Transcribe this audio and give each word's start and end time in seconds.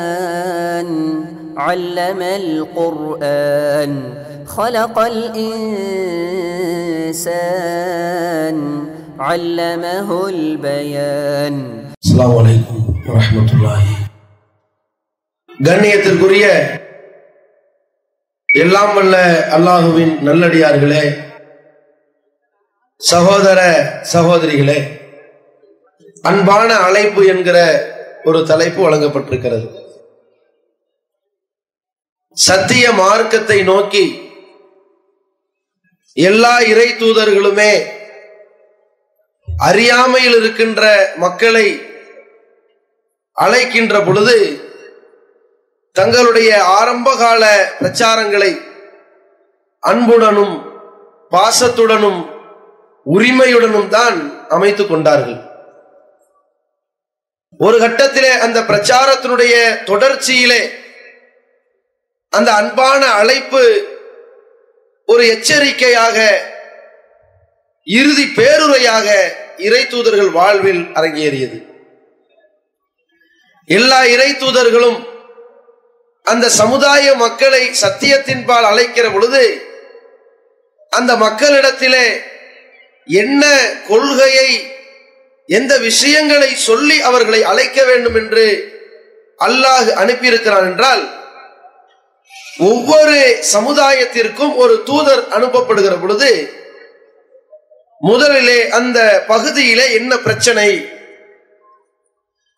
الرحمن 0.00 0.88
علم 1.58 2.20
القرآن 2.42 3.92
خلق 4.48 4.96
الإنسان 7.40 8.56
علمه 9.20 10.08
البيان 10.28 11.54
அஸ்ஸலாமு 12.02 12.36
அலைக்கும் 12.40 12.84
வரஹ்மத்துல்லாஹி 13.08 13.92
கண்ணியத்திற்குரிய 15.60 16.44
எல்லாம் 18.48 18.92
வல்ல 18.96 19.16
அல்லாஹுவின் 19.56 20.14
நல்லடியார்களே 20.28 21.02
சகோதர 23.00 23.58
சகோதரிகளே 24.12 24.78
அன்பான 26.24 26.68
அழைப்பு 26.86 27.20
என்கிற 27.32 27.58
ஒரு 28.25 28.45
தலைப்பு 28.45 28.79
வழங்கப்பட்டிருக்கிறது. 28.85 29.67
சத்திய 32.37 32.91
மார்க்கத்தை 32.91 33.63
நோக்கி 33.63 34.05
எல்லா 36.13 36.61
இறை 36.61 36.87
தூதர்களுமே 36.91 37.71
அறியாமையில் 39.57 40.35
இருக்கின்ற 40.35 40.83
மக்களை 41.15 41.67
அழைக்கின்ற 43.31 44.05
பொழுது 44.05 44.37
தங்களுடைய 45.91 46.63
ஆரம்பகால 46.63 47.43
பிரச்சாரங்களை 47.79 48.51
அன்புடனும் 49.79 50.55
பாசத்துடனும் 51.31 52.21
உரிமையுடனும் 53.05 53.87
தான் 53.87 54.17
அமைத்துக் 54.49 54.89
கொண்டார்கள். 54.89 55.54
ஒரு 57.59 57.77
கட்டத்திலே 57.79 58.37
அந்த 58.37 58.61
பிரச்சாரத்தினுடைய 58.61 59.83
தொடர்ச்சியிலே 59.85 60.61
அந்த 62.29 62.53
அன்பான 62.53 63.05
அழைப்பு 63.05 63.63
ஒரு 65.05 65.27
எச்சரிக்கையாக 65.27 66.17
இறுதி 67.83 68.31
பேருரையாக 68.35 69.07
இறை 69.57 69.87
தூதர்கள் 69.87 70.29
வாழ்வில் 70.29 70.91
அரங்கேறியது. 70.93 71.57
எல்லா 73.65 74.05
இறை 74.05 74.31
தூதர்களும் 74.33 75.07
அந்த 76.23 76.49
சமுதாய 76.49 77.15
மக்களை 77.15 77.71
சத்தியத்தின்பால் 77.81 78.63
அழைக்கிற 78.63 79.11
பொழுது 79.11 79.43
அந்த 80.91 81.15
மக்களிடத்திலே 81.15 82.23
என்ன 83.07 83.43
கொள்கையை 83.87 84.74
எந்த 85.47 85.77
விஷயங்களை 85.77 86.55
சொல்லி 86.55 87.01
அவர்களை 87.01 87.43
அழைக்க 87.43 87.83
வேண்டும் 87.83 88.15
என்று 88.15 88.45
அல்லாஹ் 89.39 89.89
அனுப்பியிருக்கிறான் 89.91 90.65
என்றால் 90.65 91.23
ஒவ்வொரு 92.59 93.43
சமுதாயத்திற்கும் 93.53 94.55
ஒரு 94.55 94.83
தூதர் 94.83 95.27
அனுப்பப்படுகிற 95.27 96.01
பொழுது 96.01 96.53
முதலிலே 97.99 98.69
அந்த 98.69 99.23
பகுதியிலே 99.27 99.93
என்ன 99.93 100.17
பிரச்சனை? 100.17 100.89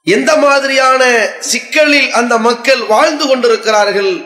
எந்த 0.04 0.38
மாதிரியான 0.38 1.30
சிக்கலில் 1.40 2.12
அந்த 2.12 2.38
மக்கள் 2.38 2.82
வாழ்ந்து 2.82 3.28
கொண்டிருக்கிறார்கள்? 3.28 4.26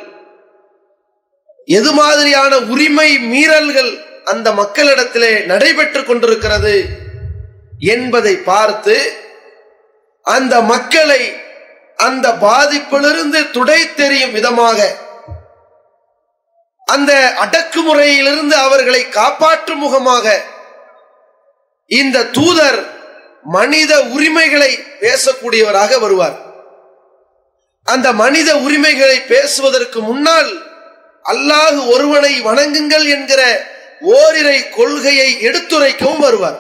எது 1.66 1.92
மாதிரியான 1.92 2.58
உரிமை 2.58 3.18
மீறல்கள் 3.18 3.92
அந்த 4.24 4.52
மக்களிடத்திலே 4.52 5.46
நடைபெற்றுக் 5.46 6.08
கொண்டிருக்கிறது? 6.08 6.88
என்பதை 7.82 8.36
பார்த்து 8.38 8.96
அந்த 10.22 10.62
மக்களை 10.62 11.22
அந்த 11.96 12.28
பாதிப்பிலிருந்து 12.30 13.52
துடை 13.52 13.94
தெரியும் 13.96 14.32
விதமாக 14.32 14.80
அந்த 16.88 17.36
அடக்குமுறையிலிருந்து 17.44 18.56
அவர்களை 18.56 19.10
காப்பாற்றும் 19.10 19.78
முகமாக 19.78 20.26
இந்த 21.86 22.24
தூதர் 22.24 22.80
மனித 23.44 24.02
உரிமைகளை 24.04 24.72
பேசக்கூடியவராக 25.00 26.00
வருவார். 26.00 26.38
அந்த 27.84 28.14
மனித 28.14 28.50
உரிமைகளை 28.56 29.18
பேசுவதற்கு 29.22 30.00
முன்னால் 30.02 30.52
அல்லாஹ் 31.26 31.88
ஒருவனை 31.94 32.42
வணங்குங்கள் 32.42 33.06
என்கிற 33.16 33.42
ஓரிரை 34.02 34.70
கொள்கையை 34.70 35.30
எடுத்துரைக்கவும் 35.42 36.18
வருவார். 36.18 36.60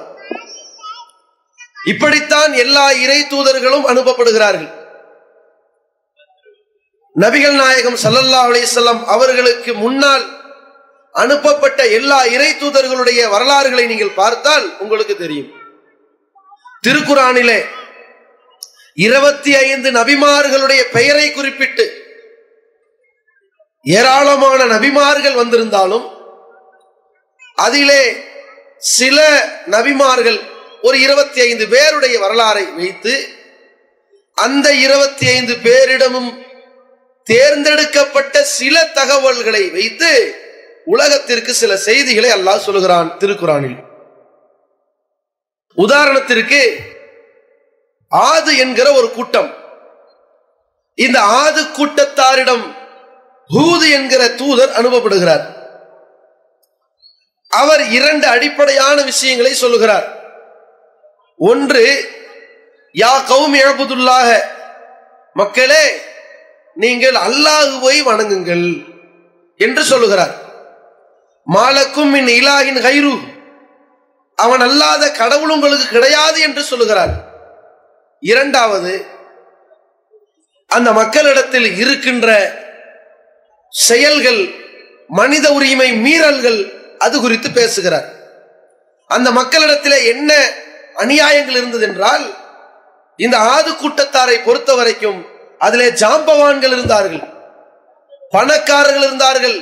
இப்படித்தான் 1.85 2.53
எல்லா 2.53 2.91
இறை 2.91 3.19
தூதர்களும் 3.23 3.87
அனுப்பப்படுகிறார்கள். 3.91 4.69
நபிகள் 7.15 7.57
நாயகம் 7.61 7.97
சல்லல்லா 8.03 8.41
அலிசல்லாம் 8.47 9.01
அவர்களுக்கு 9.05 9.73
முன்னால் 9.73 10.25
அனுப்பப்பட்ட 11.11 11.87
எல்லா 11.87 12.25
இறை 12.25 12.51
தூதர்களுடைய 12.51 13.29
வரலாறுகளை 13.29 13.85
நீங்கள் 13.85 14.17
பார்த்தால் 14.21 14.77
உங்களுக்கு 14.79 15.17
தெரியும். 15.17 15.49
திருக்குறானிலே 16.87 17.59
இருபத்தி 18.95 19.55
ஐந்து 19.55 19.91
நபிமார்களுடைய 19.91 20.81
பெயரை 20.91 21.31
குறிப்பிட்டு 21.31 21.85
ஏராளமான 23.83 24.65
நபிமார்கள் 24.65 25.33
வந்திருந்தாலும் 25.33 26.07
அதிலே 27.55 28.03
சில 28.77 29.17
நபிமார்கள் 29.69 30.39
ஒரு 30.81 30.99
இருபத்தி 30.99 31.41
ஐந்து 31.41 31.67
பேருடைய 31.67 32.19
வரலாறை 32.19 32.73
வைத்து 32.73 33.27
அந்த 34.33 34.73
இருபத்தி 34.73 35.27
ஐந்து 35.27 35.53
பேரிடமும் 35.53 36.45
தேர்ந்தெடுக்கப்பட்ட 37.23 38.43
சில 38.43 38.85
தகவல்களை 38.85 39.69
வைத்து 39.69 40.35
உலகத்திற்கு 40.85 41.53
சில 41.53 41.77
செய்திகளை 41.77 42.29
அல்லாஹ் 42.31 42.57
சொல்லுகிறான் 42.57 43.17
திருக்குறானில். 43.19 43.77
உதாரணத்திற்கு 45.77 46.75
ஆது 48.07 48.57
என்கிற 48.57 48.91
ஒரு 48.91 49.11
கூட்டம். 49.11 49.57
இந்த 50.95 51.21
ஆது 51.21 51.63
கூட்டத்தாரிடம் 51.63 52.75
ஹூது 53.49 53.91
என்கிற 53.91 54.29
தூதர் 54.29 54.69
அனுப்பப்படுகிறார். 54.69 55.45
அவர் 57.49 57.89
இரண்டு 57.89 58.27
அடிப்படையான 58.27 59.01
விஷயங்களை 59.01 59.53
சொல்லுகிறார். 59.53 60.20
ஒன்று 61.49 61.85
யா 62.95 63.11
கௌம் 63.31 63.53
இழப்பதுள்ளாக 63.61 64.29
மக்களே 65.39 65.83
நீங்கள் 66.83 67.17
அல்லாஹுவை 67.27 67.95
வணங்குங்கள் 68.09 68.65
என்று 69.65 69.83
சொல்லுகிறார். 69.91 70.33
மாலக்கும் 71.47 72.11
மின் 72.15 72.29
இலாகின் 72.39 72.81
கைரு 72.87 73.13
அவன் 74.43 74.63
அல்லாத 74.67 75.03
கடவுள் 75.21 75.53
உங்களுக்கு 75.55 75.87
கிடையாது 75.87 76.39
என்று 76.47 76.61
சொல்லுகிறார். 76.71 77.13
இரண்டாவது 78.31 78.93
அந்த 80.75 80.89
மக்களிடத்தில் 81.01 81.69
இருக்கின்ற 81.81 82.27
செயல்கள் 83.73 84.41
மனித 85.19 85.45
உரிமை 85.57 85.89
மீறல்கள் 86.05 86.59
அது 87.05 87.15
குறித்து 87.21 87.49
பேசுகிறார். 87.59 88.07
அந்த 89.15 89.27
மக்களிடத்தில் 89.39 90.05
என்ன 90.13 90.31
அநியாயங்கள் 90.95 91.57
இருந்தது 91.59 91.87
என்றால் 91.87 92.35
இந்த 93.17 93.37
ஆது 93.37 93.71
கூட்டத்தாரை 93.71 94.43
பொறுத்த 94.43 94.75
வரைக்கும் 94.75 95.25
அதிலே 95.57 95.89
ஜாம்பவான்கள் 95.89 96.71
இருந்தார்கள். 96.71 97.23
பணக்காரர்கள் 98.31 99.03
இருந்தார்கள். 99.03 99.59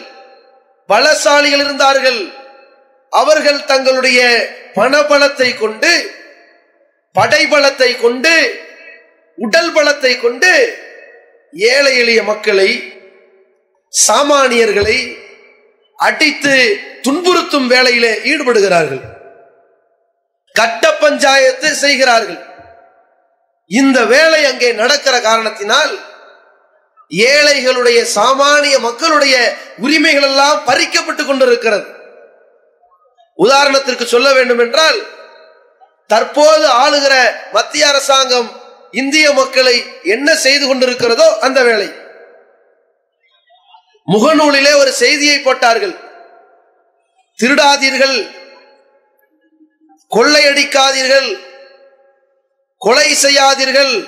பலசாலிகள் 0.89 1.63
இருந்தார்கள். 1.65 2.33
அவர்கள் 3.09 3.65
தங்களுடைய 3.65 4.49
பணபலத்தை 4.73 5.57
கொண்டு 5.57 6.17
படைபலத்தை 7.15 8.01
கொண்டு 8.01 8.61
உடல் 9.35 9.73
பலத்தை 9.73 10.19
கொண்டு 10.19 10.77
ஏழை 11.53 11.97
எளிய 11.97 12.23
மக்களை 12.23 12.93
சாமானியர்களை 14.07 15.17
அடித்து 15.95 16.79
துன்புறுத்தும் 17.01 17.67
வேலையிலே 17.67 18.13
ஈடுபடுகிறார்கள். 18.23 19.18
கட்ட 20.59 20.85
பஞ்சாயத்து 21.03 21.69
செய்கிறார்கள். 21.83 22.39
இந்த 23.71 23.99
வேலை 24.13 24.41
அங்கே 24.51 24.69
நடக்கிற 24.81 25.15
காரணத்தினால் 25.27 25.93
ஏழைகளுடைய 27.33 27.99
சாமானிய 28.15 28.75
மக்களுடைய 28.87 29.35
உரிமைகள் 29.85 30.27
எல்லாம் 30.29 30.59
பறிக்கப்பட்டுக் 30.67 31.29
கொண்டிருக்கிறது. 31.29 31.87
உதாரணத்திற்கு 33.39 34.05
சொல்ல 34.13 34.29
வேண்டும் 34.37 34.61
என்றால் 34.65 34.99
தற்போது 36.11 36.65
ஆளுகிற 36.83 37.15
மத்திய 37.55 37.83
அரசாங்கம் 37.87 38.49
இந்திய 39.01 39.25
மக்களை 39.39 39.75
என்ன 40.15 40.29
செய்து 40.45 40.65
கொண்டிருக்கிறதோ 40.67 41.27
அந்த 41.47 41.59
வேலை. 41.69 41.89
முகநூலிலே 44.07 44.73
ஒரு 44.81 44.91
செய்தியை 45.01 45.37
போட்டார்கள். 45.39 45.95
திருடாதீர்கள் 47.39 48.17
கொள்ளையடிக்காதீர்கள். 50.15 51.39
கொலை 52.77 53.13
செய்யாதீர்கள். 53.13 54.07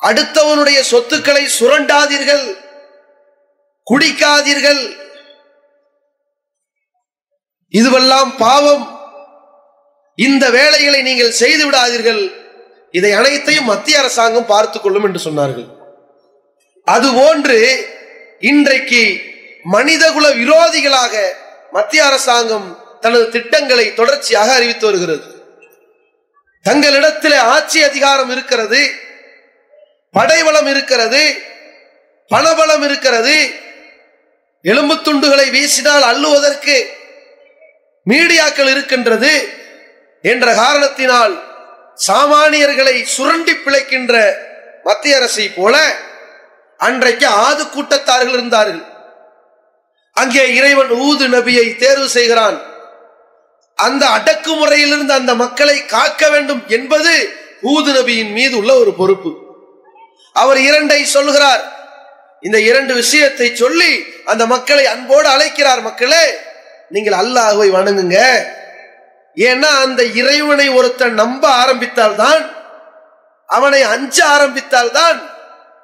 அடுத்தவனுடைய 0.00 0.80
சொத்துக்களை 0.80 1.48
சுரண்டாதீர்கள். 1.60 2.56
குடிக்காதீர்கள். 3.90 4.96
இதுவெல்லாம் 7.72 8.36
பாவம். 8.38 8.94
இந்த 10.14 10.50
வேலைகளை 10.50 11.02
நீங்கள் 11.02 11.30
செய்து 11.30 11.70
விடாதீர்கள். 11.70 12.44
இதை 12.90 13.12
அனைத்தையும் 13.12 13.64
மத்திய 13.64 13.98
அரசாங்கம் 13.98 14.46
பார்த்துக் 14.46 14.82
கொள்ளும் 14.82 15.04
என்று 15.04 15.30
சொன்னார்கள். 15.30 15.74
அதுபோன்று 16.86 17.86
இன்றைக்கு 18.40 19.20
மனிதகுல 19.62 20.28
விரோதிகளாக 20.28 21.32
மத்திய 21.72 22.04
அரசாங்கம் 22.04 22.84
தனது 23.06 23.24
திட்டங்களை 23.34 23.86
தொடர்ச்சியாக 23.98 24.48
அறிவித்து 24.58 24.86
வருகிறது. 24.86 25.26
தங்களிடத்தில் 26.64 27.36
ஆட்சி 27.54 27.78
அதிகாரம் 27.88 28.30
இருக்கிறது 28.34 28.80
படைவளம் 30.14 30.68
இருக்கிறது 30.72 31.22
பணபலம் 32.30 32.84
இருக்கிறது. 32.88 33.36
எலும்பு 34.70 34.94
துண்டுகளை 35.06 35.46
வீசினால் 35.56 36.04
அள்ளுவதற்கு 36.10 36.76
மீடியாக்கள் 38.10 38.70
இருக்கின்றது 38.70 39.32
என்ற 40.32 40.46
காரணத்தினால் 40.62 41.34
சாமானியர்களை 42.06 42.96
சுரண்டி 43.14 43.54
பிழைக்கின்ற 43.54 44.14
மத்திய 44.84 45.18
அரசை 45.18 45.46
போல 45.58 45.76
அன்றைக்கு 46.86 47.26
ஆது 47.46 47.62
கூட்டத்தார்கள் 47.64 48.36
இருந்தார்கள். 48.38 48.82
அங்கே 50.16 50.44
இறைவன் 50.58 50.92
ஊது 51.06 51.24
நபியை 51.36 51.66
தேர்வு 51.76 52.08
செய்கிறான். 52.16 52.58
அந்த 53.84 54.06
அடக்குமுறையிலிருந்து 54.06 55.12
அந்த 55.20 55.34
மக்களை 55.34 55.76
காக்க 55.84 56.28
வேண்டும் 56.34 56.62
என்பது 56.76 57.12
ஊது 57.72 57.90
நபியின் 57.96 58.32
மீது 58.38 58.54
உள்ள 58.56 58.72
ஒரு 58.82 58.92
பொறுப்பு. 59.00 59.30
அவர் 60.32 60.60
இரண்டை 60.68 61.00
சொல்கிறார் 61.02 61.62
இந்த 62.42 62.58
இரண்டு 62.60 62.94
விஷயத்தை 62.94 63.54
சொல்லி 63.54 63.92
அந்த 64.24 64.46
மக்களை 64.46 64.84
அன்போடு 64.86 65.28
அழைக்கிறார் 65.28 65.82
மக்களே 65.88 66.24
நீங்கள் 66.94 67.18
அல்லாஹுவை 67.22 67.68
வணங்குங்க. 67.76 68.18
ஏன்னா 69.36 69.70
அந்த 69.84 70.02
இறைவனை 70.20 70.68
ஒருத்தன் 70.78 71.18
நம்ப 71.22 71.44
ஆரம்பித்தால்தான் 71.62 72.44
அவனை 73.46 73.82
அஞ்ச 73.94 74.16
ஆரம்பித்தால்தான் 74.34 75.18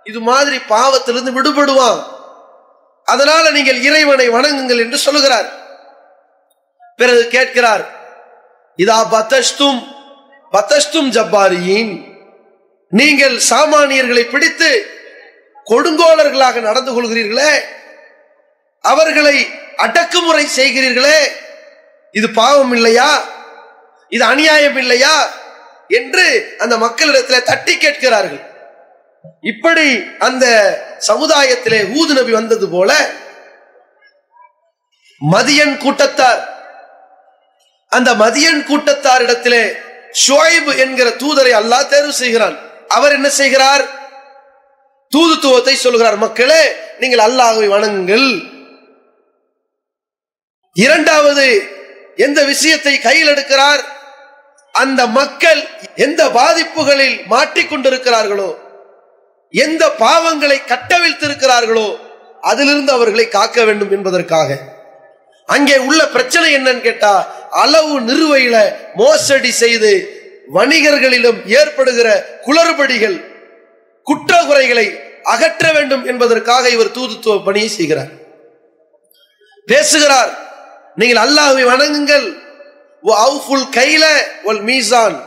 இது 0.05 0.21
மாதிரி 0.21 0.57
பாவத்திலிருந்து 0.69 1.37
விடுபடுவான். 1.39 2.01
அதனால 3.05 3.45
நீங்கள் 3.51 3.81
இறைவனை 3.89 4.29
வணங்குங்கள் 4.29 4.83
என்று 4.85 4.99
சொல்லுகிறார். 5.07 5.49
பிறகு 7.03 7.29
கேட்கிறார் 7.29 7.85
இதா 8.79 8.99
பத்தஸ்தும் 9.11 9.81
பத்தஸ்தும் 10.53 11.11
ஜப்பாரியின் 11.11 11.93
நீங்கள் 12.93 13.37
சாமானியர்களை 13.51 14.25
பிடித்து 14.29 14.71
கொடுங்கோலர்களாக 15.67 16.61
நடந்து 16.61 16.93
கொள்கிறீர்களே 16.93 17.53
அவர்களை 18.85 19.37
அடக்குமுறை 19.77 20.45
செய்கிறீர்களே 20.57 21.19
இது 22.15 22.29
பாவம் 22.31 22.73
இல்லையா? 22.73 23.11
இது 24.13 24.25
அநியாயம் 24.25 24.79
இல்லையா? 24.79 25.15
என்று 25.91 26.25
அந்த 26.59 26.75
மக்களிடத்தில் 26.79 27.47
தட்டி 27.47 27.75
கேட்கிறார்கள். 27.77 28.43
இப்படி 29.43 29.87
அந்த 30.19 30.45
சமுதாயத்திலே 31.09 31.81
ஊது 31.93 32.13
நபி 32.15 32.33
வந்தது 32.33 32.67
போல 32.69 32.91
மதியன் 35.21 35.77
கூட்டத்தார் 35.79 36.43
அந்த 37.97 38.11
மதியன் 38.23 38.63
கூட்டத்தாரிடத்திலே 38.69 39.65
ஷோய்பு 40.25 40.73
என்கிற 40.85 41.09
தூதரை 41.23 41.53
அல்லாஹ் 41.61 41.91
தேர்வு 41.93 42.15
செய்கிறான். 42.23 42.57
அவர் 42.97 43.17
என்ன 43.19 43.29
செய்கிறார்? 43.41 43.85
தூதுத்துவத்தை 45.13 45.75
சொல்கிறார். 45.85 46.17
மக்களே 46.25 46.63
நீங்கள் 47.01 47.25
அல்லாஹை 47.29 47.67
வணங்குங்கள். 47.75 48.29
இரண்டாவது 50.77 51.47
எந்த 52.27 52.41
விஷயத்தை 52.53 52.95
கையில் 53.07 53.31
எடுக்கிறார்? 53.35 53.83
அந்த 54.75 55.01
மக்கள் 55.19 55.61
எந்த 56.07 56.23
பாதிப்புகளில் 56.39 57.17
மாட்டிக்கொண்டிருக்கிறார்களோ 57.33 58.51
எந்த 59.55 59.83
பாவங்களை 60.05 60.59
கட்டவிழ்த்திருக்கிறார்களோ 60.73 61.89
அதிலிருந்து 62.51 62.93
அவர்களை 62.93 63.27
காக்க 63.37 63.65
வேண்டும் 63.69 63.93
என்பதற்காக. 63.97 64.51
அங்கே 65.49 65.77
உள்ள 65.89 66.01
பிரச்சனை 66.17 66.49
என்னன்னு 66.59 66.83
கேட்டா 66.89 67.15
அளவு 67.53 68.01
நிறுவையில 68.01 68.77
மோசடி 68.95 69.51
செய்து 69.51 69.93
வணிகர்களிலும் 70.55 71.47
ஏற்படுகிற 71.47 72.39
குளறுபடிகள் 72.47 73.25
குற்ற 74.03 74.45
குறைகளை 74.45 75.01
அகற்ற 75.23 75.73
வேண்டும் 75.73 76.05
என்பதற்காக 76.05 76.69
இவர் 76.69 76.91
தூதுத்துவ 76.91 77.43
பணியை 77.43 77.69
செய்கிறார். 77.69 78.13
பேசுகிறார் 79.67 80.31
நீங்கள் 80.95 81.25
அல்லாஹை 81.25 81.65
வணங்குங்கள். 81.65 82.27
அவுஃபுல் 83.07 83.69
கைல 83.71 84.05
ஒல் 84.45 84.63
மீசான். 84.63 85.23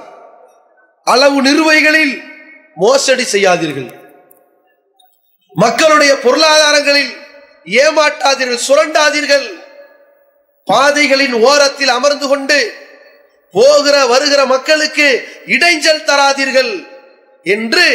அளவு 1.04 1.42
நிறுவைகளில் 1.42 2.24
மோசடி 2.75 3.24
செய்யாதீர்கள். 3.24 3.89
மக்களுடைய 5.54 6.19
பொருளாதாரங்களில் 6.19 7.13
ஏமாற்றாதீர்கள் 7.66 8.66
சுரண்டாதீர்கள். 8.68 9.63
பாதைகளின் 10.70 11.34
ஓரத்தில் 11.34 11.88
அமர்ந்து 11.88 12.28
கொண்டு 12.28 12.74
போகிற 13.52 14.06
வருகிற 14.06 14.46
மக்களுக்கு 14.46 15.28
இடைஞ்சல் 15.46 16.06
தராதீர்கள் 16.06 16.88
என்று 17.44 17.86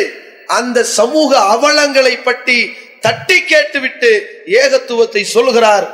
அந்த 0.46 0.82
சமூக 0.82 1.38
அவலங்களை 1.38 2.22
பற்றி 2.22 2.58
தட்டி 3.00 3.44
கேட்டுவிட்டு 3.44 4.10
ஏகத்துவத்தை 4.46 5.22
சொல்கிறார். 5.22 5.86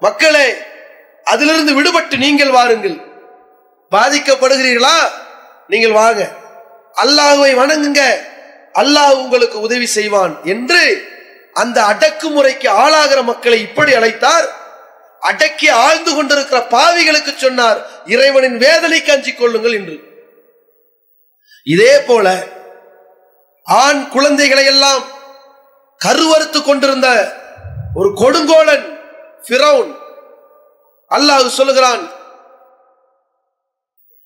மக்களே 0.00 0.54
அதிலிருந்து 1.24 1.72
விடுபட்டு 1.74 2.16
நீங்கள் 2.16 2.50
வாருங்கள். 2.50 2.96
பாதிக்கப்படுகிறீர்களா? 3.92 4.96
நீங்கள் 5.68 5.90
வாங்க. 5.90 6.22
அல்லாஹுவை 7.02 7.52
வணங்குங்க. 7.54 8.02
அல்லாஹ் 8.74 9.14
உங்களுக்கு 9.14 9.60
உதவி 9.60 9.86
செய்வான் 9.86 10.34
என்று 10.44 10.82
அந்த 11.52 11.78
அடக்குமுறைக்கு 11.82 12.68
ஆளாகிற 12.82 13.22
மக்களை 13.22 13.60
இப்படி 13.60 13.92
அழைத்தார். 13.94 14.46
அடக்கி 15.22 15.68
ஆழ்ந்து 15.82 16.12
கொண்டிருக்கிற 16.14 16.60
பாவிகளுக்கு 16.72 17.32
சொன்னார் 17.36 17.78
இறைவனின் 18.06 18.58
வேதனைக்கு 18.58 19.12
அஞ்சிக் 19.12 19.40
கொள்ளுங்கள் 19.40 19.72
என்று. 19.72 19.96
இதே 21.66 21.94
போல 22.00 22.26
ஆண் 23.66 24.08
குழந்தைகளை 24.08 24.64
எல்லாம் 24.64 25.04
கருவறுத்து 26.00 26.60
கொண்டிருந்த 26.62 27.08
ஒரு 27.94 28.08
கொடுங்கோலன் 28.12 28.86
பிரவுன் 29.42 29.92
அல்லாஹ் 31.10 31.56
சொல்லுகிறான் 31.56 32.04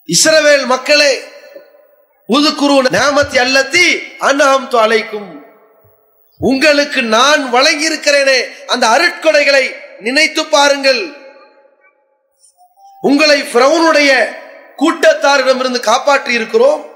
இஸ்ரவேல் 0.09 0.67
மக்களே 0.67 1.13
உதுக்குரு 2.29 2.77
நேமத்தி 2.97 3.39
அல்லத்தி 3.39 3.87
அன்னம் 4.19 4.69
அழைக்கும் 4.79 5.31
உங்களுக்கு 6.41 7.01
நான் 7.09 7.43
வழங்கி 7.51 7.87
இருக்கிறேனே 7.91 8.39
அந்த 8.67 8.85
அருட்கொடைகளை 8.87 9.65
நினைத்து 10.01 10.45
பாருங்கள். 10.45 11.13
உங்களை 13.01 13.43
பிரவுனுடைய 13.43 14.37
கூட்டத்தாரிடமிருந்து 14.79 15.81
காப்பாற்றி 15.81 16.33
இருக்கிறோம் 16.33 16.87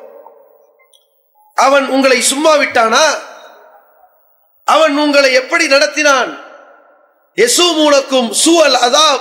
அவன் 1.54 1.88
உங்களை 1.88 2.20
சும்மா 2.20 2.56
விட்டானா? 2.56 3.04
அவன் 4.64 4.96
உங்களை 4.96 5.32
எப்படி 5.32 5.66
நடத்தினான்? 5.66 6.38
எசு 7.36 7.74
மூலக்கும் 7.74 8.32
சூழல் 8.32 8.74
அதாப் 8.74 9.20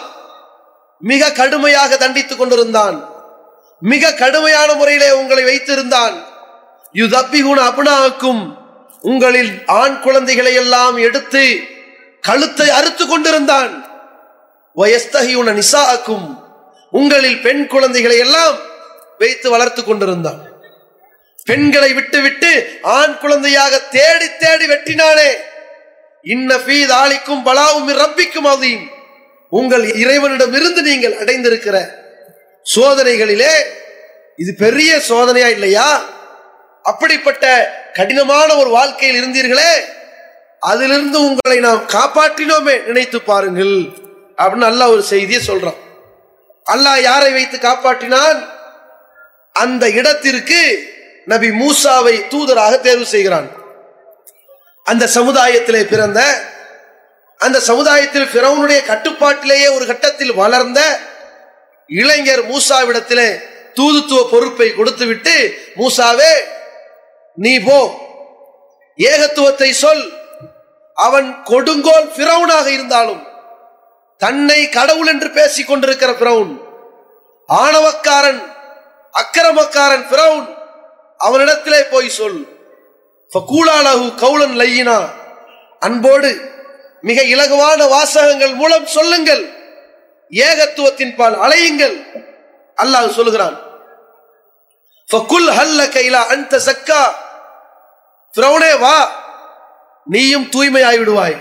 மிக 1.00 1.32
கடுமையாக 1.32 1.98
தண்டித்துக் 1.98 2.38
கொண்டிருந்தான். 2.38 3.10
மிக 3.80 4.14
கடுமையான 4.14 4.74
முறையிலே 4.74 5.12
உங்களை 5.12 5.44
வைத்திருந்தான். 5.44 6.24
யுதப்பிகுண 6.94 7.60
அபுனாவுக்கும் 7.62 8.58
உங்களில் 9.02 9.62
ஆண் 9.66 10.00
குழந்தைகளை 10.00 10.54
எல்லாம் 10.54 10.98
எடுத்து 10.98 11.64
கழுத்தை 12.30 12.70
அறுத்து 12.70 13.08
கொண்டிருந்தான். 13.08 13.74
வயஸ்தகியுன 14.78 15.54
நிசாக்கும் 15.60 16.28
உங்களில் 16.92 17.42
பெண் 17.42 17.68
குழந்தைகளை 17.68 18.18
எல்லாம் 18.18 18.58
வைத்து 19.18 19.50
வளர்த்து 19.50 19.84
கொண்டிருந்தான். 19.84 20.42
பெண்களை 21.46 21.94
விட்டு 21.94 22.22
விட்டு 22.22 22.80
ஆண் 22.82 23.18
குழந்தையாக 23.18 23.80
தேடி 23.80 24.28
தேடி 24.38 24.66
வெட்டினானே. 24.66 25.30
இன்ன 26.24 26.56
ஃபீத் 26.56 26.92
ஆளிக்கும் 26.92 27.46
பலாவும் 27.46 27.90
ரப்பிக்கும் 28.02 28.50
அதையும் 28.54 28.88
உங்கள் 29.50 29.96
இறைவனிடம் 29.96 30.54
இருந்து 30.54 30.82
நீங்கள் 30.82 31.14
அடைந்திருக்கிற 31.14 31.78
சோதனைகளிலே 32.76 33.54
இது 34.38 34.54
பெரிய 34.54 35.02
சோதனையா 35.10 35.48
இல்லையா? 35.48 36.04
அப்படிப்பட்ட 36.84 37.46
கடினமான 37.94 38.56
ஒரு 38.56 38.70
வாழ்க்கையில் 38.70 39.20
இருந்தீர்களே? 39.20 39.72
அதிலிருந்து 40.60 41.22
உங்களை 41.22 41.60
நாம் 41.60 41.86
காப்பாற்றினோமே 41.88 42.86
நினைத்து 42.86 43.22
பாருங்கள். 43.22 43.76
அப்படின்னு 44.38 44.70
அல்லாஹ் 44.72 44.94
ஒரு 44.96 45.04
செய்தியை 45.04 45.42
சொல்றான். 45.48 45.80
அல்லாஹ் 46.66 47.02
யாரை 47.02 47.32
வைத்து 47.32 47.58
காப்பாற்றினான் 47.58 48.40
அந்த 49.52 49.90
இடத்திற்கு 49.90 50.90
நபி 51.26 51.48
மூசாவை 51.48 52.16
தூதராக 52.30 52.82
தேர்வு 52.82 53.06
செய்கிறான். 53.06 53.50
அந்த 54.84 55.08
சமுதாயத்திலே 55.08 55.86
பிறந்த 55.86 56.20
அந்த 57.40 57.60
சமுதாயத்தில் 57.60 58.32
பிறவனுடைய 58.34 58.86
கட்டுப்பாட்டிலேயே 58.86 59.68
ஒரு 59.76 59.86
கட்டத்தில் 59.86 60.34
வளர்ந்த 60.34 61.00
இளைஞர் 61.88 62.44
மூசாவிடத்திலே 62.52 63.40
தூதுத்துவ 63.74 64.30
பொறுப்பை 64.30 64.74
கொடுத்துவிட்டு 64.74 65.36
மூசாவே 65.76 66.32
நீ 67.36 67.60
போ 67.60 67.80
ஏகத்துவத்தை 68.98 69.70
சொல் 69.70 70.04
அவன் 71.06 71.44
கொடுங்கோல் 71.44 72.08
பிரவுனாக 72.18 72.68
இருந்தாலும் 72.68 73.24
தன்னை 74.18 74.70
கடவுள் 74.70 75.08
என்று 75.08 75.30
பேசிக் 75.30 75.68
கொண்டிருக்கிற 75.68 76.12
பிரவுன் 76.14 76.52
ஆணவக்காரன் 77.46 78.42
அக்கிரமக்காரன் 79.22 80.08
பிரவுன் 80.08 80.48
அவனிடத்திலே 81.28 81.82
போய் 81.92 82.10
சொல். 82.10 82.40
ஃபகூலாலஹு 83.32 84.06
கவுலன் 84.24 84.56
லையினா 84.62 84.98
அன்போடு 85.80 86.32
மிக 87.02 87.22
இலகுவான 87.22 87.88
வாசகங்கள் 87.90 88.54
மூலம் 88.54 88.88
சொல்லுங்கள். 88.96 89.44
ஏகத்துவத்தின் 90.32 91.16
பால் 91.16 91.38
அலையுங்கள். 91.46 91.96
அல்லாஹ் 92.82 93.16
சொல்லுகிறான். 93.18 93.58
ஃபகுல் 95.12 95.50
ஹல்ல 95.60 95.82
கைலா 95.96 96.22
அந்த 96.36 96.62
சக்கா. 96.68 97.02
ஃபிரௌனே 98.34 98.80
வா. 98.80 98.98
நீயும் 100.14 100.50
தூய்மையாய் 100.54 101.00
விடுவாய் 101.00 101.38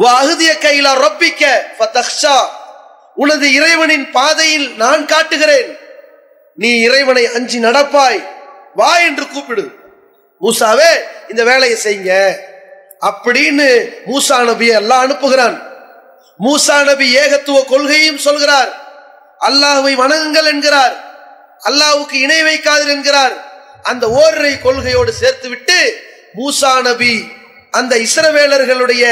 வா 0.00 0.10
அகுதிய 0.22 0.52
கையில 0.64 0.86
ரொப்பிக்க 1.04 1.42
உனது 3.22 3.46
இறைவனின் 3.52 4.06
பாதையில் 4.10 4.68
நான் 4.76 5.02
காட்டுகிறேன். 5.06 5.68
நீ 6.56 6.70
இறைவனை 6.86 7.24
அஞ்சி 7.36 7.58
நடப்பாய் 7.58 8.20
வா 8.78 8.90
என்று 8.98 9.24
கூப்பிடு. 9.28 9.64
மூசாவே 10.42 10.90
இந்த 11.28 11.42
வேலையை 11.50 11.76
செய்யுங்க 11.84 12.14
அப்படின்னு 13.08 13.68
மூசா 14.06 14.38
நபியை 14.48 14.74
எல்லாம் 14.80 15.04
அனுப்புகிறான். 15.04 15.56
மூசா 16.44 16.76
நபி 16.88 17.06
ஏகத்துவ 17.22 17.58
கொள்கையும் 17.64 18.24
சொல்கிறார். 18.26 18.70
அல்லாஹுவை 19.48 19.94
வணங்குங்கள் 20.02 20.50
என்கிறார். 20.52 20.94
அல்லாஹுக்கு 21.68 22.16
இணை 22.24 22.40
வைக்காதீர் 22.42 22.94
என்கிறார். 22.96 23.34
அந்த 23.82 24.04
ஓரிரை 24.20 24.54
கொள்கையோடு 24.66 25.12
சேர்த்துவிட்டு 25.20 25.78
மூசா 26.38 26.72
நபி 26.88 27.14
அந்த 27.78 27.96
இஸ்ரவேலர்களுடைய 28.06 29.04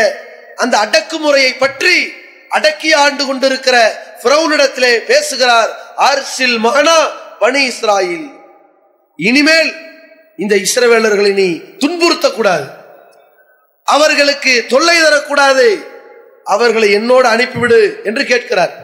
அந்த 0.63 0.75
அடக்குமுறையை 0.85 1.53
பற்றி 1.59 1.97
அடக்கி 2.49 2.91
ஆண்டு 3.03 3.27
கொண்டிருக்கிற 3.27 3.77
பிரவுனிடத்திலே 4.23 4.93
பேசுகிறார் 5.11 5.71
ஆர்சில் 6.09 6.59
மகனா 6.67 6.99
பனி 7.39 7.63
இஸ்ராயில். 7.69 8.27
இனிமேல் 9.17 9.71
இந்த 10.37 10.55
இஸ்ரவேலர்களை 10.65 11.33
நீ 11.33 11.49
துன்புறுத்தக்கூடாது. 11.83 12.67
அவர்களுக்கு 13.85 14.53
தொல்லை 14.69 14.97
தரக்கூடாது. 15.03 15.69
அவர்களை 16.45 16.89
என்னோடு 16.93 17.27
அனுப்பிவிடு 17.29 17.81
என்று 18.05 18.25
கேட்கிறார். 18.25 18.75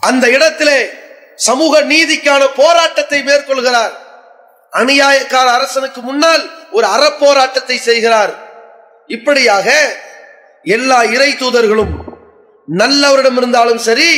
அந்த 0.00 0.24
இடத்திலே 0.36 0.78
சமூக 1.36 1.82
நீதிக்கான 1.82 2.42
போராட்டத்தை 2.54 3.20
மேற்கொள்கிறார். 3.22 3.94
அநியாயக்கார 4.72 5.46
அரசனுக்கு 5.58 6.00
முன்னால் 6.00 6.44
ஒரு 6.72 6.86
அறப்போராட்டத்தை 6.96 7.76
செய்கிறார். 7.88 8.32
இப்படியாக 9.10 9.68
எல்லா 10.66 10.98
இறை 11.14 11.30
தூதர்களும் 11.42 11.94
நல்லவரிடம் 12.68 13.38
இருந்தாலும் 13.40 13.80
சரி 13.88 14.10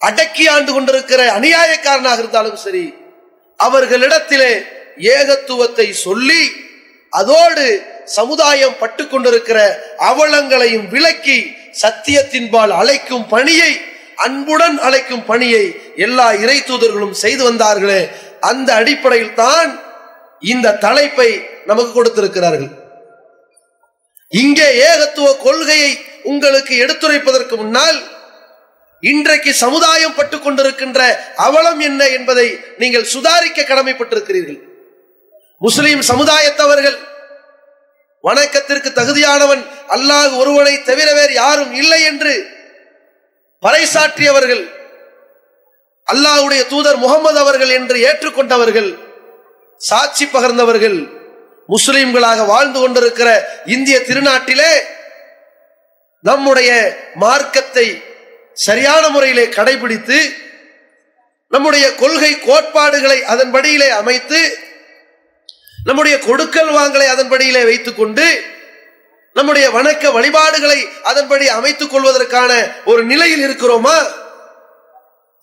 அடக்கி 0.00 0.44
ஆண்டு 0.54 0.70
கொண்டிருக்கிற 0.72 1.20
அநியாயக்காரனாக 1.38 2.20
இருந்தாலும் 2.22 2.60
சரி 2.64 2.84
அவர்களிடத்திலே 3.60 4.52
ஏகத்துவத்தை 5.14 5.86
சொல்லி 6.06 6.42
அதோடு 7.12 7.64
சமுதாயம் 8.16 8.76
பட்டு 8.78 9.04
கொண்டிருக்கிற 9.06 9.58
அவலங்களையும் 10.10 10.86
விலக்கி 10.94 11.38
சத்தியத்தின்பால் 11.82 12.72
அழைக்கும் 12.80 13.26
பணியை 13.28 13.72
அன்புடன் 14.26 14.76
அழைக்கும் 14.86 15.24
பணியை 15.24 15.64
எல்லா 15.96 16.26
இறை 16.42 16.58
தூதர்களும் 16.60 17.16
செய்து 17.22 17.42
வந்தார்களே. 17.50 18.02
அந்த 18.50 18.68
அடிப்படையில் 18.74 19.34
தான் 19.34 19.70
இந்த 20.52 20.76
தலைப்பை 20.84 21.28
நமக்கு 21.68 21.92
கொடுத்திருக்கிறார்கள். 21.92 22.72
இங்கே 24.32 24.66
ஏகத்துவ 24.88 25.28
கொள்கையை 25.44 25.92
உங்களுக்கு 26.30 26.74
எடுத்துரைப்பதற்கு 26.84 27.54
முன்னால் 27.62 27.98
இன்றைக்கு 29.02 29.52
சமுதாயம் 29.62 30.16
பட்டு 30.18 30.36
கொண்டிருக்கின்ற 30.38 31.00
அவலம் 31.46 31.80
என்ன 31.88 32.02
என்பதை 32.16 32.46
நீங்கள் 32.82 33.10
சுதாரிக்க 33.14 33.60
கடமைப்பட்டிருக்கிறீர்கள். 33.70 34.60
முஸ்லிம் 35.62 36.02
சமுதாயத்தவர்கள் 36.10 36.98
வணக்கத்திற்கு 38.24 38.90
தகுதியானவன் 38.98 39.62
அல்லாஹ் 39.96 40.34
ஒருவனை 40.40 40.74
தவிர 40.88 41.08
வேறு 41.18 41.34
யாரும் 41.42 41.72
இல்லை 41.82 42.00
என்று 42.10 42.32
பறைசாற்றியவர்கள் 43.62 44.62
அல்லாஹ்வுடைய 46.08 46.62
தூதர் 46.72 47.02
முகமது 47.04 47.38
அவர்கள் 47.44 47.72
என்று 47.78 47.96
ஏற்றுக்கொண்டவர்கள் 48.08 48.90
சாட்சி 49.82 50.26
பகர்ந்தவர்கள் 50.26 50.98
முஸ்லிம்களாக 51.68 52.44
வாழ்ந்து 52.44 52.78
கொண்டிருக்கிற 52.80 53.28
இந்திய 53.66 53.96
திருநாட்டிலே 53.98 54.72
நம்முடைய 56.24 56.70
மார்க்கத்தை 57.14 57.86
சரியான 58.56 59.04
முறையிலே 59.08 59.44
கடைபிடித்து 59.48 60.18
நம்முடைய 61.52 61.86
கொள்கை 61.94 62.32
கோட்பாடுகளை 62.38 63.18
அதன்படியிலே 63.24 63.88
அமைத்து 63.92 64.40
நம்முடைய 65.84 66.16
கொடுக்கல் 66.18 66.72
வாங்கலை 66.72 67.06
அதன்படியிலே 67.08 67.62
வைத்துக் 67.64 67.96
கொண்டு 67.96 68.26
நம்முடைய 69.36 69.66
வணக்க 69.70 70.04
வழிபாடுகளை 70.10 70.78
அதன்படி 71.02 71.46
அமைத்துக் 71.48 71.92
கொள்வதற்கான 71.92 72.50
ஒரு 72.84 73.02
நிலையில் 73.04 73.44
இருக்கிறோமா? 73.46 73.96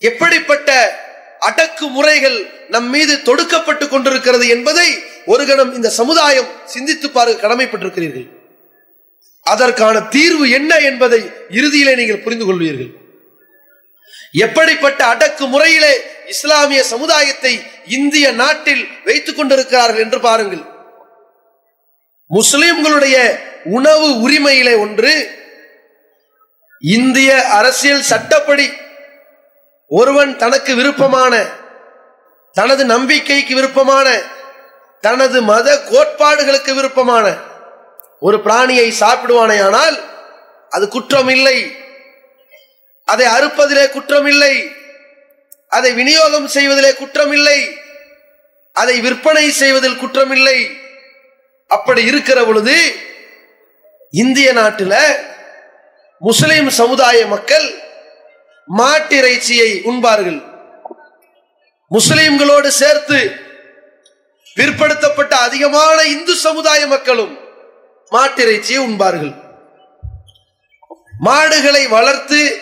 எப்படிப்பட்ட 0.02 0.70
அடக்கு 1.46 1.86
முறைகள் 1.96 2.38
நம் 2.74 2.88
மீது 2.94 3.14
தொடுக்கப்பட்டு 3.28 3.84
கொண்டிருக்கிறது 3.88 4.44
என்பதை 4.56 4.88
ஒரு 5.32 5.42
கணம் 5.46 5.72
இந்த 5.78 5.88
சமுதாயம் 6.00 6.50
சிந்தித்து 6.64 7.10
பார்க்க 7.10 7.42
கடமைப்பட்டிருக்கிறீர்கள். 7.44 8.28
அதற்கான 9.46 9.96
தீர்வு 10.14 10.46
என்ன 10.58 10.72
என்பதை 10.90 11.20
இறுதியிலே 11.58 11.92
நீங்கள் 12.00 12.24
புரிந்து 12.24 12.46
கொள்வீர்கள். 12.46 12.90
எப்படிப்பட்ட 14.46 15.00
அடக்கு 15.12 15.44
முறையிலே 15.46 15.92
இஸ்லாமிய 16.26 16.82
சமுதாயத்தை 16.84 17.52
இந்திய 17.98 18.26
நாட்டில் 18.42 18.82
வைத்துக் 19.04 19.38
கொண்டிருக்கிறார்கள் 19.38 20.04
என்று 20.04 20.20
பாருங்கள். 20.20 20.64
முஸ்லிம்களுடைய 22.30 23.16
உணவு 23.78 24.08
உரிமையிலே 24.24 24.74
ஒன்று 24.84 25.12
இந்திய 26.82 27.30
அரசியல் 27.58 28.08
சட்டப்படி 28.10 28.66
ஒருவன் 29.90 30.32
தனக்கு 30.36 30.72
விருப்பமான 30.74 31.34
தனது 32.54 32.82
நம்பிக்கைக்கு 32.84 33.52
விருப்பமான 33.54 34.08
தனது 35.04 35.38
மத 35.42 35.68
கோட்பாடுகளுக்கு 35.90 36.72
விருப்பமான 36.74 37.26
ஒரு 38.22 38.38
பிராணியை 38.46 38.88
சாப்பிடுவானேயானால் 39.00 39.96
அது 40.72 40.84
குற்றம் 40.88 41.30
இல்லை 41.30 41.56
அதை 43.08 43.26
அறுப்பதிலே 43.28 43.84
குற்றம் 43.88 44.26
இல்லை 44.26 44.54
அதை 45.68 45.90
விநியோகம் 45.92 46.48
செய்வதிலே 46.48 46.90
குற்றம் 46.92 47.32
இல்லை 47.32 47.58
அதை 48.76 48.96
விற்பனை 49.00 49.46
செய்வதில் 49.52 50.00
குற்றம் 50.00 50.32
இல்லை 50.32 50.58
அப்படி 51.70 52.02
இருக்கிற 52.04 52.38
பொழுது 52.44 52.76
இந்திய 54.14 54.48
நாட்டில் 54.52 54.98
முஸ்லிம் 56.22 56.70
சமுதாய 56.70 57.18
மக்கள் 57.26 57.66
மாட்டிறைச்சியை 58.78 59.70
உண்பார்கள். 59.82 60.44
முஸ்லிம்களோடு 61.88 62.72
சேர்த்து 62.72 63.34
பிற்படுத்தப்பட்ட 64.56 65.34
அதிகமான 65.34 66.02
இந்து 66.02 66.34
சமுதாய 66.34 66.86
மக்களும் 66.86 67.38
மாட்டிறைச்சியை 68.12 68.78
உண்பார்கள். 68.78 69.32
மாடுகளை 71.18 71.86
வளர்த்து 71.86 72.58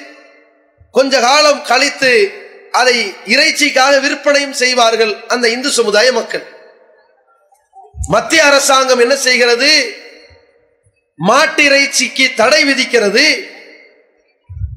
கொஞ்ச 0.91 1.21
காலம் 1.21 1.63
கழித்து 1.63 2.33
அதை 2.73 3.15
இறைச்சிக்காக 3.27 4.01
விற்பனையும் 4.01 4.53
செய்வார்கள் 4.53 5.25
அந்த 5.27 5.49
இந்து 5.49 5.71
சமுதாய 5.71 6.13
மக்கள். 6.13 6.47
மத்திய 8.09 8.45
அரசாங்கம் 8.45 8.99
என்ன 8.99 9.17
செய்கிறது? 9.17 9.71
மாட்டிறைச்சிக்கு 11.27 12.35
தடை 12.35 12.65
விதிக்கிறது. 12.65 13.57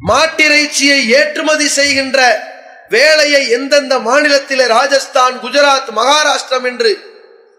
மாட்டிறைச்சியை 0.01 1.00
ஏற்றுமதி 1.17 1.67
செய்கின்ற 1.70 2.20
வேலையை 2.91 3.41
எந்தெந்த 3.50 3.96
மாநிலத்திலே 4.00 4.65
ராஜஸ்தான் 4.67 5.36
குஜராத் 5.39 5.91
மகாராஷ்டிரம் 5.91 6.65
என்று 6.65 6.91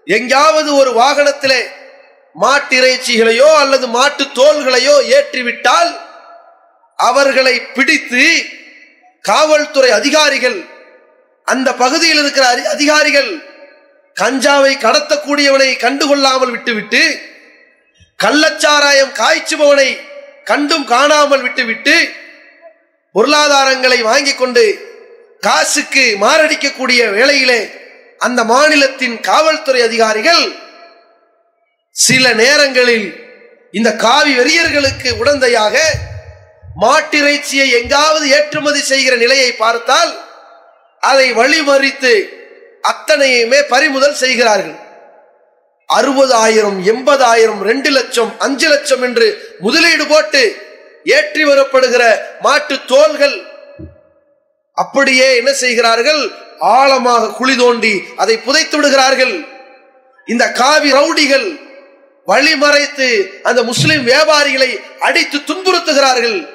எங்காவது 0.06 0.70
ஒரு 0.74 0.90
வாகனத்திலே 0.92 1.60
மாட்டிறைச்சிகளையோ 2.36 3.48
அல்லது 3.54 3.86
மாட்டு 3.88 4.24
தோள்களையோ 4.36 4.96
ஏற்றிவிட்டால் 5.16 5.92
அவர்களை 6.98 7.54
பிடித்து 7.74 8.24
காவல்துறை 9.24 9.90
அதிகாரிகள் 9.90 10.58
அந்த 11.48 11.68
பகுதியில் 11.74 12.20
இருக்கிற 12.22 12.44
அதிகாரிகள் 12.68 13.30
கஞ்சாவை 14.16 14.72
கடத்தக்கூடியவனை 14.76 15.70
கண்டுகொள்ளாமல் 15.76 16.52
விட்டுவிட்டு 16.52 17.02
கள்ளச்சாராயம் 18.20 19.12
காய்ச்சுபவனை 19.12 19.88
கண்டும் 20.44 20.84
காணாமல் 20.84 21.42
விட்டுவிட்டு 21.42 21.96
பொருளாதாரங்களை 23.14 24.02
வாங்கி 24.02 24.34
கொண்டு 24.34 24.64
காசுக்கு 25.42 26.04
மாரடிக்கக்கூடிய 26.20 27.10
வேளையிலே 27.10 27.60
அந்த 28.18 28.44
மாநிலத்தின் 28.44 29.20
காவல்துறை 29.20 29.82
அதிகாரிகள் 29.82 30.44
சில 31.96 32.32
நேரங்களில் 32.32 33.08
இந்த 33.70 33.90
காவி 33.96 34.32
வெறியர்களுக்கு 34.34 35.10
உடந்தையாக 35.12 35.76
மாட்டிறைச்சியை 36.80 37.66
எங்காவது 37.80 38.28
ஏற்றுமதி 38.28 38.80
செய்கிற 38.80 39.16
நிலையை 39.16 39.52
பார்த்தால் 39.52 40.12
அதை 41.02 41.32
வழிமறித்து 41.32 42.12
அத்தனையுமே 42.82 43.60
பறிமுதல் 43.68 44.14
செய்கிறார்கள். 44.14 44.76
அறுபதாயிரம் 45.88 46.78
எண்பதாயிரம் 46.84 47.62
ரெண்டு 47.62 47.90
லட்சம் 47.90 48.38
அஞ்சு 48.38 48.68
லட்சம் 48.68 49.02
என்று 49.02 49.56
முதலீடு 49.60 50.06
போட்டு 50.06 50.42
ஏற்றி 51.04 51.44
வரப்படுகிற 51.44 52.16
மாட்டு 52.40 52.84
தோள்கள். 52.84 53.50
அப்படியே 54.74 55.36
என்ன 55.36 55.52
செய்கிறார்கள்? 55.52 56.30
ஆழமாக 56.58 57.32
குழி 57.32 57.56
தோண்டி 57.56 58.04
அதை 58.16 58.38
புதைத்து 58.38 58.76
விடுகிறார்கள். 58.76 59.44
இந்த 60.26 60.52
காவி 60.52 60.92
ரவுடிகள் 60.92 61.60
வழிமறைத்து 62.26 63.28
அந்த 63.42 63.62
முஸ்லிம் 63.62 64.06
வியாபாரிகளை 64.06 64.80
அடித்து 64.98 65.38
துன்புறுத்துகிறார்கள். 65.38 66.48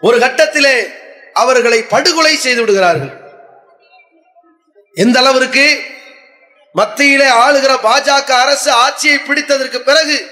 ஒரு 0.00 0.18
கட்டத்திலே 0.18 0.92
அவர்களை 1.32 1.82
படுகொலை 1.82 2.36
செய்து 2.36 2.60
விடுகிறார்கள். 2.60 3.10
எந்த 4.94 5.18
அளவிற்கு? 5.18 5.80
மத்தியிலே 6.72 7.26
ஆளுகிற 7.26 7.72
பாஜக 7.82 8.30
அரசு 8.30 8.70
ஆட்சியை 8.72 9.18
பிடித்ததற்கு 9.18 9.78
பிறகு 9.78 10.30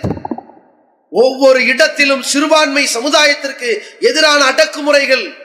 ஒவ்வொரு 1.10 1.64
இடத்திலும் 1.64 2.22
சிறுபான்மை 2.22 2.88
சமுதாயத்திற்கு 2.94 3.78
எதிரான 4.00 4.44
அடக்குமுறைகள். 4.44 5.36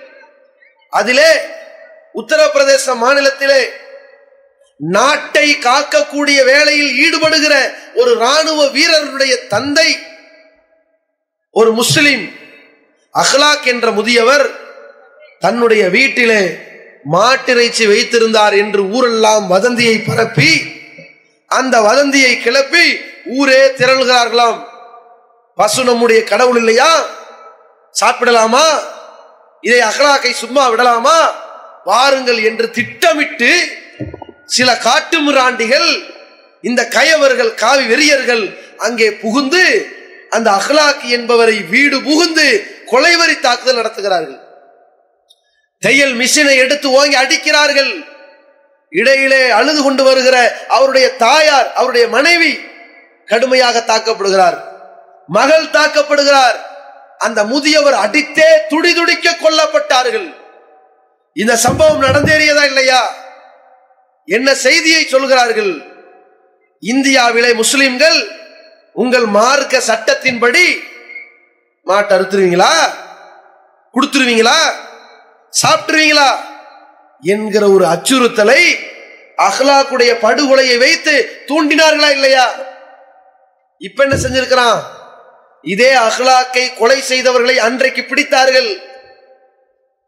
அதிலே 0.90 1.32
உத்தரப்பிரதேச 2.14 2.96
மாநிலத்திலே 2.96 3.70
நாட்டை 4.78 5.56
காக்கக்கூடிய 5.56 6.44
வேலையில் 6.46 6.94
ஈடுபடுகிற 7.06 7.74
ஒரு 7.96 8.18
ராணுவ 8.18 8.66
வீரருடைய 8.66 9.48
தந்தை 9.48 10.00
ஒரு 11.52 11.72
முஸ்லிம் 11.72 12.36
அஹ்லாக் 13.14 13.64
என்ற 13.64 13.92
முதியவர் 13.92 14.50
தன்னுடைய 15.40 15.90
வீட்டிலே 15.90 16.56
மாட்டிறைச்சி 17.12 17.88
வைத்திருந்தார் 17.88 18.54
என்று 18.54 18.84
ஊரெல்லாம் 18.84 19.48
வதந்தியை 19.48 20.00
பரப்பி 20.00 20.62
அந்த 21.46 21.82
வதந்தியை 21.82 22.42
கிளப்பி 22.42 23.00
ஊரே 23.26 23.66
திரள்கிறார்களாம். 23.66 24.70
பசு 25.56 25.84
நம்முடைய 25.84 26.24
கடவுள் 26.24 26.58
இல்லையா? 26.58 27.06
சாப்பிடலாமா? 28.02 28.80
இதை 29.62 29.80
அகலாக்கை 29.80 30.32
சும்மா 30.32 30.68
விடலாமா? 30.68 31.34
வாருங்கள் 31.84 32.44
என்று 32.44 32.72
திட்டமிட்டு 32.72 33.52
சில 34.46 34.78
காட்டு 34.78 35.20
மிராண்டிகள் 35.20 36.04
இந்த 36.62 36.88
கயவர்கள் 36.88 37.54
காவி 37.54 37.86
வெறியர்கள் 37.86 38.58
அங்கே 38.78 39.14
புகுந்து 39.14 39.94
அந்த 40.30 40.52
அஹ்லாக் 40.52 41.04
என்பவரை 41.10 41.62
வீடு 41.62 42.02
புகுந்து 42.02 42.68
கொலைவரி 42.86 43.40
தாக்குதல் 43.40 43.80
நடத்துகிறார்கள். 43.82 44.40
தையல் 45.80 46.16
மிஷினை 46.16 46.56
எடுத்து 46.58 46.92
ஓங்கி 46.92 47.16
அடிக்கிறார்கள். 47.16 48.06
இடையிலே 48.90 49.50
அழுது 49.50 49.84
கொண்டு 49.84 50.04
வருகிற 50.04 50.66
அவருடைய 50.68 51.16
தாயார் 51.16 51.74
அவருடைய 51.74 52.08
மனைவி 52.08 52.60
கடுமையாக 53.26 53.84
தாக்கப்படுகிறார். 53.88 54.71
மகள் 55.36 55.74
தாக்கப்படுகிறார். 55.78 56.58
அந்த 57.18 57.40
முதியவர் 57.44 57.94
அடித்தே 57.94 58.50
துடிதுடிக்க 58.70 59.28
கொல்லப்பட்டார்கள். 59.44 60.28
இந்த 61.34 61.54
சம்பவம் 61.56 62.04
நடந்தேறியதா 62.04 62.64
இல்லையா? 62.64 63.02
என்ன 64.26 64.54
செய்தியை 64.66 65.04
சொல்கிறார்கள்? 65.06 65.74
இந்தியாவிலே 66.80 67.54
முஸ்லிம்கள் 67.54 68.20
உங்கள் 68.94 69.26
மார்க்க 69.26 69.82
சட்டத்தின்படி 69.88 70.66
மாட்டு 71.88 72.14
அறுத்துருவீங்களா? 72.16 72.74
கொடுத்துருவீங்களா? 73.94 74.58
சாப்பிட்டுருவீங்களா? 75.62 76.30
என்கிற 77.24 77.64
ஒரு 77.70 77.86
அச்சுறுத்தலை 77.86 78.62
அஹ்லாக்குடைய 79.38 80.12
படுகொலையை 80.26 80.78
வைத்து 80.78 81.14
தூண்டினார்களா 81.48 82.10
இல்லையா? 82.10 82.46
இப்ப 83.78 84.04
என்ன 84.04 84.16
செஞ்சிருக்கிறான்? 84.16 84.80
இதே 85.64 85.92
அஹ்லாக்கை 85.94 86.76
கொலை 86.76 87.00
செய்தவர்களை 87.02 87.56
அன்றைக்கு 87.56 88.02
பிடித்தார்கள். 88.02 88.70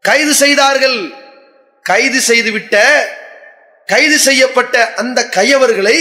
கைது 0.04 0.34
செய்தார்கள். 0.34 0.98
கைது 1.82 2.20
செய்துவிட்ட 2.20 2.76
கைது 3.88 4.18
செய்யப்பட்ட 4.18 4.94
அந்த 4.94 5.28
கையவர்களை 5.36 5.96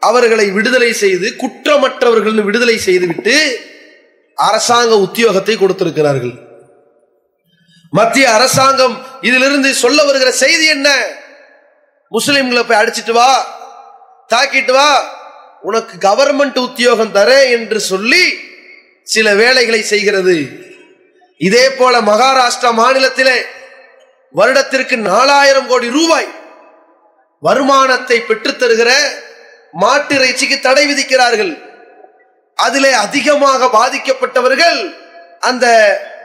அவர்களை 0.00 0.50
விடுதலை 0.50 0.92
செய்து 0.92 1.36
குற்றமற்றவர்கள் 1.36 2.38
விடுதலை 2.46 2.78
செய்துவிட்டு 2.78 3.34
அரசாங்க 4.38 4.92
உத்தியோகத்தை 5.06 5.54
கொடுத்திருக்கிறார்கள். 5.58 6.34
மத்திய 7.92 8.30
அரசாங்கம் 8.30 8.96
இதிலிருந்து 9.20 9.74
சொல்ல 9.74 10.04
வருகிற 10.04 10.30
செய்தி 10.30 10.66
என்ன? 10.66 10.88
முஸ்லிம்களை 12.12 12.62
போய் 12.64 12.80
அடிச்சிட்டு 12.82 13.12
வா 13.12 13.30
தாக்கிட்டு 14.30 14.72
வா 14.72 14.88
உனக்கு 15.62 15.94
கவர்மெண்ட் 16.08 16.58
உத்தியோகம் 16.58 17.12
தர 17.12 17.30
என்று 17.48 17.80
சொல்லி 17.80 18.24
சில 19.04 19.34
வேலைகளை 19.34 19.82
செய்கிறது. 19.82 20.36
இதே 21.36 21.64
போல 21.70 22.00
மகாராஷ்டிரா 22.00 22.70
மாநிலத்திலே 22.80 23.38
வருடத்திற்கு 24.34 24.96
நாலாயிரம் 24.96 25.66
கோடி 25.66 25.88
ரூபாய் 25.90 26.30
வருமானத்தை 27.42 28.18
பெற்றுத்தருகிற 28.28 28.90
மாட்டு 29.72 30.14
இறைச்சிக்கு 30.18 30.60
தடை 30.60 30.84
விதிக்கிறார்கள். 30.90 31.52
அதிலே 32.54 32.92
அதிகமாக 32.92 33.68
பாதிக்கப்பட்டவர்கள் 33.78 34.80
அந்த 35.40 35.66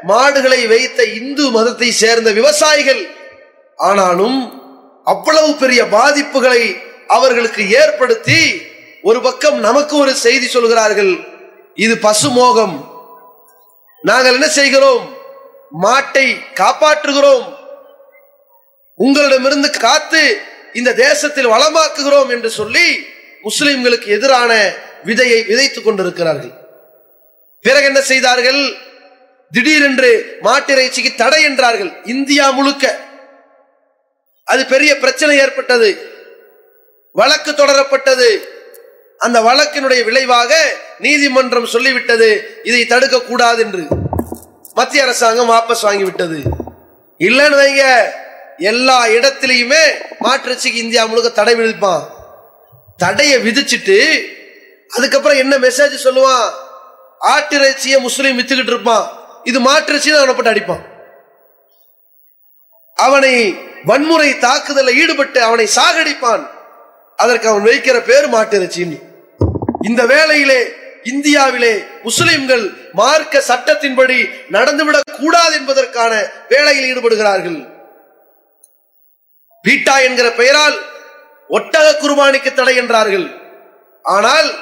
மாடுகளை 0.03 0.67
வைத்த 0.67 1.03
இந்து 1.03 1.45
மதத்தை 1.51 1.91
சேர்ந்த 1.91 2.31
விவசாயிகள். 2.31 3.01
ஆனாலும் 3.77 4.37
அவ்வளவு 5.03 5.55
பெரிய 5.55 5.83
பாதிப்புகளை 5.83 6.61
அவர்களுக்கு 7.07 7.69
ஏற்படுத்தி 7.69 8.61
ஒரு 9.01 9.19
பக்கம் 9.21 9.57
நமக்கு 9.59 9.95
ஒரு 9.97 10.13
செய்தி 10.15 10.47
சொல்கிறார்கள். 10.47 11.13
இது 11.77 11.97
பசுமோகம். 11.97 12.91
நாங்கள் 14.01 14.33
என்ன 14.33 14.47
செய்கிறோம்? 14.47 15.17
மாட்டை 15.81 16.39
காப்பாற்றுகிறோம். 16.53 17.55
உங்களிடமிருந்து 18.95 19.69
காத்து 19.69 20.41
இந்த 20.73 20.93
தேசத்தில் 20.93 21.47
வளமாக்குகிறோம் 21.47 22.29
என்று 22.29 22.49
சொல்லி 22.49 23.07
முஸ்லிம்களுக்கு 23.43 24.07
எதிரான 24.07 24.73
விதையை 25.05 25.45
விதைத்துக் 25.45 25.83
கொண்டிருக்கிறார்கள். 25.83 26.51
பிறகு 27.61 27.85
என்ன 27.85 28.01
செய்தார்கள்? 28.01 28.75
திடீரென்று 29.51 30.37
மாட்டிறைச்சிக்கு 30.43 31.15
தடை 31.15 31.43
என்றார்கள். 31.43 31.91
இந்தியா 32.03 32.49
முழுக்க. 32.49 32.97
அது 34.43 34.65
பெரிய 34.65 34.97
பிரச்சனை 34.97 35.37
ஏற்பட்டது. 35.37 36.11
வழக்கு 37.11 37.51
தொடரப்பட்டது. 37.51 38.55
அந்த 39.17 39.41
வழக்கினுடைய 39.41 40.03
விளைவாக 40.03 40.73
நீதிமன்றம் 40.99 41.65
சொல்லிவிட்டது 41.65 42.41
இதை 42.63 42.85
தடுக்க 42.85 43.21
கூடாது 43.21 43.63
என்று 43.63 43.87
மத்திய 44.73 45.03
அரசாங்கம் 45.03 45.49
வாபஸ் 45.49 45.83
வாங்கிவிட்டது. 45.83 46.39
இல்லைன்னு 47.19 47.59
வைங்க 47.61 48.11
எல்லா 48.57 49.05
இடத்திலையுமே 49.05 49.81
மாற்றுச்சிக்கு 50.19 50.75
இந்தியா 50.75 51.05
முழுக்க 51.05 51.29
தடை 51.29 51.55
விதிப்பான். 51.55 52.03
தடையை 52.97 53.41
விதிச்சிட்டு 53.41 54.25
அதுக்கப்புறம் 54.89 55.37
என்ன 55.37 55.57
மெசேஜ் 55.57 56.03
சொல்லுவான்? 56.03 56.51
ஆட்டிறைச்சியை 57.21 57.99
முஸ்லீம் 57.99 58.39
வித்துக்கிட்டு 58.39 58.73
இருப்பான். 58.73 59.11
இது 59.43 59.59
மாற்றிறைச்சின்னு 59.59 60.17
அவனை 60.17 60.33
போட்டு 60.33 60.51
அடிப்பான். 60.51 60.85
அவனை 62.95 63.57
வன்முறை 63.85 64.37
தாக்குதலில் 64.37 64.97
ஈடுபட்டு 64.97 65.43
அவனை 65.43 65.69
சாகடிப்பான். 65.75 66.47
அதற்கு 67.15 67.47
அவன் 67.47 67.63
வைக்கிற 67.63 67.99
பேர் 67.99 68.29
மாட்டிறைச்சின்னு. 68.29 69.06
இந்த 69.81 70.05
வேளையிலே 70.05 70.71
இந்தியாவிலே 71.03 71.85
முஸ்லிம்கள் 72.03 72.71
மார்க்க 72.93 73.43
சட்டத்தின்படி 73.47 74.29
நடந்துவிடக் 74.51 75.17
கூடாது 75.21 75.55
என்பதற்கான 75.55 76.31
வேலையில் 76.49 76.95
ஈடுபடுகிறார்கள். 76.95 77.67
பீட்டா 79.61 79.99
என்கிற 79.99 80.31
பெயரால் 80.31 80.77
ஒட்டக 81.49 81.97
குர்பானிக்கு 81.97 82.53
தடை 82.53 82.75
என்றார்கள். 82.75 83.41
ஆனால் 84.01 84.59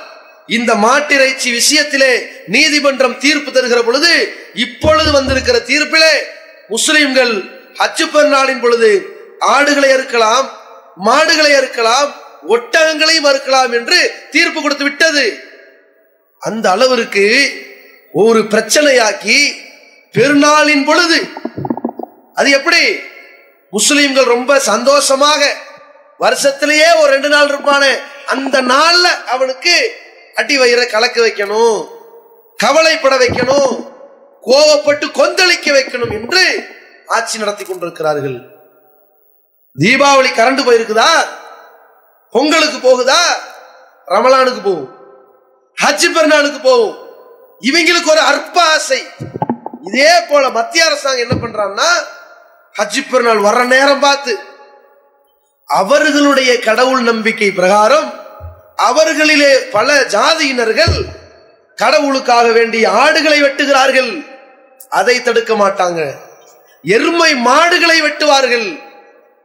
இந்த 0.47 0.75
மாட்டிறைச்சி 0.75 1.51
விஷயத்திலே 1.51 2.28
நீதிமன்றம் 2.47 3.17
தீர்ப்பு 3.17 3.51
தருகிற 3.51 3.84
பொழுது 3.84 4.34
இப்பொழுது 4.54 5.12
வந்திருக்கிற 5.12 5.60
தீர்ப்பிலே 5.60 6.13
முஸ்லிம்கள் 6.69 7.34
ஹச்சு 7.80 8.06
பெருநாளின் 8.06 8.60
பொழுது 8.60 9.17
ஆடுகளை 9.39 9.89
அறுக்கலாம் 9.93 10.49
மாடுகளை 10.95 11.54
அறுக்கலாம் 11.56 12.25
ஒட்டகங்களை 12.53 13.15
மறுக்கலாம் 13.25 13.73
என்று 13.73 13.99
தீர்ப்பு 14.31 14.62
கொடுத்து 14.62 14.84
விட்டது. 14.84 15.25
அந்த 16.41 16.65
அளவிற்கு 16.71 17.25
ஒரு 18.12 18.39
பிரச்சனையாக்கி 18.39 19.39
பெருநாளின் 20.13 20.86
பொழுது 20.86 21.19
அது 22.34 22.49
எப்படி? 22.49 22.84
முஸ்லீம்கள் 23.73 24.34
ரொம்ப 24.36 24.60
சந்தோஷமாக 24.60 25.41
வருஷத்திலேயே 26.19 26.89
ஒரு 27.01 27.10
ரெண்டு 27.13 27.29
நாள் 27.29 27.49
இருப்பானே 27.49 27.91
அந்த 28.25 28.62
நாள்ல 28.62 29.08
அவனுக்கு 29.34 29.73
அடி 30.36 30.55
வயிறை 30.60 30.86
கலக்க 30.88 31.17
வைக்கணும் 31.21 31.79
கவலைப்பட 32.58 33.15
வைக்கணும் 33.17 33.73
கோவப்பட்டு 34.43 35.05
கொந்தளிக்க 35.19 35.67
வைக்கணும் 35.77 36.13
என்று 36.19 36.43
ஆட்சி 37.08 37.38
நடத்தி 37.38 37.63
கொண்டிருக்கிறார்கள். 37.63 38.38
தீபாவளி 39.79 40.29
கரண்டு 40.31 40.62
போயிருக்குதா? 40.63 41.12
பொங்கலுக்கு 42.36 42.78
போகுதா? 42.78 43.21
ரமலானுக்கு 44.08 44.63
போகும். 44.63 44.95
ஹஜ் 45.84 46.12
பெருநாளுக்கு 46.13 46.62
போகும். 46.62 46.98
இவங்களுக்கு 47.62 48.10
ஒரு 48.10 48.19
அற்ப 48.19 48.62
ஆசை. 48.62 49.04
இதே 49.82 50.10
போல 50.30 50.50
மத்திய 50.50 50.86
அரசாங்கம் 50.86 51.30
என்ன 51.30 51.48
பண்றான்னா 51.48 51.86
ஹஜ் 52.82 53.10
பெருநாள் 53.10 53.38
வர்ற 53.38 53.65
நேரம் 53.65 54.00
பார்த்து 54.00 54.39
அவர்களுடைய 55.65 56.60
கடவுள் 56.60 57.02
நம்பிக்கை 57.02 57.52
பிரகாரம் 57.52 58.13
அவர்களிலே 58.78 59.54
பல 59.54 60.02
ஜாதியினர்கள் 60.02 61.06
கடவுளுக்காக 61.76 62.52
வேண்டிய 62.52 62.89
ஆடுகளை 62.89 63.41
வெட்டுகிறார்கள். 63.41 64.39
அதை 64.89 65.21
தடுக்க 65.21 65.54
மாட்டாங்க. 65.54 66.12
எருமை 66.82 67.36
மாடுகளை 67.36 68.02
வெட்டுவார்கள். 68.02 68.84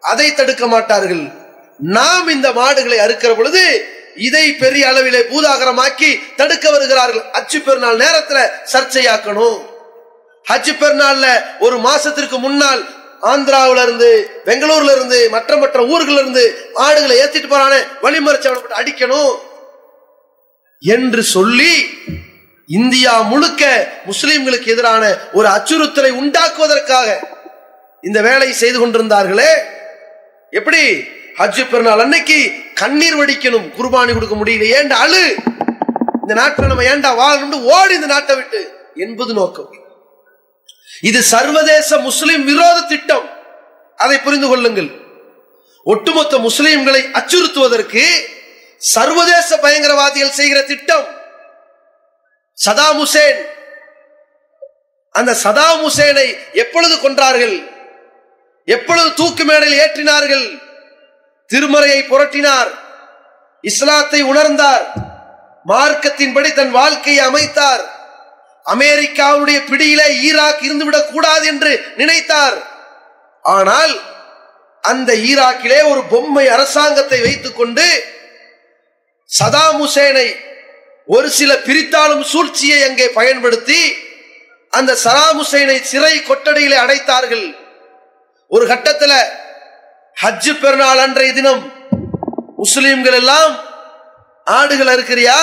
அதை 0.00 0.34
தடுக்க 0.34 0.66
மாட்டார்கள். 0.66 1.39
நாம் 1.82 2.28
இந்த 2.28 2.52
மாடுகளை 2.52 2.98
அறுக்கிற 2.98 3.36
பொழுது 3.36 3.84
இதை 4.16 4.54
பெரிய 4.54 4.86
அளவிலே 4.86 5.20
பூதாகரமாக்கி 5.32 6.20
தடுக்க 6.36 6.70
வருகிறார்கள். 6.70 7.30
அச்சு 7.30 7.60
பெருநாள் 7.60 7.96
நேரத்தில் 7.96 8.50
சர்ச்சையாக்கணும். 8.72 9.58
ஹஜ் 10.52 10.72
பெருநாள்ல 10.80 11.42
ஒரு 11.58 11.76
மாசத்திற்கு 11.76 12.38
முன்னால் 12.38 12.88
ஆந்திராவில 13.22 13.82
இருந்து 13.82 14.30
பெங்களூர்ல 14.44 14.96
இருந்து 14.96 15.28
மற்ற 15.30 15.56
மற்ற 15.56 15.82
ஊர்கள்ல 15.82 16.20
இருந்து 16.20 16.70
ஆடுகளை 16.74 17.18
ஏத்திட்டு 17.18 17.52
போறானே 17.52 17.86
வழிமறைச்சு 18.02 18.56
அடிக்கணும். 18.76 19.34
என்று 20.78 21.22
சொல்லி 21.22 21.88
இந்தியா 22.66 23.20
முழுக்க 23.20 23.88
முஸ்லிம்களுக்கு 24.06 24.66
எதிரான 24.66 25.16
ஒரு 25.32 25.48
அச்சுறுத்தலை 25.48 26.10
உண்டாக்குவதற்காக 26.10 27.18
இந்த 28.02 28.20
வேலையை 28.20 28.52
செய்து 28.52 28.86
கொண்டிருந்தார்களே. 28.86 29.48
எப்படி? 30.50 31.18
ஹஜ் 31.40 31.70
பெருநாள் 31.70 31.98
அன்னைக்கு 31.98 32.52
கண்ணீர் 32.74 33.16
வடிக்கணும் 33.16 33.70
குர்பானி 33.78 34.12
கொடுக்க 34.12 34.34
முடியல. 34.34 34.64
ஏண்டா 34.64 34.98
அழு? 34.98 35.34
இந்த 36.20 36.34
நாட்டில் 36.34 36.66
நம்ம 36.66 36.84
ஏண்டா 36.84 37.18
வாழணும் 37.18 37.62
ஓடி 37.62 37.94
இந்த 37.94 38.06
நாட்டை 38.06 38.36
விட்டு? 38.36 38.70
என்பது 38.94 39.32
நோக்கம். 39.34 39.74
இது 41.00 41.22
சர்வதேச 41.22 41.98
முஸ்லிம் 41.98 42.44
விரோத 42.44 42.80
திட்டம். 42.80 43.28
அதை 43.96 44.18
புரிந்து 44.18 44.48
கொள்ளுங்கள். 44.48 44.90
ஒட்டுமொத்த 45.84 46.38
முஸ்லிம்களை 46.38 47.10
அச்சுறுத்துவதற்கு 47.10 48.04
சர்வதேச 48.76 49.56
பயங்கரவாதிகள் 49.56 50.30
செய்கிற 50.30 50.62
திட்டம். 50.62 51.06
Saddam 52.68 53.02
Hussein. 53.02 53.40
அந்த 55.10 55.36
சதாம் 55.44 55.86
ஹுசேனை 55.86 56.36
எப்பொழுது 56.52 56.96
கொன்றார்கள்? 56.96 57.70
எப்பொழுது 58.64 59.14
தூக்கு 59.14 59.44
மேடையில் 59.44 59.78
ஏற்றினார்கள்? 59.78 60.68
திருமறையை 61.54 62.00
புரட்டினார். 62.08 62.70
இஸ்லாத்தை 63.60 64.24
உணர்ந்தார். 64.24 64.84
மார்க்கத்தின்படி 65.66 66.52
தன் 66.52 66.70
வாழ்க்கையை 66.70 67.26
அமைத்தார். 67.26 67.80
அமெரிக்காவுடைய 68.66 69.66
பிடியிலே 69.66 70.08
ஈராக் 70.14 70.62
இருந்துவிடக் 70.62 71.10
கூடாது 71.10 71.46
என்று 71.46 71.84
நினைத்தார். 71.96 72.62
ஆனால் 73.42 74.00
அந்த 74.82 75.12
ஈராக்கிலே 75.12 75.90
ஒரு 75.90 76.04
பொம்மை 76.04 76.48
அரசாங்கத்தை 76.48 77.20
வைத்துக் 77.20 77.56
கொண்டு 77.56 78.04
சதாம் 79.30 79.76
ஹுசேனை 79.80 80.36
ஒரு 81.06 81.30
சில 81.30 81.54
பிரித்தாளும் 81.54 82.22
சூழ்ச்சியை 82.22 82.82
அங்கே 82.82 83.08
பயன்படுத்தி 83.08 83.96
அந்த 84.70 84.96
சதாம் 85.04 85.38
ஹுசேனை 85.38 85.82
சிறை 85.82 86.18
கொட்டடியிலே 86.18 86.76
அடைத்தார்கள். 86.76 87.56
ஒரு 88.48 88.66
கட்டத்தில் 88.66 89.39
ஹஜ் 90.16 90.60
பெருநாள் 90.60 90.98
அன்றைய 90.98 91.32
தினம் 91.32 91.72
முஸ்லீம்கள் 92.58 93.12
எல்லாம் 93.12 93.60
ஆடுகள் 94.44 94.86
அறுக்கிறியா? 94.86 95.36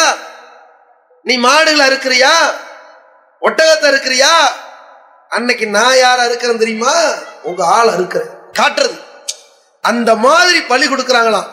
நீ 1.23 1.37
மாடுகள் 1.37 1.87
அறுக்கிறியா? 1.87 2.33
ஒட்டகத்தை 3.41 3.87
இருக்கிறியா 3.93 4.33
அன்னைக்கு 5.29 5.67
நான் 5.67 5.97
யார் 5.97 6.25
இருக்கிறேன் 6.25 6.57
தெரியுமா? 6.57 7.13
உங்க 7.43 7.65
ஆள் 7.65 7.93
இருக்கிறேன் 7.93 8.29
காட்டுறது. 8.59 8.97
அந்த 9.81 10.15
மாதிரி 10.15 10.61
பழி 10.61 10.87
கொடுக்குறாங்களாம். 10.87 11.49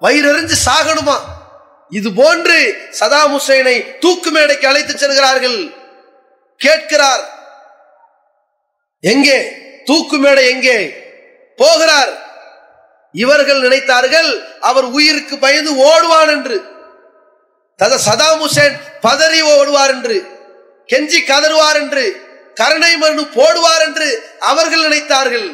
வயிறறிஞ்சு 0.00 0.56
சாகணுமா? 0.66 1.16
இது 1.88 2.12
போன்று 2.12 2.88
சதாம் 3.00 3.32
ஹுசைனை 3.34 3.98
தூக்கு 3.98 4.30
மேடைக்கு 4.30 4.68
அழைத்து 4.68 4.98
செல்கிறார்கள். 4.98 5.74
கேட்கிறார். 6.56 7.24
எங்கே? 9.00 9.38
தூக்கு 9.84 10.16
மேடை 10.16 10.50
எங்கே? 10.50 10.78
போகிறார். 11.56 12.23
இவர்கள் 13.22 13.64
நினைத்தார்கள் 13.64 14.30
அவர் 14.68 14.86
உயிருக்கு 14.96 15.34
பயந்து 15.38 15.72
ஓடுவான் 15.88 16.30
என்று. 16.36 16.56
தத 17.80 17.98
சதாம் 18.06 18.40
ஹுசேன் 18.44 18.76
பதறி 19.06 19.40
ஓடுவார் 19.54 19.92
என்று. 19.96 20.16
கெஞ்சி 20.88 21.20
கதறுவார் 21.30 21.78
என்று. 21.82 22.04
கருணை 22.60 22.92
மனு 22.96 23.22
போடுவார் 23.38 23.84
என்று 23.86 24.08
அவர்கள் 24.50 24.84
நினைத்தார்கள். 24.86 25.48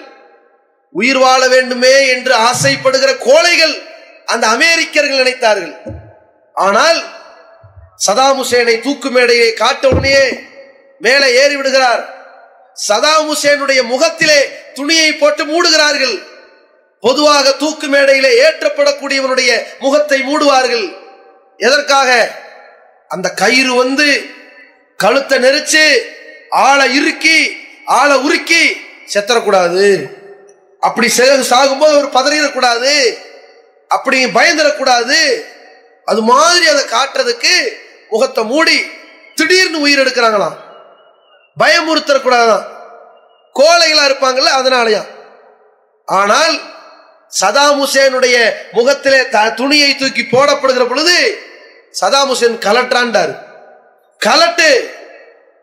உயிர் 0.94 1.20
வாழ 1.25 1.42
வேண்டுமே 1.49 1.94
என்று 2.14 2.33
ஆசைப்படுகிற 2.49 3.11
கோழைகள் 3.29 3.75
அந்த 4.33 4.44
அமெரிக்கர்கள் 4.57 5.23
நினைத்தார்கள். 5.23 5.75
ஆனால் 6.57 7.01
சதாம் 8.07 8.38
ஹுசேனை 8.40 8.77
தூக்கு 8.87 9.09
மேடையை 9.11 9.51
காட்ட 9.62 9.88
உடனே 9.88 10.16
மேலே 11.01 11.29
ஏறி 11.42 11.57
விடுகிறார் 11.57 12.03
சதாம் 12.88 13.29
ஹுசேனுடைய 13.31 13.81
முகத்திலே 13.92 14.40
துணியை 14.75 15.11
போட்டு 15.12 15.42
மூடுகிறார்கள். 15.44 16.16
பொதுவாக 17.01 17.53
தூக்கு 17.53 17.89
மேடையிலே 17.89 18.31
ஏற்றப்படக்கூடியவனுடைய 18.43 19.51
முகத்தை 19.79 20.19
மூடுவார்கள். 20.21 20.87
எதற்காக? 21.57 22.11
அந்த 23.09 23.29
கயிறு 23.31 23.75
வந்து 23.75 24.09
கழுத்தை 24.97 25.39
நெரிச்சு 25.39 25.85
ஆளை 26.51 26.87
இறுக்கி 26.99 27.57
ஆளை 27.85 28.17
உருக்கி 28.17 28.63
செத்தரக்கூடாது. 29.15 29.87
அப்படி 30.81 31.09
சாகும்போது 31.19 31.95
அவர் 31.95 32.17
பதறிடக்கூடாது. 32.19 32.93
அப்படி 33.89 34.25
பயந்துடக்கூடாது. 34.25 35.19
அது 36.05 36.21
மாதிரி 36.23 36.67
அதை 36.69 36.83
காட்டுறதுக்கு 36.85 37.55
முகத்தை 38.09 38.45
மூடி 38.45 38.79
திடீர்னு 39.35 39.81
உயிர் 39.81 40.03
எடுக்கிறாங்களாம். 40.05 40.57
பயமுறுத்தக்கூடாதான் 41.61 42.67
கோழைகளா 43.55 44.05
இருப்பாங்கல்ல 44.09 44.53
அதனாலயா. 44.61 45.03
ஆனால் 46.05 46.55
சதாம் 47.40 47.85
ஹுசேனுடைய 47.85 48.53
முகத்திலே 48.73 49.29
த- 49.29 49.51
துணியை 49.51 49.97
தூக்கி 49.97 50.23
போடப்படுகிற 50.23 50.88
பொழுது 50.88 51.43
சதாம் 52.01 52.31
ஹுசேன் 52.31 52.59
கலட்டாண்டார். 52.59 53.38
கலட்டு 54.27 54.90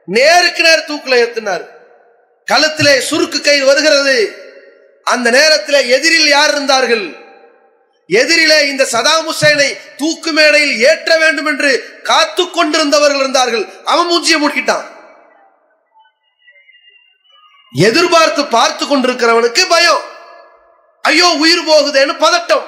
நேருக்கு 0.05 0.63
நேர் 0.63 0.83
தூக்கில் 0.83 1.25
ஏத்தினார். 1.25 1.67
கழுத்திலே 2.51 3.01
சுருக்கு 3.09 3.41
கயிறு 3.41 3.65
வருகிறது. 3.65 4.45
அந்த 5.03 5.29
நேரத்தில் 5.29 5.89
எதிரில் 5.89 6.27
யார் 6.27 6.49
இருந்தார்கள்? 6.49 7.15
எதிரிலே 8.07 8.67
இந்த 8.67 8.87
சதாம் 8.91 9.29
ஹுசேனை 9.29 9.77
தூக்கு 9.97 10.31
மேடையில் 10.31 10.79
ஏற்ற 10.79 11.17
வேண்டும் 11.17 11.45
என்று 11.45 11.99
காத்து 12.03 12.43
கொண்டிருந்தவர்கள் 12.43 13.19
இருந்தார்கள். 13.19 13.67
அவன் 13.85 14.07
மூஞ்சியை 14.07 14.39
மூடிக்கிட்டான். 14.39 14.85
எதிர்பார்த்து 17.71 18.45
பார்த்து 18.45 18.85
கொண்டிருக்கிறவனுக்கு 18.85 19.69
பயம். 19.69 20.15
ஐயோ 21.07 21.27
உயிர் 21.43 21.67
போகுதேன்னு 21.69 22.13
பதட்டம். 22.25 22.65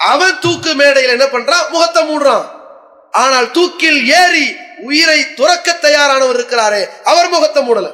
அவன் 0.00 0.38
தூக்கு 0.44 0.70
மேடையில் 0.80 1.14
என்ன 1.16 1.26
பண்றான்? 1.34 1.66
முகத்தை 1.74 2.02
மூடுறான். 2.10 2.46
ஆனால் 3.22 3.48
தூக்கில் 3.56 4.00
ஏறி 4.20 4.46
உயிரை 4.88 5.20
துறக்க 5.38 5.68
தயாரானவர் 5.84 6.36
இருக்கிறாரே 6.38 6.82
அவர் 7.10 7.32
முகத்தை 7.34 7.60
மூடல. 7.68 7.88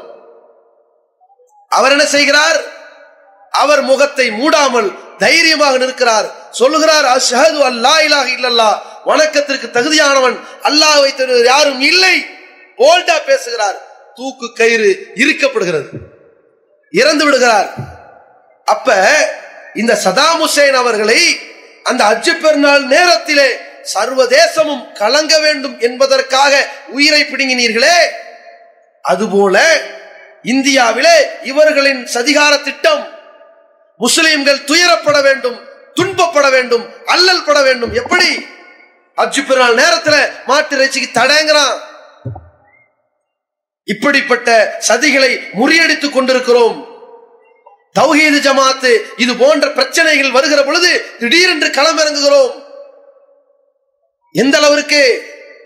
அவர் 1.79 1.95
என்ன 1.95 2.07
செய்கிறார்? 2.15 2.59
அவர் 3.63 3.83
முகத்தை 3.91 4.27
மூடாமல் 4.41 4.89
தைரியமாக 5.23 5.79
நிற்கிறார். 5.83 6.27
சொல்லுகிறார் 6.61 7.07
அஷஹது 7.15 7.61
அல்லா 7.71 7.95
இலாஹ 8.07 8.29
இல்லல்லா 8.37 8.71
வணக்கத்திற்கு 9.11 9.69
தகுதியானவன் 9.77 10.37
அல்லாஹ் 10.69 11.01
தவிர 11.21 11.39
யாரும் 11.53 11.83
இல்லை. 11.91 12.15
போல்டா 12.81 13.17
பேசுகிறார். 13.31 13.79
தூக்கு 14.19 14.47
கயிறு 14.61 14.91
இறுக்கப்படுகிறது. 15.23 15.89
இறந்து 17.03 17.25
விடுகிறார். 17.27 17.69
அப்ப 18.75 18.89
இந்த 19.75 19.99
சதாம் 20.05 20.45
ஹுசேன் 20.45 20.73
அவர்களை 20.73 21.39
அந்த 21.83 22.05
அஜு 22.05 22.41
பெருநாள் 22.41 22.85
நேரத்திலே 22.85 23.57
சர்வதேசமும் 23.95 24.93
கலங்க 24.93 25.39
வேண்டும் 25.39 25.81
என்பதற்காக 25.81 26.69
உயிரை 26.89 27.23
பிடுங்கினீர்களே. 27.23 27.97
அதுபோல 29.03 29.83
இந்தியாவிலே 30.43 31.27
இவர்களின் 31.43 32.05
சதிகார 32.05 32.63
திட்டம் 32.63 33.19
முஸ்லிம்கள் 33.99 34.65
துயரப்பட 34.65 35.23
வேண்டும் 35.23 35.69
துன்பப்பட 35.95 36.51
வேண்டும் 36.51 37.07
அல்லல் 37.07 37.45
பட 37.45 37.63
வேண்டும். 37.63 37.93
எப்படி? 37.95 38.47
அஜு 39.17 39.47
பெருநாள் 39.47 39.75
நேரத்தில் 39.75 40.33
மாட்டு 40.47 40.77
இறைச்சிக்கு 40.77 41.09
தடங்குறான். 41.15 41.81
இப்படிப்பட்ட 43.85 44.79
சதிகளை 44.89 45.41
முறியடித்துக் 45.61 46.11
கொண்டிருக்கிறோம். 46.11 46.94
தௌஹீது 47.99 48.39
ஜமாத்து 48.47 48.93
இது 49.17 49.33
போன்ற 49.37 49.67
பிரச்சனைகள் 49.71 50.31
வருகிற 50.31 50.63
பொழுது 50.63 50.91
திடீரென்று 51.19 51.69
களமிறங்குகிறோம். 51.69 52.55
எந்த 54.33 54.57
அளவிற்கு 54.59 55.01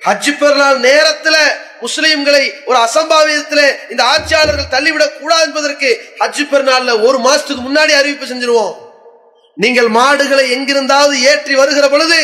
ஹஜ் 0.07 0.39
பெருநாள் 0.39 0.81
நேரத்துல 0.81 1.37
முஸ்லீம்களை 1.83 2.45
ஒரு 2.67 2.79
அசம்பாவிதத்துல 2.79 3.63
இந்த 3.91 4.05
ஆட்சியாளர்கள் 4.05 4.73
தள்ளிவிடக் 4.75 5.17
கூடாது 5.21 5.43
என்பதற்கு 5.43 5.91
ஹஜ் 6.19 6.43
பெருநாள்ல 6.53 6.93
ஒரு 7.07 7.19
மாசத்துக்கு 7.19 7.63
முன்னாடி 7.69 7.93
அறிவிப்பு 8.01 8.27
செஞ்சிருவோம். 8.27 8.75
நீங்கள் 9.55 9.89
மாடுகளை 9.89 10.45
எங்கிருந்தாவது 10.51 11.15
ஏற்றி 11.23 11.55
வருகிற 11.55 11.89
பொழுது 11.89 12.21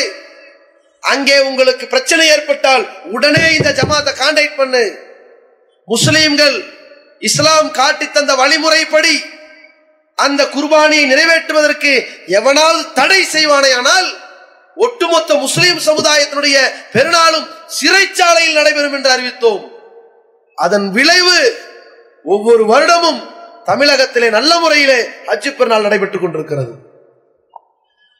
அங்கே 0.99 1.39
உங்களுக்கு 1.39 1.87
பிரச்சனை 1.87 2.27
ஏற்பட்டால் 2.27 2.85
உடனே 3.15 3.45
இந்த 3.55 3.71
ஜமாத்தை 3.79 4.13
கான்டாக்ட் 4.21 4.55
பண்ணு. 4.55 4.83
முஸ்லீம்கள் 5.87 6.55
இஸ்லாம் 7.19 7.71
காட்டி 7.71 8.05
தந்த 8.11 8.33
வழிமுறைப்படி 8.35 9.15
அந்த 10.15 10.43
குர்பானியை 10.43 11.05
நிறைவேற்றுவதற்கு 11.11 12.07
எவனால் 12.27 12.93
தடை 12.93 13.25
செய்வானேயானால் 13.33 14.07
ஒட்டுமொத்த 14.75 15.35
முஸ்லிம் 15.35 15.77
சமுதாயத்தினுடைய 15.77 16.57
பெருநாளும் 16.93 17.47
சிறைச்சாலையில் 17.67 18.53
நடைபெறும் 18.53 18.93
என்று 18.93 19.09
அறிவித்தோம். 19.11 19.71
அதன் 20.55 20.91
விளைவு 20.91 21.57
ஒவ்வொரு 22.23 22.65
வருடமும் 22.65 23.21
தமிழகத்திலே 23.63 24.29
நல்ல 24.29 24.59
முறையிலே 24.59 25.07
அச்சு 25.25 25.53
பெருநாள் 25.53 25.81
நடைபெற்றுக் 25.81 26.21
கொண்டிருக்கிறது. 26.21 26.73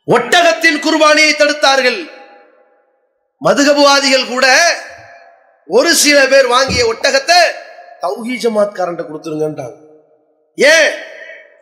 ஒட்டகத்தின் 0.07 0.79
குர்பானியை 0.79 1.33
தடுத்தார்கள். 1.33 1.99
மதுகபுவாதிகள் 3.45 4.27
கூட 4.27 4.75
ஒரு 5.67 5.95
சில 5.95 6.27
பேர் 6.27 6.47
வாங்கிய 6.47 6.93
ஒட்டகத்தை 6.93 7.39
தௌஹி 8.01 8.35
ஜமாத் 8.43 8.75
காரண்ட 8.75 9.05
கொடுத்துருங்கன்றாங்க. 9.05 9.77
ஏன்? 10.55 10.91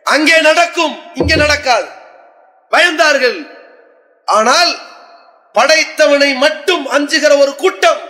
அங்கே 0.04 0.40
நடக்கும் 0.40 1.00
இங்கே 1.14 1.36
நடக்காது. 1.36 1.86
பயந்தார்கள். 2.70 3.50
ஆனால் 4.24 4.78
படைத்தவனை 5.52 6.34
மட்டும் 6.34 6.88
அஞ்சுகிற 6.88 7.36
ஒரு 7.36 7.56
கூட்டம். 7.56 8.00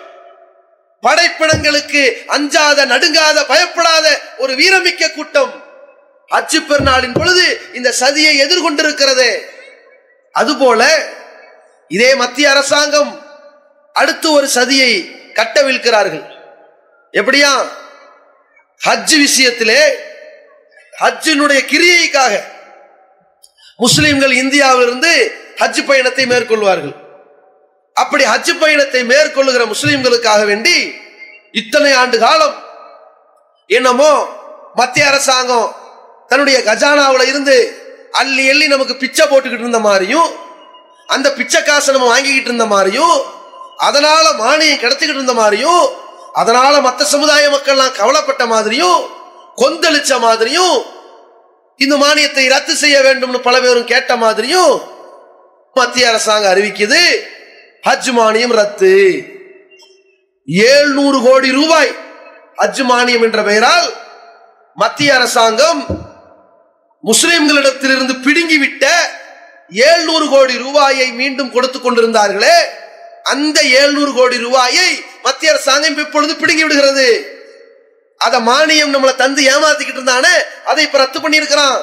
படைப்பிடங்களுக்கு 1.02 2.24
அஞ்சாத 2.26 2.86
நடுங்காத 2.86 3.46
பயப்படாத 3.46 4.20
ஒரு 4.38 4.52
வீரமிக்க 4.52 5.12
கூட்டம். 5.12 5.64
அச்சு 6.28 6.60
பெருநாளின் 6.60 7.14
பொழுது 7.14 7.60
இந்த 7.74 7.94
சதியை 8.00 8.32
எதிர்கொண்டிருக்கிறது. 8.44 9.40
அதுபோல 10.30 11.06
இதே 11.88 12.14
மத்திய 12.14 12.50
அரசாங்கம் 12.50 13.26
அடுத்து 13.92 14.32
ஒரு 14.32 14.48
சதியை 14.54 14.92
கட்டவிழ்க்கிறார்கள். 15.34 16.24
எப்படியா? 17.12 17.68
ஹஜ் 18.86 19.14
விஷயத்திலே 19.18 19.82
ஹஜ்ஜினுடைய 21.02 21.60
கிரியைக்காக 21.72 22.34
முஸ்லிம்கள் 23.78 24.34
இந்தியாவிலிருந்து 24.42 25.12
ஹஜ் 25.60 25.80
பயணத்தை 25.86 26.24
மேற்கொள்வார்கள். 26.26 26.94
அப்படி 27.96 28.24
ஹஜ் 28.24 28.52
பயணத்தை 28.60 29.00
மேற்கொள்ளுகிற 29.12 29.64
முஸ்லிம்களுக்காக 29.72 30.42
வேண்டி 30.44 30.76
இத்தனை 31.60 31.90
ஆண்டு 32.02 32.18
காலம் 32.18 32.54
என்னமோ 33.70 34.12
மத்திய 34.74 35.08
அரசாங்கம் 35.10 35.68
தன்னுடைய 36.30 36.58
கஜானாவில் 36.68 37.28
இருந்து 37.32 37.56
அள்ளி 38.20 38.44
எள்ளி 38.52 38.66
நமக்கு 38.68 38.94
பிச்சை 39.02 39.24
போட்டுக்கிட்டு 39.26 39.64
இருந்த 39.66 39.80
மாதிரியும் 39.88 40.30
அந்த 41.08 41.28
பிச்சை 41.38 41.60
காசை 41.62 41.92
நம்ம 41.94 42.08
வாங்கிக்கிட்டு 42.12 42.50
இருந்த 42.50 42.66
மாதிரியும் 42.66 43.16
அதனால 43.86 44.24
மானியம் 44.42 44.82
கிடைச்சிக்கிட்டு 44.82 45.20
இருந்த 45.20 45.36
மாதிரியும் 45.40 45.84
அதனால 46.32 46.74
மற்ற 46.80 47.04
சமுதாய 47.04 47.48
மக்கள்லாம் 47.50 47.96
கவலைப்பட்ட 47.98 48.44
மாதிரியும் 48.46 49.00
கொந்தளிச்ச 49.56 50.20
மாதிரியும் 50.20 50.82
இந்த 51.76 51.96
மானியத்தை 51.96 52.48
ரத்து 52.48 52.74
செய்ய 52.76 53.00
வேண்டும்னு 53.00 53.38
பல 53.38 53.60
பேரும் 53.60 53.84
கேட்ட 53.84 54.16
மாதிரியும் 54.16 54.80
மத்திய 55.74 56.08
அரசாங்கம் 56.08 56.52
அறிவிக்குது. 56.54 57.22
ஹஜ் 57.88 58.10
மானியம் 58.16 58.52
ரத்து. 58.52 59.22
ஏழ்நூறு 60.46 61.22
கோடி 61.24 61.52
ரூபாய் 61.52 61.96
ஹஜ் 62.56 62.82
மானியம் 62.90 63.22
என்ற 63.22 63.42
பெயரால் 63.42 63.92
மத்திய 64.74 65.14
அரசாங்கம் 65.14 65.86
முஸ்லிம்களிடத்திலிருந்து 67.04 68.14
பிடுங்கிவிட்ட 68.26 68.86
ஏழ்நூறு 69.70 70.30
கோடி 70.30 70.58
ரூபாயை 70.58 71.12
மீண்டும் 71.12 71.50
கொடுத்து 71.50 71.78
கொண்டிருந்தார்களே 71.78 72.56
அந்த 73.22 73.60
ஏழ்நூறு 73.62 74.14
கோடி 74.14 74.36
ரூபாயை 74.36 75.04
மத்திய 75.22 75.52
அரசாங்கம் 75.52 75.98
இப்பொழுது 75.98 76.36
பிடுங்கி 76.36 76.62
விடுகிறது. 76.62 77.33
அத 78.20 78.38
மானியம் 78.48 78.94
நம்மளை 78.94 79.14
தந்து 79.16 79.42
ஏமாத்திக்கிட்டு 79.52 80.00
இருந்தானே 80.00 80.34
அதை 80.70 80.82
இப்ப 80.86 80.98
ரத்து 80.98 81.18
பண்ணியிருக்கிறான். 81.20 81.78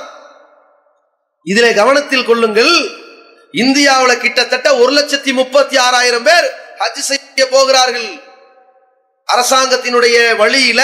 இதுல 1.48 1.67
கவனத்தில் 1.82 2.28
கொள்ளுங்கள் 2.30 2.74
இந்தியாவில் 3.54 4.22
கிட்டத்தட்ட 4.24 4.67
ஒரு 4.82 4.91
லட்சத்தி 4.98 5.32
முப்பத்தி 5.39 5.76
ஆறாயிரம் 5.86 6.28
பேர் 6.28 6.48
ஹஜ் 6.82 7.02
செய்ய 7.10 7.46
போகிறார்கள். 7.56 8.10
அரசாங்கத்தினுடைய 9.28 10.17
வழியில 10.41 10.82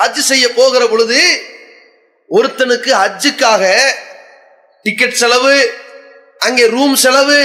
ஹஜ் 0.00 0.22
செய்ய 0.30 0.46
போகிற 0.58 0.82
பொழுது 0.92 1.20
ஒருத்தனுக்கு 2.30 2.90
ஹஜ்ஜுக்காக 3.02 3.64
டிக்கெட் 4.84 5.20
செலவு 5.22 5.54
அங்கே 6.46 6.64
ரூம் 6.74 6.96
செலவு 7.04 7.38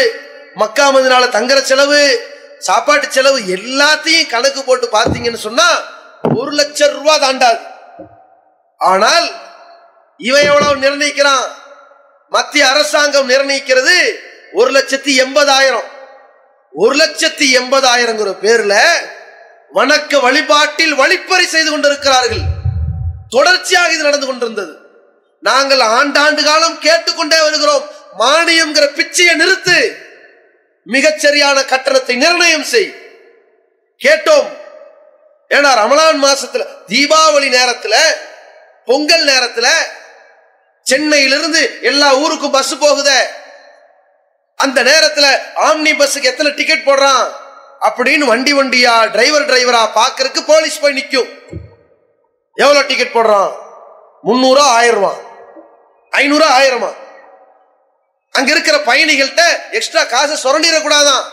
மக்கா 0.61 0.85
மதினால 0.93 1.25
தங்குற 1.35 1.59
செலவு 1.71 1.99
சாப்பாட்டு 2.67 3.07
செலவு 3.17 3.39
எல்லாத்தையும் 3.57 4.31
கணக்கு 4.33 4.61
போட்டு 4.63 4.87
பார்த்தீங்கன்னு 4.95 5.45
சொன்னா 5.47 5.67
ஒரு 6.35 6.51
லட்சம் 6.51 6.91
ரூபாய் 6.91 7.19
தாண்டாது. 7.19 7.59
ஆனால் 8.77 9.31
இவன் 10.17 10.43
எவ்வளவு 10.43 10.75
நிர்ணயிக்கிறான்? 10.75 11.51
மத்திய 12.29 12.67
அரசாங்கம் 12.67 13.29
நிர்ணயிக்கிறது 13.29 14.13
ஒரு 14.53 14.71
லட்சத்தி 14.71 15.19
எண்பதாயிரம். 15.19 15.89
ஒரு 16.73 16.95
லட்சத்தி 16.95 17.57
எண்பதாயிரங்கிற 17.57 18.35
பேர்ல 18.41 18.93
வணக்க 19.73 20.21
வழிபாட்டில் 20.21 20.95
வழிப்பறி 20.95 21.45
செய்து 21.45 21.71
கொண்டிருக்கிறார்கள். 21.71 22.41
தொடர்ச்சியாக 23.29 23.93
இது 23.93 24.03
நடந்து 24.03 24.25
கொண்டிருந்தது. 24.25 24.79
நாங்கள் 25.39 25.79
ஆண்டாண்டு 25.79 26.43
காலம் 26.43 26.79
கேட்டுக்கொண்டே 26.79 27.41
வருகிறோம். 27.41 27.89
மானியம்ங்கிற 28.19 28.87
பிச்சையை 28.93 29.35
நிறுத்து. 29.35 29.95
மிகச்சரியான 30.87 31.65
கட்டணத்தை 31.65 32.15
நிர்ணயம் 32.15 32.63
செய். 32.63 32.95
கேட்டோம். 34.03 34.60
ஏன்னா 35.51 35.71
ரமலான் 35.81 36.23
மாசத்துல 36.23 36.65
தீபாவளி 36.87 37.49
நேரத்துல 37.57 37.95
பொங்கல் 38.85 39.25
நேரத்துல 39.25 39.67
சென்னையிலிருந்து 40.83 41.79
எல்லா 41.81 42.15
ஊருக்கும் 42.15 42.51
பஸ் 42.51 42.75
போகுதே. 42.75 43.19
அந்த 44.55 44.83
நேரத்துல 44.83 45.25
ஆம்னி 45.55 45.91
பஸ்ஸுக்கு 45.93 46.23
எத்தனை 46.23 46.51
டிக்கெட் 46.51 46.85
போடுறான்? 46.85 47.31
அப்படின்னு 47.81 48.17
வண்டி 48.17 48.53
வண்டியா 48.53 49.11
டிரைவர் 49.11 49.45
டிரைவரா 49.45 49.87
பாக்குறதுக்கு 49.95 50.41
போலீஸ் 50.47 50.79
போய் 50.79 50.93
நிற்கும் 50.93 51.29
எவ்வளவு 52.53 52.87
டிக்கெட் 52.87 53.13
போடுறான்? 53.13 53.51
முன்னூறா 54.23 54.65
ஆயிரம்? 54.79 54.99
ரூபா 54.99 55.13
ஐநூறா 56.11 56.47
ஆயிரமா? 56.61 56.93
அங்க 58.31 58.51
இருக்கிற 58.51 58.77
பயணிகள்கிட்ட 58.77 59.71
எக்ஸ்ட்ரா 59.71 60.03
காசை 60.03 60.35
சுரண்டிடக்கூடாதான். 60.43 61.23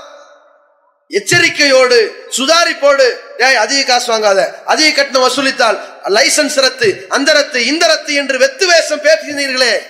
எச்சரிக்கையோடு 1.10 2.28
சுதாரிப்போடு 2.36 3.06
ஏய் 3.38 3.54
அதிக 3.54 3.82
காசு 3.82 4.12
வாங்காத. 4.12 4.62
அதிக 4.64 4.90
கட்டணம் 4.90 5.30
வசூலித்தால் 5.30 5.78
லைசன்ஸ் 6.04 6.54
ரத்து 6.54 7.06
அந்த 7.08 7.32
ரத்து 7.32 7.66
இந்த 7.66 7.86
ரத்து 7.86 8.14
என்று 8.14 8.38
வெத்து 8.38 8.66
வேஷம் 8.66 9.02
பேசினீர்களே 9.02 9.82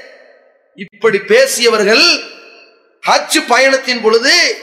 இப்படி 0.74 1.18
பேசியவர்கள் 1.18 2.04
ஹஜ் 3.06 3.46
பயணத்தின் 3.46 4.02
பொழுது 4.02 4.62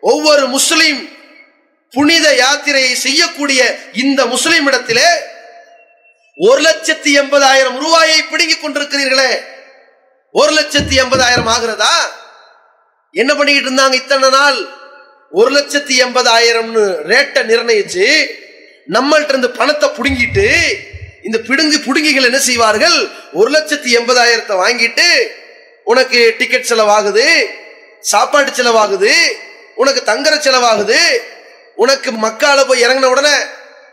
ஒவ்வொரு 0.00 0.46
முஸ்லிம் 0.46 1.16
புனித 1.90 2.34
யாத்திரையை 2.34 2.92
செய்யக்கூடிய 2.92 3.78
இந்த 3.92 4.26
முஸ்லிம் 4.26 4.66
இடத்திலே 4.66 5.08
ஒரு 6.36 6.62
லட்சத்தி 6.62 7.12
எண்பதாயிரம் 7.20 7.78
ரூபாயை 7.78 8.22
பிடுங்கிக் 8.22 8.64
கொண்டிருக்கிறீர்களே. 8.64 9.30
ஒரு 10.32 10.52
லட்சத்தி 10.52 10.96
எண்பதாயிரம் 11.04 11.50
ஆகிறதா? 11.54 11.94
என்ன 13.12 13.34
பண்ணிக்கிட்டு 13.34 13.70
இருந்தாங்க 13.70 13.92
இத்தனை 13.92 14.28
நாள்? 14.30 14.77
ஒரு 15.32 15.50
லட்சத்தி 15.56 15.94
எண்பதாயிரம்னு 16.04 16.84
ரேட்டை 17.10 17.40
நிர்ணயிச்சு 17.50 18.06
நம்மள்ட்ட 18.96 19.28
இருந்து 19.28 19.50
பணத்தை 19.50 19.88
புடுங்கிட்டு 19.88 20.46
இந்த 21.22 21.38
பிடுங்கு 21.38 21.78
புடுங்கிகள் 21.78 22.28
என்ன 22.28 22.38
செய்வார்கள்? 22.38 22.96
ஒரு 23.32 23.48
லட்சத்தி 23.50 23.90
எண்பதாயிரத்தை 23.98 24.54
வாங்கிட்டு 24.64 25.06
உனக்கு 25.82 26.34
டிக்கெட் 26.38 26.68
செலவாகுது 26.68 27.26
சாப்பாட்டு 28.00 28.50
செலவாகுது 28.52 29.12
உனக்கு 29.74 30.00
தங்குற 30.12 30.34
செலவாகுது 30.46 31.00
உனக்கு 31.74 32.10
மக்கால 32.12 32.66
போய் 32.66 32.84
இறங்கின 32.86 33.10
உடனே 33.14 33.34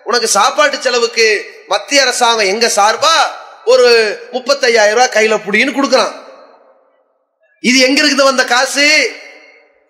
உனக்கு 0.03 0.27
சாப்பாட்டு 0.27 0.77
செலவுக்கு 0.81 1.27
மத்திய 1.67 2.01
அரசாங்கம் 2.01 2.51
எங்க 2.53 2.67
சார்பா 2.75 3.13
ஒரு 3.73 3.87
முப்பத்தையாயிரம் 4.31 4.97
ரூபாய் 4.97 5.15
கையில 5.15 5.35
புடின்னு 5.45 5.75
கொடுக்கறான். 5.77 6.15
இது 7.59 7.79
எங்க 7.79 8.01
இருக்குது 8.01 8.29
வந்த 8.31 8.43
காசு? 8.45 8.87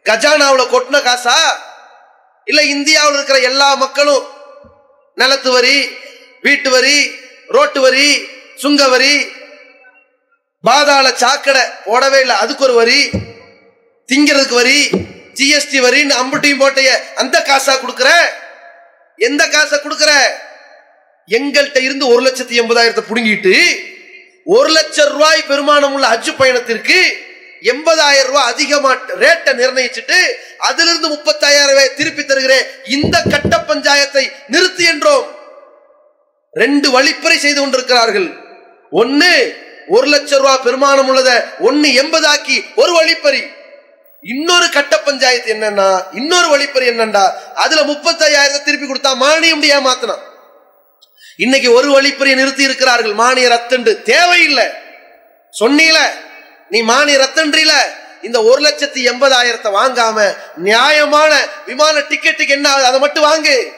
கஜானாவில் 0.05 0.71
கொட்டின 0.73 1.01
காசா? 1.07 1.37
இல்லை 2.47 2.63
இந்தியாவில் 2.69 3.15
இருக்கிற 3.17 3.37
எல்லா 3.49 3.69
மக்களும் 3.83 4.25
நிலத்து 5.17 5.51
வரி 5.51 5.77
வீட்டு 6.41 6.69
வரி 6.69 6.97
ரோட்டு 7.47 7.79
வரி 7.81 8.09
சுங்க 8.63 8.87
வரி 8.87 9.15
பாதாள 10.63 11.07
சாக்கடை 11.23 11.63
போடவே 11.85 12.19
இல்லை. 12.19 12.35
அதுக்கு 12.43 12.63
ஒரு 12.63 12.75
வரி 12.81 12.99
திங்கிறதுக்கு 14.09 14.57
வரி 14.61 14.79
ஜிஎஸ்டி 15.39 15.79
வரின்னு 15.85 16.19
அம்புட்டையும் 16.21 16.61
போட்டைய 16.61 16.89
அந்த 17.21 17.37
காசா 17.49 17.73
கொடுக்குற? 17.75 18.09
எந்த 19.19 19.43
காசை 19.47 19.77
கொடுக்குற? 19.79 20.11
எங்கள்கிட்ட 21.29 21.79
இருந்து 21.81 22.05
ஒரு 22.07 22.21
லட்சத்தி 22.25 22.55
எண்பதாயிரத்தை 22.61 23.03
புடுங்கிட்டு 23.09 23.53
ஒரு 24.55 24.69
லட்சம் 24.69 25.11
ரூபாய் 25.11 25.47
பெருமானம் 25.47 25.93
உள்ள 25.93 26.07
ஹஜ் 26.07 26.31
பயணத்திற்கு 26.37 26.97
எண்பதாயிரம் 27.61 28.27
ரூபாய் 28.27 28.49
அதிகமா 28.51 28.91
ரேட்டை 29.23 29.51
நிர்ணயிச்சுட்டு 29.61 30.17
அதிலிருந்து 30.57 31.07
முப்பத்தாயிரம் 31.15 31.69
ரூபாய் 31.71 31.95
திருப்பி 31.99 32.25
தருகிறேன். 32.25 32.65
இந்த 32.85 33.15
கட்ட 33.33 33.53
பஞ்சாயத்தை 33.69 34.25
நிறுத்து 34.53 34.83
என்றோம். 34.93 35.27
ரெண்டு 36.53 36.87
வழிப்பறை 36.95 37.37
செய்து 37.37 37.59
கொண்டிருக்கிறார்கள். 37.59 38.27
ஒன்னு 38.91 39.31
ஒரு 39.87 40.07
லட்சம் 40.07 40.41
ரூபாய் 40.43 40.63
பெருமானம் 40.65 41.09
உள்ளத 41.11 41.31
ஒன்னு 41.59 41.87
எண்பதாக்கி 42.01 42.57
ஒரு 42.75 42.91
வழிப்பறி. 42.93 43.43
இன்னொரு 44.23 44.67
கட்ட 44.69 44.93
பஞ்சாயத்து 44.97 45.53
என்னன்னா 45.53 45.89
இன்னொரு 46.11 46.47
வழிப்பறி 46.53 46.85
என்னண்டா? 46.89 47.25
அதுல 47.53 47.81
முப்பத்தாயிரத்தை 47.81 48.61
திருப்பி 48.63 48.85
கொடுத்தா 48.85 49.11
மானியம் 49.25 49.65
ஏமாத்தினான் 49.77 50.23
இன்னைக்கு 51.37 51.69
ஒரு 51.73 51.87
வழிப்பறியை 51.95 52.35
நிறுத்தி 52.35 52.63
இருக்கிறார்கள் 52.63 53.13
மானிய 53.13 53.47
ரத்தண்டு 53.49 54.01
தேவையில்லை. 54.01 54.65
சொன்னீங்களே 55.53 56.05
நீ 56.69 56.82
மானிய 56.82 57.17
ரத்தன்றில 57.17 57.71
இந்த 58.21 58.43
ஒரு 58.43 58.62
லட்சத்தி 58.62 59.08
எண்பதாயிரத்தை 59.08 59.69
வாங்காம 59.69 60.38
நியாயமான 60.56 61.47
விமான 61.65 61.99
டிக்கெட்டுக்கு 61.99 62.47
என்ன 62.47 62.69
ஆகுது? 62.69 62.86
அதை 62.86 62.99
மட்டும் 62.99 63.23
வாங்கு. 63.23 63.73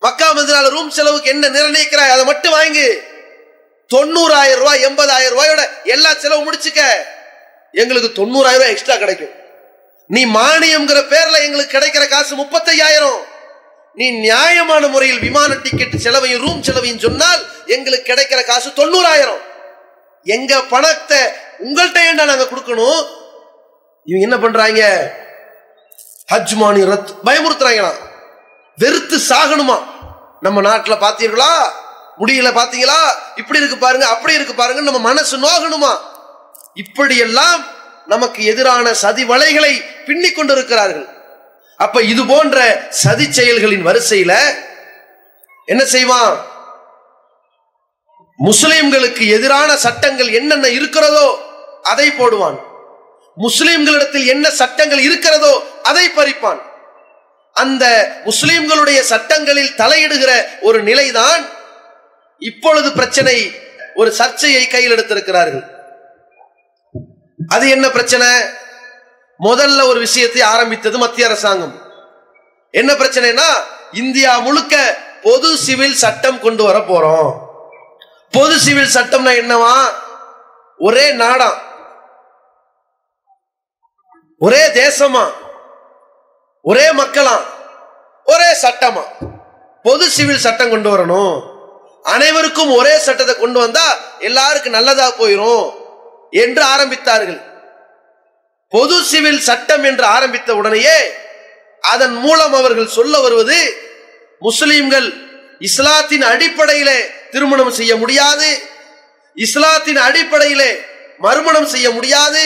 மக்கா 0.00 0.34
மதினால 0.34 0.68
ரூம் 0.68 0.90
செலவுக்கு 0.90 1.28
என்ன 1.28 1.48
நிர்ணயிக்கிறாய்? 1.48 2.10
அதை 2.10 2.24
மட்டும் 2.24 2.52
வாங்கு. 2.52 3.10
தொண்ணூறாயிரம் 3.94 4.54
ரூபாய் 4.54 4.84
எண்பதாயிரம் 4.86 5.38
ரூபாயோட 5.38 5.68
எல்லா 5.84 6.14
செலவு 6.14 6.52
முடிச்சுக்க. 6.52 6.80
எங்களுக்கு 7.72 8.22
தொண்ணூறாயிரம் 8.22 8.52
ரூபாய் 8.52 8.70
எக்ஸ்ட்ரா 8.70 8.96
கிடைக்கும். 8.96 9.30
நீ 10.06 10.26
மானியம்ங்கிற 10.26 11.00
பேர்ல 11.12 11.42
எங்களுக்கு 11.42 11.78
கிடைக்கிற 11.78 12.08
காசு 12.08 12.34
முப்பத்தையாயிரம். 12.34 13.24
நீ 13.94 14.10
நியாயமான 14.10 14.86
முறையில் 14.86 15.18
விமான 15.18 15.54
டிக்கெட் 15.62 15.98
செலவையும் 15.98 16.46
ரூம் 16.46 16.62
செலவையும் 16.62 16.98
சொன்னால் 16.98 17.46
எங்களுக்கு 17.66 18.12
கிடைக்கிற 18.12 18.44
காசு 18.44 18.70
தொண்ணூறாயிரம். 18.70 19.40
எங்க 20.24 20.62
பணத்தை 20.62 21.18
உங்கள்கிட்ட 21.64 22.00
ஏண்டா 22.08 22.24
நாங்க 22.30 22.46
கொடுக்கணும்? 22.48 23.00
இவங்க 24.08 24.24
என்ன 24.28 24.38
பண்றாங்க? 24.44 24.82
ஹஜ் 26.32 26.54
மானி 26.60 26.82
ரத் 26.92 27.12
பயமுறுத்துறாங்களாம் 27.26 28.00
வெறுத்து 28.78 29.16
சாகணுமா? 29.30 29.76
நம்ம 30.44 30.60
நாட்டில் 30.68 31.02
பாத்தீர்களா 31.04 31.52
முடியல 32.20 32.50
பாத்தீங்களா 32.60 32.98
இப்படி 33.40 33.60
இருக்கு 33.60 33.78
பாருங்க 33.84 34.06
அப்படி 34.14 34.32
இருக்கு 34.38 34.54
பாருங்க 34.54 34.82
நம்ம 34.88 35.00
மனசு 35.10 35.34
நோகணுமா? 35.46 35.92
இப்படியெல்லாம் 36.82 37.60
நமக்கு 38.12 38.40
எதிரான 38.52 38.86
சதி 39.02 39.24
வலைகளை 39.32 39.72
பின்னிக் 40.06 40.36
கொண்டிருக்கிறார்கள். 40.36 41.06
அப்ப 41.80 42.02
இது 42.12 42.22
போன்ற 42.32 42.58
சதி 43.02 43.26
செயல்களின் 43.38 43.86
வரிசையில 43.88 44.32
என்ன 45.72 45.82
செய்வான்? 45.94 46.34
முஸ்லிம்களுக்கு 48.38 49.24
எதிரான 49.36 49.70
சட்டங்கள் 49.86 50.30
என்னென்ன 50.38 50.66
இருக்கிறதோ 50.78 51.26
அதை 51.82 52.08
போடுவான். 52.08 52.58
முஸ்லிம்களிடத்தில் 53.38 54.26
என்ன 54.26 54.50
சட்டங்கள் 54.50 54.98
இருக்கிறதோ 54.98 55.62
அதை 55.82 56.08
பறிப்பான். 56.08 56.60
அந்த 57.52 57.84
முஸ்லிம்களுடைய 58.24 59.00
சட்டங்களில் 59.00 59.74
தலையிடுகிற 59.76 60.44
ஒரு 60.60 60.82
நிலைதான் 60.82 61.48
இப்பொழுது 62.38 62.92
பிரச்சனை 62.92 63.54
ஒரு 63.94 64.12
சர்ச்சையை 64.12 64.66
கையில் 64.66 64.92
எடுத்திருக்கிறார்கள். 64.92 65.64
அது 67.48 67.68
என்ன 67.68 67.90
பிரச்சனை? 67.90 68.26
முதல்ல 69.40 69.86
ஒரு 69.86 69.98
விஷயத்தை 69.98 70.42
ஆரம்பித்தது 70.42 70.98
மத்திய 70.98 71.26
அரசாங்கம். 71.26 71.82
என்ன 72.70 72.92
பிரச்சனைனா 72.92 73.48
இந்தியா 73.92 74.38
முழுக்க 74.38 74.96
பொது 75.22 75.56
சிவில் 75.56 75.94
சட்டம் 75.94 76.40
கொண்டு 76.40 76.62
வர 76.64 76.78
போறோம். 76.78 77.32
பொது 78.30 78.58
சிவில் 78.58 78.94
சட்டம்னா 78.94 79.32
என்னவா? 79.42 79.74
ஒரே 80.78 81.12
நாடாம் 81.12 81.61
ஒரே 84.44 84.62
தேசமா? 84.66 85.24
ஒரே 86.64 86.86
மக்களா? 86.92 87.36
ஒரே 88.24 88.50
சட்டமா? 88.62 89.04
பொது 89.82 90.10
சிவில் 90.10 90.44
சட்டம் 90.46 90.70
கொண்டு 90.70 90.88
வரணும். 90.90 91.36
அனைவருக்கும் 92.02 92.72
ஒரே 92.74 92.98
சட்டத்தை 92.98 93.34
கொண்டு 93.34 93.58
வந்தா 93.60 93.86
எல்லாருக்கும் 94.18 94.72
நல்லதா 94.72 95.06
போயிரும் 95.18 95.64
என்று 96.30 96.62
ஆரம்பித்தார்கள். 96.64 97.40
பொது 98.72 99.02
சிவில் 99.02 99.40
சட்டம் 99.40 99.84
என்று 99.84 100.04
ஆரம்பித்த 100.04 100.54
உடனேயே 100.54 100.98
அதன் 101.80 102.16
மூலம் 102.16 102.54
அவர்கள் 102.54 102.86
சொல்ல 102.86 103.20
வருவது 103.20 103.58
முஸ்லிம்கள் 104.40 105.08
இஸ்லாத்தின் 105.58 106.22
அடிப்படையிலே 106.22 106.98
திருமணம் 107.30 107.72
செய்ய 107.72 107.96
முடியாது 107.96 108.48
இஸ்லாத்தின் 109.36 109.96
அடிப்படையிலே 109.96 110.70
மறுமணம் 111.18 111.66
செய்ய 111.66 111.90
முடியாது 111.90 112.42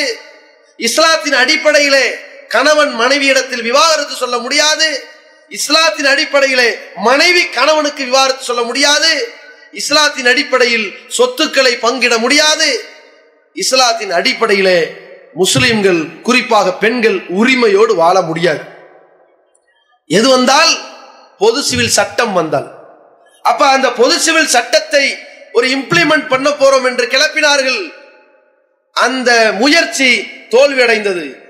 இஸ்லாத்தின் 0.77 1.33
அடிப்படையிலே 1.33 2.15
கணவன் 2.49 3.01
மனைவியிடத்தில் 3.01 3.62
விவாகரத்து 3.62 4.15
சொல்ல 4.15 4.39
முடியாது. 4.39 5.05
இஸ்லாத்தின் 5.49 6.07
அடிப்படையிலே 6.07 6.79
மனைவி 6.97 7.49
கணவனுக்கு 7.49 8.05
விவாகரத்து 8.05 8.45
சொல்ல 8.45 8.62
முடியாது. 8.62 9.29
இஸ்லாத்தின் 9.73 10.27
அடிப்படையில் 10.27 10.99
சொத்துக்களை 11.09 11.79
பங்கிட 11.83 12.19
முடியாது. 12.19 12.85
இஸ்லாத்தின் 13.53 14.11
அடிப்படையிலே 14.11 14.93
முஸ்லிம்கள் 15.35 16.21
குறிப்பாக 16.21 16.73
பெண்கள் 16.73 17.23
உரிமையோடு 17.29 17.95
வாழ 17.95 18.21
முடியாது. 18.21 18.61
எது 20.07 20.29
வந்தால்? 20.29 20.79
பொது 21.39 21.62
சிவில் 21.62 21.89
சட்டம் 21.89 22.33
வந்தால். 22.33 22.75
அப்ப 23.43 23.67
அந்த 23.67 23.93
பொது 23.93 24.19
சிவில் 24.19 24.47
சட்டத்தை 24.47 25.19
ஒரு 25.53 25.69
இம்ப்ளிமெண்ட் 25.69 26.29
பண்ண 26.29 26.51
போறோம் 26.51 26.85
என்று 26.85 27.07
கிளப்பினார்கள். 27.07 27.93
அந்த 28.93 29.53
முயற்சி 29.53 30.35
தோல்வியடைந்தது. 30.50 31.42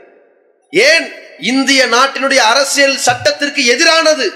ஏன்? 0.70 1.12
இந்திய 1.38 1.87
நாட்டினுடைய 1.87 2.37
அரசியல் 2.37 2.96
சட்டத்திற்கு 2.96 3.62
எதிரானது. 3.62 4.30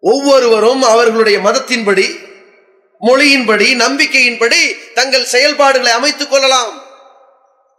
ஒவ்வொருவரும் 0.00 0.82
அவர்களுடைய 0.82 1.38
மதத்தின்படி 1.38 2.28
மொழியின்படி 3.00 3.74
நம்பிக்கையின்படி 3.74 4.92
தங்கள் 4.94 5.24
செயல்பாடுகளை 5.24 5.92
அமைத்துக் 5.92 6.30
கொள்ளலாம். 6.30 6.82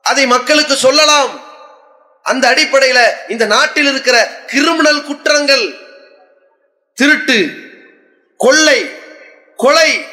அதை 0.02 0.28
மக்களுக்கு 0.28 0.76
சொல்லலாம். 0.76 1.50
அந்த 2.24 2.50
அடிப்படையில 2.50 3.04
இந்த 3.28 3.46
நாட்டில் 3.46 3.86
இருக்கிற 3.86 4.44
கிரிமினல் 4.48 5.04
குற்றங்கள் 5.04 5.76
திருட்டு 6.94 7.50
கொள்ளை 8.38 8.90
கொலை 9.56 10.06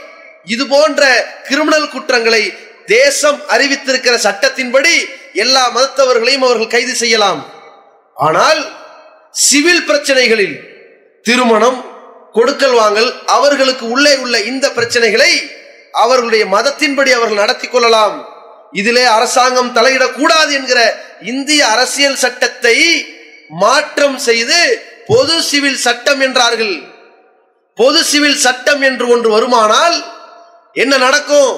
இது 0.44 0.66
போன்ற 0.66 1.27
கிரிமினல் 1.42 1.90
குற்றங்களை 1.90 2.57
தேசம் 2.87 3.41
அறிவித்திருக்கிற 3.49 4.18
சட்டத்தின்படி 4.18 5.18
எல்லா 5.45 5.64
மதத்தவர்களையும் 5.76 6.47
அவர்கள் 6.47 6.74
கைது 6.74 6.95
செய்யலாம். 7.03 7.41
ஆனால் 8.16 8.61
சிவில் 9.47 9.86
பிரச்சனைகளில் 9.89 10.57
திருமணம் 11.26 11.78
கொடுக்கல் 12.36 12.76
வாங்கல் 12.80 13.11
அவர்களுக்கு 13.36 13.84
உள்ளே 13.95 14.14
உள்ள 14.24 14.34
இந்த 14.51 14.66
பிரச்சனைகளை 14.76 15.30
அவர்களுடைய 16.03 16.45
மதத்தின்படி 16.57 17.11
அவர்கள் 17.18 17.43
நடத்தி 17.43 17.68
கொள்ளலாம். 17.68 18.16
இதிலே 18.80 19.05
அரசாங்கம் 19.16 19.74
தலையிடக்கூடாது 19.76 20.51
என்கிற 20.59 20.80
இந்திய 21.32 21.61
அரசியல் 21.74 22.20
சட்டத்தை 22.24 22.76
மாற்றம் 23.62 24.18
செய்து 24.28 24.59
பொது 25.11 25.36
சிவில் 25.51 25.80
சட்டம் 25.86 26.20
என்றார்கள். 26.26 26.76
பொது 27.78 28.01
சிவில் 28.11 28.41
சட்டம் 28.47 28.82
என்று 28.89 29.05
ஒன்று 29.14 29.28
வருமானால் 29.36 29.97
என்ன 30.82 30.95
நடக்கும்? 31.07 31.53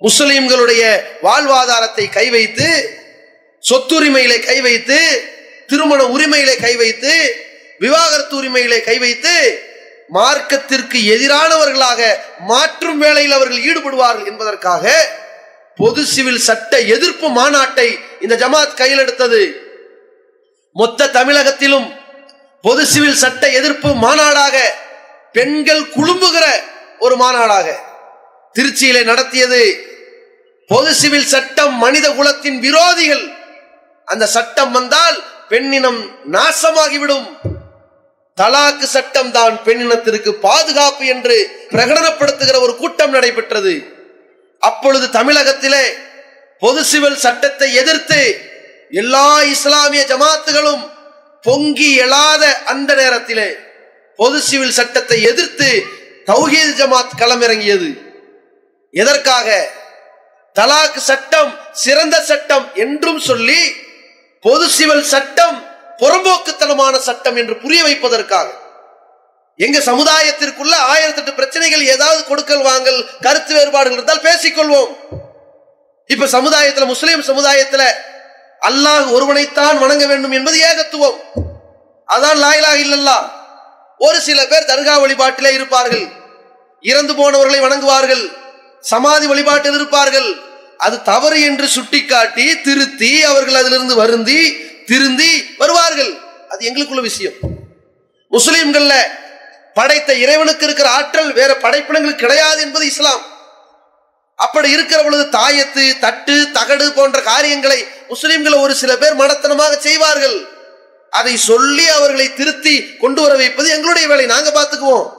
முஸ்லிம்களுடைய 0.00 0.82
வாழ்வாதாரத்தை 1.22 2.10
கை 2.10 2.30
வைத்து 2.30 2.68
சொத்துரிமையிலே 3.64 4.38
கை 4.44 4.60
வைத்து 4.60 4.98
திருமண 5.66 6.04
உரிமையிலே 6.04 6.54
கை 6.56 6.76
வைத்து 6.76 7.12
விவாகரத்து 7.78 8.34
உரிமையிலே 8.40 8.78
கை 8.82 8.98
வைத்து 8.98 9.34
மார்க்கத்திற்கு 10.14 10.98
எதிரானவர்களாக 11.14 12.00
மாற்றும் 12.46 12.98
வேலையில் 12.98 13.32
அவர்கள் 13.32 13.66
ஈடுபடுவார்கள் 13.70 14.26
என்பதற்காக 14.26 14.94
பொது 15.76 16.04
சிவில் 16.04 16.38
சட்ட 16.38 16.80
எதிர்ப்பு 16.80 17.26
மாநாட்டை 17.28 17.88
இந்த 18.20 18.34
ஜமாத் 18.36 18.74
கையில் 18.74 18.98
எடுத்தது. 18.98 19.42
மொத்த 20.72 21.06
தமிழகத்திலும் 21.06 21.86
பொது 22.62 22.86
சிவில் 22.86 23.20
சட்ட 23.24 23.44
எதிர்ப்பு 23.50 23.88
மாநாடாக 23.88 24.56
பெண்கள் 25.32 25.84
குழும்புகிற 25.96 26.46
ஒரு 26.98 27.16
மாநாடாக 27.16 27.68
திருச்சியிலே 28.54 29.02
நடத்தியது. 29.04 29.89
பொது 30.70 30.94
சிவில் 30.94 31.26
சட்டம் 31.26 31.74
மனித 31.74 32.10
குலத்தின் 32.10 32.58
விரோதிகள். 32.60 33.24
அந்த 34.04 34.26
சட்டம் 34.26 34.72
வந்தால் 34.72 35.22
பெண்ணினம் 35.48 36.00
நாசமாகிவிடும். 36.32 37.26
தலாக்கு 38.40 38.82
சட்டம் 38.82 39.30
தான் 39.30 39.54
பெண்ணினத்திற்கு 39.64 40.30
பாதுகாப்பு 40.32 41.06
என்று 41.06 41.66
பிரகடனப்படுத்துகிற 41.70 42.60
ஒரு 42.60 42.76
கூட்டம் 42.76 43.10
நடைபெற்றது. 43.10 43.74
அப்பொழுது 44.58 45.10
தமிழகத்திலே 45.10 45.94
பொது 46.58 46.84
சிவில் 46.84 47.16
சட்டத்தை 47.16 47.74
எதிர்த்து 47.74 48.20
எல்லா 48.90 49.42
இஸ்லாமிய 49.42 50.04
ஜமாத்துகளும் 50.12 50.90
பொங்கி 51.42 51.90
எழாத 51.94 52.62
அந்த 52.64 52.94
நேரத்திலே 52.94 53.56
பொது 54.16 54.40
சிவில் 54.40 54.76
சட்டத்தை 54.78 55.22
எதிர்த்து 55.22 55.70
தௌஹீத் 56.26 56.78
ஜமாத் 56.80 57.18
களமிறங்கியது. 57.18 57.90
எதற்காக? 58.90 59.78
தலாக் 60.58 60.96
சட்டம் 60.96 61.58
சிறந்த 61.72 62.20
சட்டம் 62.20 62.70
என்றும் 62.74 63.20
சொல்லி 63.20 63.72
பொது 64.40 64.68
சிவில் 64.68 65.04
சட்டம் 65.04 65.68
புறம்போக்குத்தனமான 65.98 66.96
சட்டம் 66.96 67.36
என்று 67.36 67.56
புரிய 67.56 67.82
வைப்பதற்காக. 67.82 68.48
எங்க 69.56 69.78
சமுதாயத்திற்குள்ள 69.78 70.74
ஆயிரத்தி 70.74 71.20
எட்டு 71.20 71.32
பிரச்சனைகள் 71.32 71.86
ஏதாவது 71.86 72.24
கொடுக்கல் 72.24 72.62
வாங்கல் 72.62 73.08
கருத்து 73.20 73.54
வேறுபாடுகள் 73.54 73.92
இருந்தால் 73.92 74.26
பேசிக்கொள்வோம். 74.28 74.92
இப்ப 76.06 76.26
சமுதாயத்துல 76.26 76.86
முஸ்லிம் 76.86 77.20
சமுதாயத்துல 77.20 77.82
அல்லாஹ் 78.60 79.12
ஒருவனைத்தான் 79.12 79.78
வணங்க 79.78 80.06
வேண்டும் 80.06 80.32
என்பது 80.32 80.58
ஏகத்துவம். 80.58 81.18
அதான் 82.08 82.40
லாயிலா 82.44 82.72
இல்லல்லா 82.84 83.30
ஒரு 83.98 84.20
சில 84.20 84.46
பேர் 84.46 84.62
தர்கா 84.62 84.94
வழிபாட்டிலே 85.00 85.52
இருப்பார்கள். 85.52 86.06
இறந்து 86.80 87.14
போனவர்களை 87.14 87.60
வணங்குவார்கள். 87.60 88.39
சமாதி 88.80 89.26
வழிபாட்டில் 89.26 89.74
இருப்பார்கள். 89.74 90.40
அது 90.76 91.02
தவறு 91.02 91.40
என்று 91.40 91.68
சுட்டிக்காட்டி 91.68 92.60
திருத்தி 92.60 93.24
அவர்கள் 93.24 93.54
அதிலிருந்து 93.54 93.94
வருந்தி 93.94 94.68
திருந்தி 94.86 95.54
வருவார்கள். 95.58 96.18
அது 96.48 96.70
எங்களுக்குள்ள 96.70 97.00
விஷயம். 97.00 97.32
முஸ்லீம்கள்ல 98.30 98.92
படைத்த 99.74 100.14
இறைவனுக்கு 100.14 100.64
இருக்கிற 100.64 100.90
ஆற்றல் 100.90 101.32
வேற 101.32 101.54
படைப்பினங்களுக்கு 101.54 102.14
கிடையாது 102.14 102.60
என்பது 102.60 102.86
இஸ்லாம். 102.86 103.22
அப்படி 104.36 104.70
இருக்கிற 104.70 105.02
பொழுது 105.02 105.38
தாயத்து 105.38 105.98
தட்டு 105.98 106.48
தகடு 106.52 106.92
போன்ற 106.92 107.20
காரியங்களை 107.20 107.86
முஸ்லிம்கள் 108.08 108.52
ஒரு 108.52 108.74
சில 108.74 108.96
பேர் 108.96 109.16
மனத்தனமாக 109.16 109.78
செய்வார்கள். 109.78 110.48
அதை 111.10 111.36
சொல்லி 111.36 111.88
அவர்களை 111.88 112.34
திருத்தி 112.34 112.96
கொண்டு 112.96 113.22
வர 113.22 113.34
வைப்பது 113.34 113.70
எங்களுடைய 113.70 114.08
வேலை. 114.08 114.26
நாங்க 114.26 114.50
பார்த்துக்குவோம். 114.50 115.12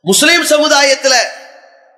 முஸ்லிம் 0.00 0.44
சமுதாயத்துல 0.44 1.14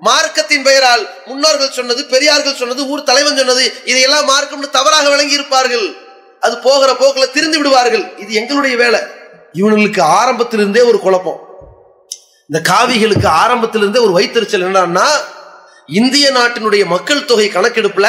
மார்க்கத்தின் 0.06 0.66
பெயரால் 0.66 1.04
முன்னோர்கள் 1.28 1.76
சொன்னது 1.78 2.02
பெரியார்கள் 2.12 2.58
சொன்னது 2.60 2.82
ஊர் 2.92 3.08
தலைவன் 3.10 3.40
சொன்னது 3.40 3.64
இதையெல்லாம் 3.90 4.28
மார்க்கம்னு 4.32 4.76
தவறாக 4.78 5.06
விளங்கி 5.14 5.38
இருப்பார்கள் 5.38 5.86
அது 6.46 6.54
போகிற 6.66 6.90
போக்கில் 7.00 7.32
திருந்து 7.36 7.58
விடுவார்கள். 7.60 8.04
இது 8.22 8.30
எங்களுடைய 8.40 8.74
வேலை. 8.82 9.00
இவனுங்களுக்கு 9.60 10.02
ஆரம்பத்திலிருந்தே 10.18 10.82
ஒரு 10.90 10.98
குழப்பம். 11.06 11.40
இந்த 12.50 12.58
காவிகளுக்கு 12.70 13.28
ஆரம்பத்திலிருந்தே 13.42 14.00
ஒரு 14.06 14.12
வைத்தறிச்சல் 14.18 14.66
என்னன்னா 14.68 15.08
இந்திய 16.00 16.26
நாட்டினுடைய 16.38 16.84
மக்கள் 16.94 17.26
தொகை 17.30 17.48
கணக்கெடுப்புல 17.56 18.08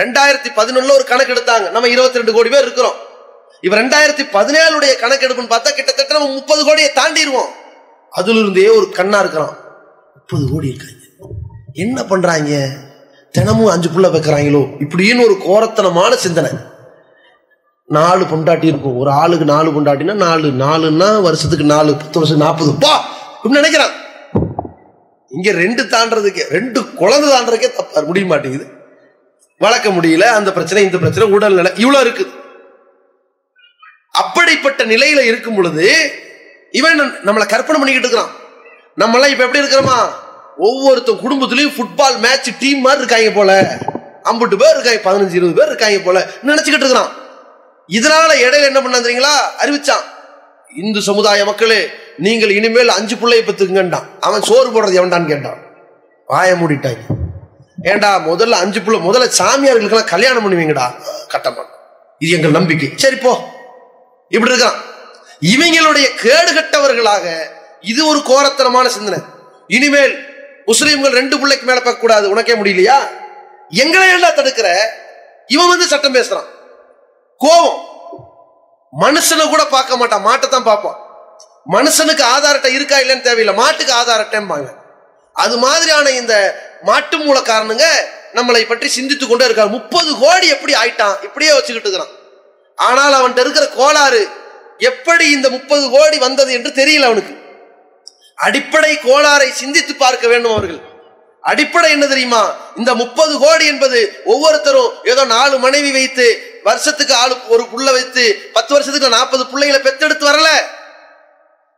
ரெண்டாயிரத்தி 0.00 0.50
பதினொன்னுல 0.58 0.96
ஒரு 0.98 1.06
கணக்கு 1.12 1.32
எடுத்தாங்க 1.34 1.66
நம்ம 1.74 1.88
இருபத்தி 1.94 2.20
ரெண்டு 2.20 2.34
கோடி 2.36 2.50
பேர் 2.54 2.66
இருக்கிறோம். 2.66 2.98
இப்ப 3.64 3.74
ரெண்டாயிரத்தி 3.82 4.24
பதினேழுடைய 4.36 4.92
கணக்கெடுப்புன்னு 5.02 5.52
பார்த்தா 5.54 5.72
கிட்டத்தட்ட 5.78 6.18
நம்ம 6.18 6.30
முப்பது 6.38 6.62
கோடியை 6.68 6.90
தாண்டிடுவோம் 7.00 7.50
அதுல 8.12 8.40
இருந்தே 8.42 8.68
ஒரு 8.78 8.86
கண்ணா 8.98 9.18
இருக்கிறோம் 9.24 9.54
முப்பது 10.16 10.44
கோடி 10.52 10.68
இருக்காங்க 10.72 10.99
என்ன 11.72 12.04
பண்றாங்க? 12.04 12.68
தினமும் 13.30 13.66
அஞ்சு 13.66 13.88
புள்ள 13.88 14.02
வைக்கிறாங்களோ? 14.02 14.76
இப்படின்னு 14.78 15.24
ஒரு 15.24 15.36
கோரத்தனமான 15.44 16.12
சிந்தனை. 16.12 16.50
நாலு 17.86 18.24
பொண்டாட்டி 18.24 18.64
இருக்கும். 18.64 18.96
ஒரு 18.96 19.10
ஆளுக்கு 19.10 19.44
நாலு 19.44 19.70
பொண்டாட்டினா 19.70 20.12
நாலு 20.12 20.48
நாலுன்னா 20.48 21.22
வருஷத்துக்கு 21.22 21.64
நாலு 21.64 21.94
பத்து 21.94 22.18
வருஷம் 22.18 22.40
நாற்பது. 22.40 22.74
பா 22.80 23.08
இப்படி 23.44 23.60
நினைக்கிறான். 23.60 23.92
இங்க 25.28 25.52
ரெண்டு 25.52 25.82
தாண்டதுக்கே 25.82 26.48
ரெண்டு 26.48 26.94
குழந்தை 26.94 27.30
தாண்டதுக்கே 27.30 27.76
தப்பா. 27.76 28.00
முடிய 28.00 28.26
மாட்டேங்குது. 28.26 28.66
வளர்க்க 29.58 29.88
முடியல. 29.88 30.22
அந்த 30.22 30.52
பிரச்சனை 30.52 30.82
இந்த 30.82 30.98
பிரச்சனை 30.98 31.30
உடல்நிலை 31.30 31.72
இவ்வளவு 31.76 32.08
இருக்குது 32.08 32.38
அப்படிப்பட்ட 34.12 34.84
நிலையில 34.84 35.20
இருக்கும் 35.20 35.54
பொழுது 35.54 36.12
இவன் 36.70 37.00
நம்மளை 37.00 37.46
கற்பனை 37.46 37.80
பண்ணிக்கிட்டு 37.80 38.08
இருக்கிறான். 38.08 38.30
நம்மளாம் 38.98 39.30
இப்ப 39.30 39.44
எப்படி 39.44 39.60
இருக்கிறோமா? 39.60 39.98
ஒவ்வொருத்தன் 40.60 41.20
குடும்பத்திலயும் 41.22 41.74
ஃபுட்பால் 41.76 42.18
மேட்ச் 42.18 42.50
டீம் 42.58 42.80
மாதிரி 42.80 43.04
இருக்காங்க 43.04 43.30
போல. 43.30 43.78
ஐம்பட்டு 44.24 44.56
பேர் 44.56 44.78
இருக்காங்க 44.78 45.10
பதினஞ்சு 45.10 45.34
இருபது 45.34 45.54
பேர் 45.54 45.66
இருக்காங்க 45.66 45.98
போல. 45.98 46.26
நினைச்சுக்கிட்டு 46.46 46.82
இருக்கிறான். 46.82 47.08
இதனால 47.88 48.32
இடையில 48.42 48.62
என்ன 48.62 48.80
பண்ண 48.80 49.00
தெரியுங்களா? 49.00 49.62
அறிவிச்சான். 49.62 50.04
இந்து 50.76 51.02
சமுதாய 51.02 51.44
மக்களே 51.44 51.90
நீங்கள் 52.16 52.50
இனிமேல் 52.50 52.88
அஞ்சு 52.88 53.16
பிள்ளைய 53.16 53.42
பத்துக்குங்கன்றான் 53.46 54.04
அவன் 54.20 54.42
சோறு 54.42 54.68
போடுறது 54.70 55.04
எவன்டான்னு 55.04 55.26
கேட்டான். 55.26 55.58
வாய 56.28 56.54
மூடிட்டாங்க. 56.54 56.98
ஏண்டா 57.82 58.18
முதல்ல 58.18 58.50
அஞ்சு 58.50 58.80
பிள்ளை 58.80 59.08
முதல்ல 59.08 59.30
சாமியார்களுக்கெல்லாம் 59.38 60.04
கல்யாணம் 60.04 60.52
பண்ணுவீங்கடா. 60.52 60.92
கட்டமான் 61.28 61.66
இது 62.18 62.36
எங்கள் 62.36 62.50
நம்பிக்கை. 62.50 62.92
சரி 62.96 63.16
போ. 63.16 63.48
இப்படி 64.28 64.54
இருக்கான். 64.54 64.74
இவங்களுடைய 65.40 66.14
கேடு 66.14 66.52
கட்டவர்களாக 66.54 67.42
இது 67.80 68.06
ஒரு 68.06 68.18
கோரத்தனமான 68.18 68.86
சிந்தனை. 68.86 69.18
இனிமேல் 69.66 70.29
முஸ்லீம்கள் 70.70 71.18
ரெண்டு 71.20 71.38
பிள்ளைக்கு 71.38 71.66
மேல 71.66 71.80
பார்க்க 71.80 72.04
கூடாது. 72.04 72.30
உனக்கே 72.30 72.54
முடியலையா? 72.54 72.98
எங்களை 73.82 74.08
எல்லாம் 74.08 74.38
தடுக்கிற? 74.38 74.68
இவன் 75.46 75.70
வந்து 75.72 75.86
சட்டம் 75.92 76.14
பேசுறான். 76.14 76.48
கோபம் 77.40 77.78
மனுஷனை 78.92 79.44
கூட 79.48 79.64
பார்க்க 79.64 79.96
மாட்டான். 79.96 80.26
மாட்டை 80.26 80.48
தான் 80.48 80.68
பார்ப்பான். 80.68 80.98
மனுஷனுக்கு 81.72 82.24
ஆதார் 82.34 82.56
அட்டை 82.58 82.74
இருக்கா 82.74 82.96
இல்லைன்னு 82.98 83.26
தேவையில்லை. 83.28 83.54
மாட்டுக்கு 83.62 83.92
ஆதார் 83.94 84.22
அட்டைம்பாங்க. 84.24 84.68
அது 85.32 85.56
மாதிரியான 85.58 86.10
இந்த 86.10 86.34
மாட்டு 86.82 87.16
மூலக்காரனுங்க 87.18 87.86
நம்மளை 88.34 88.62
பற்றி 88.66 88.88
சிந்தித்து 88.88 89.24
கொண்டே 89.26 89.46
இருக்காரு 89.46 89.68
முப்பது 89.68 90.10
கோடி 90.18 90.46
எப்படி 90.48 90.72
ஆயிட்டான்? 90.72 91.16
இப்படியே 91.26 91.52
வச்சுக்கிட்டு 91.52 91.88
இருக்கிறான். 91.88 92.14
ஆனால் 92.74 93.16
அவன்கிட்ட 93.20 93.38
இருக்கிற 93.38 93.66
கோளாறு 93.66 94.22
எப்படி 94.78 95.30
இந்த 95.30 95.48
முப்பது 95.56 95.90
கோடி 95.90 96.18
வந்தது 96.18 96.52
என்று 96.52 96.70
தெரியல 96.80 97.08
அவனுக்கு. 97.10 97.34
அடிப்படை 98.44 98.92
கோளாறை 98.96 99.50
சிந்தித்து 99.50 99.94
பார்க்க 99.94 100.28
வேண்டும் 100.28 100.52
அவர்கள். 100.52 100.80
அடிப்படை 101.42 101.90
என்ன 101.90 102.06
தெரியுமா? 102.06 102.72
இந்த 102.76 102.94
முப்பது 102.94 103.38
கோடி 103.38 103.66
என்பது 103.66 104.00
ஒவ்வொருத்தரும் 104.24 104.92
ஏதோ 105.04 105.24
நாலு 105.24 105.58
மனைவி 105.58 105.90
வைத்து 105.92 106.26
வருஷத்துக்கு 106.62 107.14
ஆளு 107.14 107.34
ஒரு 107.48 107.62
புள்ள 107.62 107.88
வைத்து 107.92 108.24
பத்து 108.52 108.72
வருஷத்துக்கு 108.72 109.08
நாற்பது 109.08 109.46
பிள்ளைகளை 109.46 109.80
பெத்தெடுத்து 109.82 110.24
வரல. 110.30 110.50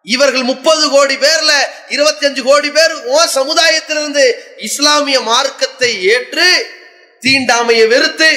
இவர்கள் 0.06 0.42
முப்பது 0.42 0.84
கோடி 0.90 1.16
பேர்ல 1.16 1.52
இருபத்தி 1.88 2.26
அஞ்சு 2.26 2.42
கோடி 2.42 2.70
பேர் 2.70 2.94
ஓ 3.04 3.18
சமுதாயத்திலிருந்து 3.34 4.24
இஸ்லாமிய 4.58 5.20
மார்க்கத்தை 5.20 5.90
ஏற்று 6.14 6.48
தீண்டாமையை 7.22 7.86
வெறுத்து 7.88 8.30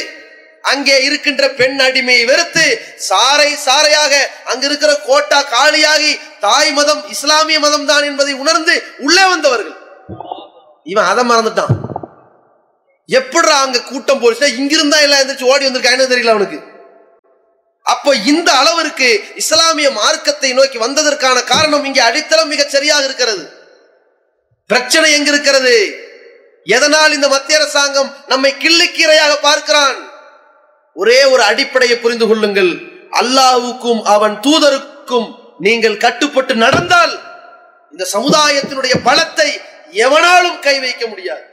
அங்கே 0.71 0.95
இருக்கின்ற 1.07 1.43
பெண் 1.59 1.79
அடிமையை 1.85 2.23
வெறுத்து 2.29 2.65
சாரை 3.07 3.49
சாரையாக 3.65 4.13
அங்க 4.51 4.63
இருக்கிற 4.69 4.91
கோட்டா 5.07 5.39
காலியாகி 5.55 6.11
தாய் 6.45 6.71
மதம் 6.77 7.01
இஸ்லாமிய 7.15 7.57
மதம் 7.65 7.89
தான் 7.91 8.07
என்பதை 8.09 8.33
உணர்ந்து 8.43 8.75
உள்ளே 9.07 9.25
வந்தவர்கள். 9.33 9.75
இவன் 10.91 11.09
அதை 11.11 11.23
மறந்துட்டான். 11.31 11.73
எப்படிடா 13.09 13.57
அங்க 13.65 13.79
கூட்டம் 13.91 14.21
போலீஸ் 14.23 14.57
இங்கிருந்தா 14.61 14.99
எல்லாம் 15.05 15.21
எந்திரிச்சு 15.23 15.51
ஓடி 15.51 15.67
வந்திருக்காங்கன்னு 15.67 16.13
தெரியல 16.13 16.33
அவனுக்கு. 16.35 16.59
அப்போ 17.93 18.11
இந்த 18.31 18.49
அளவிற்கு 18.61 19.09
இஸ்லாமிய 19.41 19.89
மார்க்கத்தை 19.99 20.51
நோக்கி 20.59 20.77
வந்ததற்கான 20.85 21.37
காரணம் 21.53 21.85
இங்கே 21.89 22.01
அடித்தளம் 22.07 22.51
மிகச் 22.53 22.73
சரியாக 22.75 23.05
இருக்கிறது. 23.09 23.43
பிரச்சனை 24.69 25.07
எங்க 25.17 25.29
இருக்கிறது 25.33 25.75
எதனால் 26.75 27.15
இந்த 27.15 27.27
மத்திய 27.33 27.57
அரசாங்கம் 27.59 28.09
நம்மை 28.31 28.51
கிள்ளுக்கீரையாக 28.63 29.33
பார்க்கிறான்? 29.47 29.97
ஒரே 31.01 31.19
ஒரு 31.33 31.43
அடிப்படையை 31.51 31.97
புரிந்து 31.97 32.25
கொள்ளுங்கள். 32.27 32.71
அல்லாவுக்கும் 33.21 34.01
அவன் 34.15 34.35
தூதருக்கும் 34.45 35.27
நீங்கள் 35.65 35.97
கட்டுப்பட்டு 36.05 36.53
நடந்தால் 36.55 37.13
இந்த 37.91 38.03
சமுதாயத்தினுடைய 38.13 38.95
பலத்தை 39.07 39.49
எவனாலும் 40.05 40.57
கை 40.65 40.75
வைக்க 40.79 41.03
முடியாது. 41.07 41.45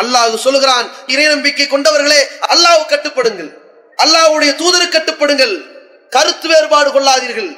அல்லாஹ் 0.00 0.36
சொல்லுகிறான் 0.44 0.86
இறை 1.12 1.24
நம்பிக்கை 1.26 1.66
கொண்டவர்களே 1.66 2.20
அல்லாஹ் 2.52 2.84
கட்டுப்படுங்கள். 2.92 3.50
அல்லாஹ்வுடைய 4.02 4.52
தூதரு 4.60 4.86
கட்டுப்படுங்கள். 4.88 5.54
கருத்து 6.14 6.46
வேறுபாடு 6.48 6.90
கொள்ளாதீர்கள். 6.90 7.50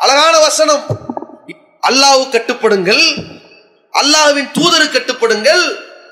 அழகான 0.00 0.34
வசனம். 0.38 0.82
அல்லாஹ் 1.88 2.24
கட்டுப்படுங்கள். 2.34 3.04
அல்லாஹ்வின் 4.00 4.50
தூதரு 4.58 4.86
கட்டுப்படுங்கள். 4.96 5.64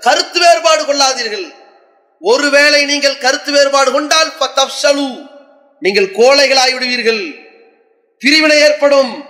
கருத்து 0.06 0.38
வேறுபாடு 0.44 0.82
கொள்ளாதீர்கள். 0.84 1.46
ஒருவேளை 2.20 2.84
நீங்கள் 2.84 3.18
கருத்து 3.18 3.52
வேறுபாடு 3.52 3.92
கொண்டால் 3.92 4.32
நீங்கள் 5.80 6.10
கோழைகளாய் 6.10 6.72
விடுவீர்கள் 6.72 7.42
பிரிவினை 8.18 8.58
ஏற்படும். 8.58 9.24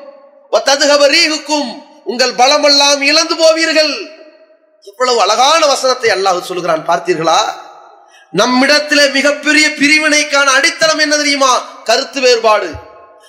ரீகுக்கும் 1.07 1.82
உங்கள் 2.05 2.32
பலமெல்லாம் 2.32 3.03
இழந்து 3.03 3.35
போவீர்கள். 3.35 4.12
இவ்வளவு 4.80 5.20
அழகான 5.20 5.66
வசனத்தை 5.66 6.11
அல்லாஹ் 6.11 6.41
சொல்லுகிறான் 6.41 6.87
பார்த்தீர்களா? 6.87 7.39
நம்மிடத்திலே 8.30 9.09
மிகப்பெரிய 9.09 9.68
பிரிவினைக்கான 9.68 10.45
அடித்தளம் 10.45 10.99
என்ன 10.99 11.16
தெரியுமா? 11.16 11.61
கருத்து 11.85 12.20
வேறுபாடு. 12.20 12.74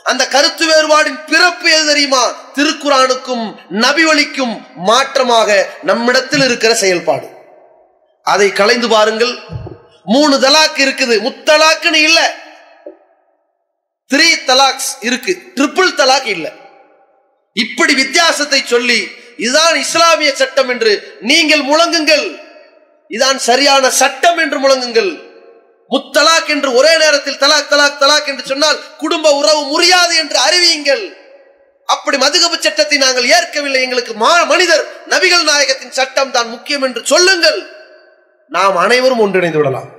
அந்த 0.03 0.27
கருத்து 0.27 0.67
வேறுபாடின் 0.67 1.25
பிறப்பு 1.25 1.71
எது 1.71 1.85
தெரியுமா? 1.85 2.51
திருக்குறானுக்கும் 2.55 3.55
நபிவழிக்கும் 3.71 4.61
மாற்றமாக 4.75 5.65
நம்மிடத்தில் 5.81 6.43
இருக்கிற 6.43 6.75
செயல்பாடு. 6.75 7.34
அதை 8.25 8.51
கலைந்து 8.51 8.89
பாருங்கள். 8.89 9.37
மூணு 10.05 10.39
தலாக் 10.39 10.77
இருக்குது. 10.77 11.19
முத்தலாக்குன்னு 11.19 11.93
இல்ல. 11.93 12.35
த்ரீ 14.13 14.27
தலாக்ஸ் 14.47 14.97
இருக்கு. 14.99 15.41
ட்ரிபிள் 15.55 15.99
தலாக் 15.99 16.25
இல்ல. 16.25 16.51
இப்படி 17.53 17.93
வித்தியாசத்தை 17.93 18.63
சொல்லி 18.65 19.11
இதுதான் 19.37 19.75
இஸ்லாமிய 19.75 20.35
சட்டம் 20.35 20.69
என்று 20.69 21.17
நீங்கள் 21.21 21.65
முழங்குங்கள். 21.65 22.39
இதான் 23.09 23.35
சரியான 23.35 23.89
சட்டம் 23.89 24.37
என்று 24.37 24.59
முழங்குங்கள். 24.59 25.23
முத்தலாக் 25.89 26.47
என்று 26.47 26.73
ஒரே 26.73 26.97
நேரத்தில் 26.97 27.39
தலாக் 27.39 27.67
தலாக் 27.69 27.97
தலாக் 27.99 28.27
என்று 28.27 28.45
சொன்னால் 28.45 28.95
குடும்ப 28.97 29.31
உறவு 29.31 29.63
முறியாது 29.63 30.15
என்று 30.15 30.39
அறிவியுங்கள். 30.39 31.13
அப்படி 31.85 32.17
மதுகபு 32.17 32.59
சட்டத்தை 32.59 32.97
நாங்கள் 32.97 33.29
ஏற்கவில்லை. 33.29 33.81
எங்களுக்கு 33.81 34.13
மா- 34.13 34.45
மனிதர் 34.45 35.03
நபிகள் 35.09 35.43
நாயகத்தின் 35.43 35.91
சட்டம் 35.91 36.31
தான் 36.31 36.49
முக்கியம் 36.49 36.81
என்று 36.81 37.05
சொல்லுங்கள். 37.05 37.74
நாம் 38.49 38.75
அனைவரும் 38.75 39.19
ஒன்றிணைந்து 39.19 39.57
விடலாம். 39.57 39.93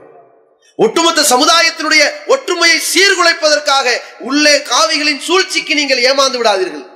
ஒட்டுமொத்த 0.76 1.22
சமுதாயத்தினுடைய 1.22 2.02
ஒற்றுமையை 2.26 2.78
சீர்குலைப்பதற்காக 2.78 3.88
உள்ளே 4.18 4.62
காவிகளின் 4.62 5.20
சூழ்ச்சிக்கு 5.20 5.74
நீங்கள் 5.74 6.02
ஏமாந்து 6.02 6.38
விடாதீர்கள். 6.38 6.86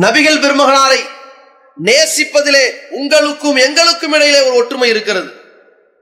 நபிகள் 0.00 0.42
பெருமகனாரை 0.42 0.98
நேசிப்பதிலே 1.84 2.70
உங்களுக்கும் 2.90 3.56
எங்களுக்கும் 3.56 4.12
இடையிலே 4.12 4.40
ஒரு 4.40 4.54
ஒற்றுமை 4.54 4.88
இருக்கிறது. 4.88 5.30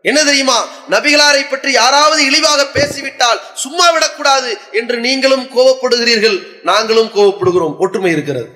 என்ன 0.02 0.24
தெரியுமா? 0.24 0.68
நபிகளாரை 0.90 1.50
பற்றி 1.50 1.72
யாராவது 1.72 2.24
இழிவாக 2.24 2.66
பேசிவிட்டால் 2.66 3.40
சும்மா 3.55 3.90
விடக்கூடாது 3.90 4.59
என்று 4.72 4.96
நீங்களும் 4.96 5.48
கோவப்படுகிறீர்கள் 5.57 6.62
நாங்களும் 6.62 7.11
கோவப்படுகிறோம். 7.14 7.76
ஒற்றுமை 7.78 8.12
இருக்கிறது. 8.12 8.48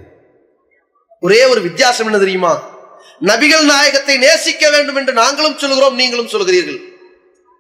ஒரே 1.21 1.45
ஒரு 1.45 1.61
வித்தியாசம் 1.61 2.07
என்ன 2.07 2.19
தெரியுமா? 2.19 2.78
நபிகள் 3.23 3.65
நாயகத்தை 3.65 4.19
நேசிக்க 4.19 4.71
வேண்டும் 4.71 4.97
என்று 4.97 5.13
நாங்களும் 5.13 5.59
சொல்கிறோம் 5.59 5.95
நீங்களும் 5.95 6.29
சொல்கிறீர்கள் 6.29 6.79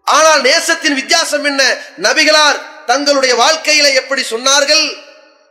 ஆனால் 0.02 0.42
நேசத்தின் 0.42 0.94
வித்தியாசம் 0.94 1.44
என்ன? 1.44 1.78
நபிகளார் 2.02 2.58
தங்களுடைய 2.86 3.34
வாழ்க்கையில 3.34 3.94
எப்படி 3.94 4.22
சொன்னார்கள்? 4.30 4.84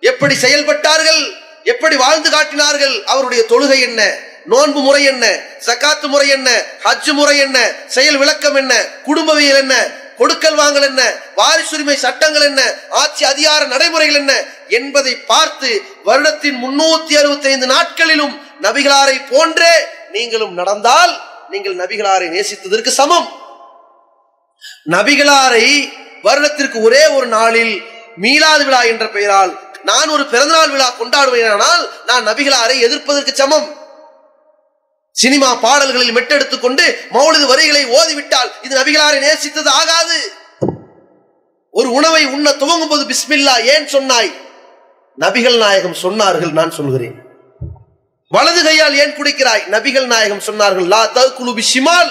எப்படி 0.01 0.35
செயல்பட்டார்கள்? 0.35 1.33
எப்படி 1.63 1.95
வாழ்ந்து 1.95 2.29
காட்டினார்கள்? 2.29 3.03
அவருடைய 3.05 3.45
தொழுகை 3.49 3.79
என்ன? 3.79 4.17
நோன்பு 4.45 4.79
முறை 4.79 5.03
என்ன? 5.03 5.25
சக்காத்து 5.65 6.07
முறை 6.07 6.27
என்ன? 6.27 6.49
ஹஜ் 6.83 7.13
முறை 7.13 7.37
என்ன? 7.37 7.57
செயல் 7.87 8.17
விளக்கம் 8.17 8.55
என்ன? 8.55 8.73
குடும்பவியல் 9.03 9.57
என்ன? 9.57 9.75
கொடுக்கல் 10.17 10.55
வாங்கல் 10.55 10.83
என்ன? 10.83 11.01
வாரிசுரிமை 11.35 11.95
சட்டங்கள் 11.95 12.41
என்ன? 12.41 12.61
ஆட்சி 12.89 13.25
அதிகார 13.25 13.65
நடைமுறைகள் 13.65 14.15
என்ன? 14.15 14.45
என்பதை 14.67 15.15
பார்த்து 15.15 15.83
வருடத்தின் 16.05 16.57
முன்னூத்தி 16.63 17.13
அறுபத்தி 17.17 17.47
ஐந்து 17.47 17.67
நாட்களிலும் 17.67 18.41
நபிகளாரை 18.61 19.27
போன்றே 19.29 19.87
நீங்களும் 20.17 20.53
நடந்தால் 20.53 21.13
நீங்கள் 21.49 21.79
நபிகளாரை 21.81 22.27
நேசித்ததற்கு 22.35 22.91
சமம். 22.99 23.29
நபிகளாரை 24.89 25.65
வருடத்திற்கு 26.21 26.77
ஒரே 26.81 27.07
ஒரு 27.07 27.27
நாளில் 27.37 27.73
மீளாது 28.23 28.63
விழா 28.67 28.81
என்ற 28.91 29.05
பெயரால் 29.15 29.51
நான் 29.83 30.09
ஒரு 30.09 30.23
பிறந்தநாள் 30.25 30.69
விழா 30.69 30.87
கொண்டாடுவேனானால் 30.99 31.83
நான் 32.05 32.27
நபிகளாரை 32.27 32.77
எதிர்ப்பதற்கு 32.85 33.33
சமம். 33.41 33.67
சினிமா 35.11 35.49
பாடல்களில் 35.55 36.15
மெட்டெடுத்துக் 36.15 36.63
கொண்டு 36.65 36.85
மௌலிது 37.13 37.45
வரிகளை 37.51 37.83
ஓதிவிட்டால் 37.85 38.51
இது 38.61 38.73
நபிகளாரை 38.79 39.19
நேசித்தது 39.27 39.69
ஆகாது. 39.81 40.17
ஒரு 41.71 41.89
உணவை 41.91 42.25
உண்ண 42.25 42.51
துவங்கும் 42.51 42.89
போது 42.89 43.03
பிஸ்மில்லா 43.03 43.55
ஏன் 43.63 43.87
சொன்னாய்? 43.87 44.31
நபிகள் 45.19 45.57
நாயகம் 45.57 45.97
சொன்னார்கள் 46.03 46.51
நான் 46.59 46.71
சொல்கிறேன். 46.71 47.17
வலது 48.35 48.61
கையால் 48.67 48.95
ஏன் 49.01 49.13
குடிக்கிறாய்? 49.17 49.61
நபிகள் 49.73 50.07
நாயகம் 50.13 50.43
சொன்னார்கள் 50.47 50.87
லா 50.93 51.01
தகுலு 51.17 51.51
பிஷிமால். 51.59 52.09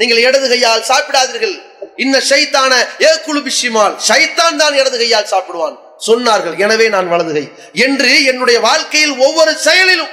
நீங்கள் 0.00 0.20
இடது 0.26 0.46
கையால் 0.52 0.84
சாப்பிடாதீர்கள். 0.90 1.56
இன்ன 2.04 2.14
ஷைத்தான 2.30 2.72
ஏ 3.06 3.10
பிஷிமால். 3.48 3.94
ஷைத்தான் 4.08 4.58
தான் 4.62 4.76
இடது 4.80 4.98
கையால் 5.02 5.32
சாப்பிடுவான். 5.32 5.76
சொன்னார்கள் 6.06 6.56
எனவே 6.64 6.86
நான் 6.94 7.08
வலது 7.12 7.32
கை. 7.36 7.44
என்று 7.86 8.12
என்னுடைய 8.30 8.58
வாழ்க்கையில் 8.68 9.14
ஒவ்வொரு 9.26 9.52
செயலிலும் 9.66 10.12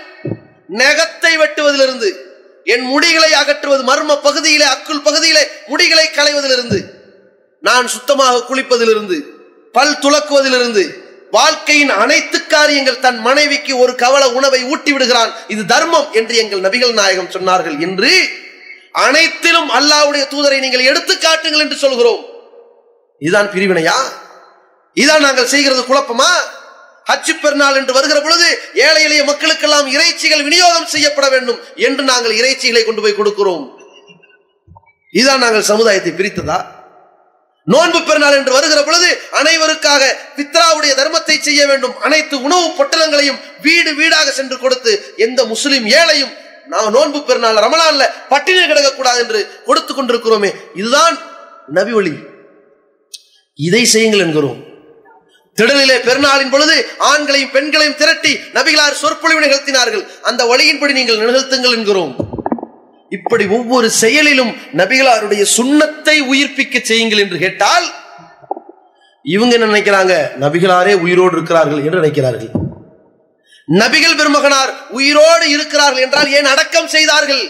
நகத்தை 0.81 1.33
வெட்டுவதிலிருந்து 1.41 2.09
என் 2.73 2.85
முடிகளை 2.91 3.31
அகற்றுவது 3.41 3.83
மர்ம 3.89 4.11
பகுதியிலே 4.27 4.67
அக்குள் 4.75 5.05
பகுதியிலே 5.07 5.43
முடிகளை 5.71 6.05
களைவதிலிருந்து 6.17 6.79
நான் 7.63 7.87
சுத்தமாக 7.87 8.43
குளிப்பதிலிருந்து 8.49 9.17
பல் 9.75 9.97
துலக்குவதிலிருந்து 10.03 10.83
வாழ்க்கையின் 11.35 11.91
அனைத்து 12.03 12.37
காரியங்கள் 12.53 13.03
தன் 13.05 13.19
மனைவிக்கு 13.27 13.73
ஒரு 13.83 13.93
கவல 14.03 14.23
உணவை 14.37 14.63
ஊட்டி 14.71 14.91
விடுகிறான். 14.93 15.31
இது 15.53 15.61
தர்மம் 15.65 16.09
என்று 16.19 16.33
எங்கள் 16.41 16.65
நபிகள் 16.65 16.93
நாயகம் 16.99 17.31
சொன்னார்கள். 17.35 17.77
என்று 17.85 18.11
அனைத்திலும் 19.05 19.69
அல்லாஹ்வுடைய 19.77 20.23
தூதரை 20.33 20.59
நீங்கள் 20.65 20.87
எடுத்து 20.89 21.13
காட்டுங்கள் 21.17 21.63
என்று 21.65 21.77
சொல்கிறோம். 21.83 22.21
இதுதான் 23.21 23.51
பிரிவினையா? 23.53 23.97
இதான் 24.97 25.25
நாங்கள் 25.27 25.51
செய்கிறது 25.53 25.81
குழப்பமா? 25.81 26.31
ஹச்சு 27.09 27.33
பெருநாள் 27.39 27.77
என்று 27.79 27.93
வருகிற 27.93 28.19
பொழுது 28.21 28.47
ஏழை 28.85 29.01
எளிய 29.07 29.23
மக்களுக்கெல்லாம் 29.23 29.87
இறைச்சிகள் 29.95 30.45
விநியோகம் 30.47 30.91
செய்யப்பட 30.93 31.27
வேண்டும் 31.29 31.59
என்று 31.87 32.03
நாங்கள் 32.11 32.37
இறைச்சிகளை 32.41 32.83
கொண்டு 32.85 33.01
போய் 33.01 33.19
கொடுக்கிறோம். 33.19 33.65
இதுதான் 35.13 35.43
நாங்கள் 35.45 35.69
சமுதாயத்தை 35.71 36.13
பிரித்ததா? 36.19 36.59
நோன்பு 37.71 37.99
பெருநாள் 38.07 38.37
என்று 38.37 38.51
வருகிற 38.55 38.79
பொழுது 38.83 39.09
அனைவருக்காக 39.39 40.03
பித்ராவுடைய 40.37 40.93
தர்மத்தை 40.99 41.35
செய்ய 41.47 41.61
வேண்டும். 41.69 41.93
அனைத்து 42.07 42.35
உணவு 42.47 42.65
பொட்டலங்களையும் 42.79 43.39
வீடு 43.65 43.91
வீடாக 43.99 44.31
சென்று 44.39 44.57
கொடுத்து 44.63 44.91
எந்த 45.25 45.45
முஸ்லிம் 45.51 45.85
ஏழையும் 45.99 46.33
நாம் 46.73 46.91
நோன்பு 46.95 47.19
பெருநாள் 47.29 47.61
ரமலான்ல 47.65 48.03
பட்டினி 48.33 48.65
கிடக்கக்கூடாது 48.65 49.21
என்று 49.23 49.39
கொடுத்து 49.69 49.93
கொண்டிருக்கிறோமே. 49.93 50.51
இதுதான் 50.81 51.15
நபி 51.77 51.93
ஒளி 52.01 52.13
இதை 53.59 53.83
செய்யுங்கள் 53.85 54.25
என்கிறோம். 54.25 54.59
திடலிலே 55.57 55.97
பெருநாளின் 56.05 56.53
பொழுது 56.53 56.75
ஆண்களையும் 57.11 57.51
பெண்களையும் 57.55 57.97
திரட்டி 57.99 58.31
நபிகளார் 58.53 59.01
சொற்பொழிவு 59.01 59.41
நிகழ்த்தினார்கள். 59.45 60.05
அந்த 60.29 60.41
வழியின்படி 60.51 60.93
நீங்கள் 60.99 61.19
நிகழ்த்துங்கள் 61.29 61.75
என்கிறோம். 61.79 62.13
இப்படி 63.17 63.45
ஒவ்வொரு 63.57 63.87
செயலிலும் 64.01 64.51
நபிகளாருடைய 64.79 65.43
சுண்ணத்தை 65.57 66.15
உயிர்ப்பிக்க 66.31 66.75
செய்யுங்கள் 66.81 67.23
என்று 67.23 67.37
கேட்டால் 67.45 67.87
இவங்க 69.25 69.53
என்ன 69.57 69.67
நினைக்கிறாங்க? 69.71 70.13
நபிகளாரே 70.43 70.93
உயிரோடு 71.05 71.35
இருக்கிறார்கள் 71.37 71.83
என்று 71.85 71.99
நினைக்கிறார்கள். 72.01 72.51
நபிகள் 73.67 74.17
பெருமகனார் 74.19 74.71
உயிரோடு 74.99 75.45
இருக்கிறார்கள் 75.55 76.03
என்றால் 76.05 76.31
ஏன் 76.37 76.49
அடக்கம் 76.53 76.89
செய்தார்கள்? 76.95 77.43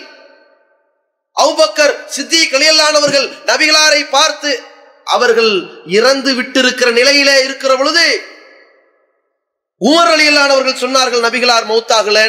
அவுபக்கர் 1.37 1.95
சித்தி 2.15 2.41
கலியல்லானவர்கள் 2.49 3.27
நபிகளாரை 3.49 4.01
பார்த்து 4.09 4.51
அவர்கள் 5.15 5.53
இறந்து 5.97 6.31
விட்டிருக்கிற 6.37 6.89
நிலையிலே 6.99 7.37
இருக்கிற 7.45 7.71
பொழுது 7.75 8.05
உமர் 9.81 10.11
அலியல்லானவர்கள் 10.15 10.81
சொன்னார்கள் 10.83 11.25
நபிகளார் 11.27 11.69
மௌத்தாகல 11.71 12.19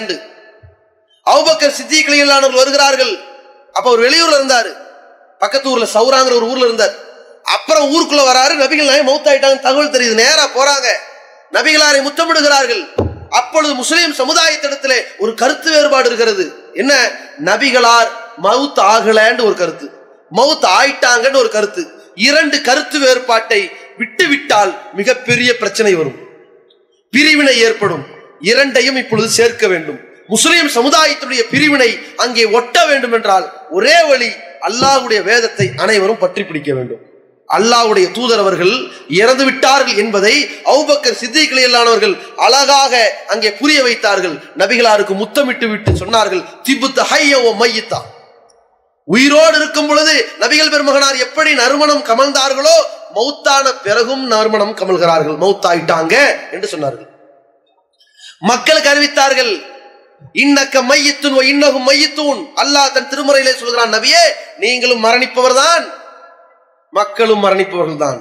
அபுபக்கர் 1.54 1.72
சித்திகளானவர்கள் 1.82 2.54
வருகிறார்கள். 2.54 3.18
அப்ப 3.72 3.90
அவர் 3.90 3.98
வெளியூர்ல 3.98 4.36
இருந்தாரு. 4.40 4.76
பக்கத்து 5.38 5.70
ஊர்ல 5.70 5.86
சௌராங்கிற 5.94 6.34
ஒரு 6.34 6.42
ஊர்ல 6.42 6.64
இருந்தார். 6.64 6.94
அப்புறம் 7.42 7.92
ஊருக்குள்ள 7.92 8.14
வராரு. 8.14 8.62
நபிகள் 8.62 8.86
நாயம் 8.86 9.08
மௌத்தாயிட்டாங்க. 9.08 9.60
தகவல் 9.60 9.90
தெரியுது. 9.90 10.14
நேரா 10.14 10.48
போறாங்க. 10.48 10.86
நபிகளாரை 11.52 12.02
முத்தமிடுகிறார்கள். 12.02 12.88
அப்பொழுது 13.30 13.74
முஸ்லிம் 13.74 14.14
சமுதாயத்திடத்திலே 14.14 15.02
ஒரு 15.18 15.34
கருத்து 15.34 15.70
வேறுபாடு 15.70 16.06
இருக்கிறது. 16.06 16.54
என்ன? 16.74 17.10
நபிகளார் 17.44 18.08
மவுத் 18.42 18.78
ஆகலன்னு 18.78 19.44
ஒரு 19.44 19.54
கருத்து. 19.54 19.90
மவுத் 20.32 20.64
ஆயிட்டாங்கன்னு 20.64 21.36
ஒரு 21.36 21.48
கருத்து. 21.48 21.88
இரண்டு 22.14 22.60
கருத்து 22.60 22.98
வேறுபாட்டை 22.98 23.70
விட்டு 23.96 24.26
விட்டால் 24.26 24.82
மிகப்பெரிய 24.94 25.56
பிரச்சனை 25.56 25.94
வரும். 25.94 26.16
பிரிவினை 27.10 27.58
ஏற்படும். 27.58 28.06
இரண்டையும் 28.40 28.96
இப்பொழுது 28.96 29.28
சேர்க்க 29.28 29.66
வேண்டும். 29.66 30.03
முஸ்லிம் 30.32 30.70
சமுதாயத்துடைய 30.76 31.42
பிரிவினை 31.52 31.90
அங்கே 32.24 32.44
ஒட்ட 32.58 32.76
வேண்டும் 32.90 33.14
என்றால் 33.18 33.46
ஒரே 33.78 33.96
வழி 34.10 34.30
அல்லாஹ்வுடைய 34.68 35.20
வேதத்தை 35.30 35.66
அனைவரும் 35.84 36.22
பற்றி 36.22 36.42
பிடிக்க 36.44 36.70
வேண்டும். 36.76 37.02
அல்லாவுடைய 37.56 38.06
தூதர் 38.16 38.42
அவர்கள் 38.42 38.72
இறந்து 39.20 39.44
விட்டார்கள் 39.48 39.98
என்பதை 40.02 40.32
அவுபக்கர் 40.72 41.18
சித்திகளையிலானவர்கள் 41.22 42.14
அழகாக 42.46 42.94
அங்கே 43.32 43.50
புரிய 43.58 43.78
வைத்தார்கள். 43.86 44.36
நபிகளாருக்கு 44.60 45.14
முத்தமிட்டு 45.22 45.66
விட்டு 45.72 45.92
சொன்னார்கள் 46.02 46.42
திபுத்த 46.66 47.04
ஹைய 47.10 47.42
ஓ 47.48 47.52
மையித்தா. 47.62 48.00
உயிரோடு 49.08 49.56
இருக்கும் 49.60 49.88
பொழுது 49.90 50.14
நபிகள் 50.42 50.72
பெருமகனார் 50.74 51.22
எப்படி 51.26 51.50
நறுமணம் 51.62 52.02
கமழ்ந்தார்களோ 52.08 52.76
மௌத்தான 53.16 53.66
பிறகும் 53.86 54.24
நறுமணம் 54.32 54.74
கமழ்கிறார்கள். 54.80 55.36
மௌத்தாயிட்டாங்க 55.44 56.14
என்று 56.54 56.68
சொன்னார்கள். 56.74 57.08
மக்களுக்கு 58.50 58.92
அறிவித்தார்கள் 58.94 59.52
இன்னக்க 60.32 60.76
மையத்துன் 60.90 61.36
இன்னகும் 61.52 61.86
மையத்தூன். 61.88 62.40
அல்லாஹ் 62.62 62.92
தன் 62.94 63.10
திருமுறையிலே 63.10 63.52
சொல்கிறான் 63.60 63.94
நபியே 63.96 64.22
நீங்களும் 64.62 65.04
மரணிப்பவர்தான். 65.04 65.84
மக்களும் 66.98 67.44
மரணிப்பவர்கள் 67.44 68.02
தான் 68.04 68.20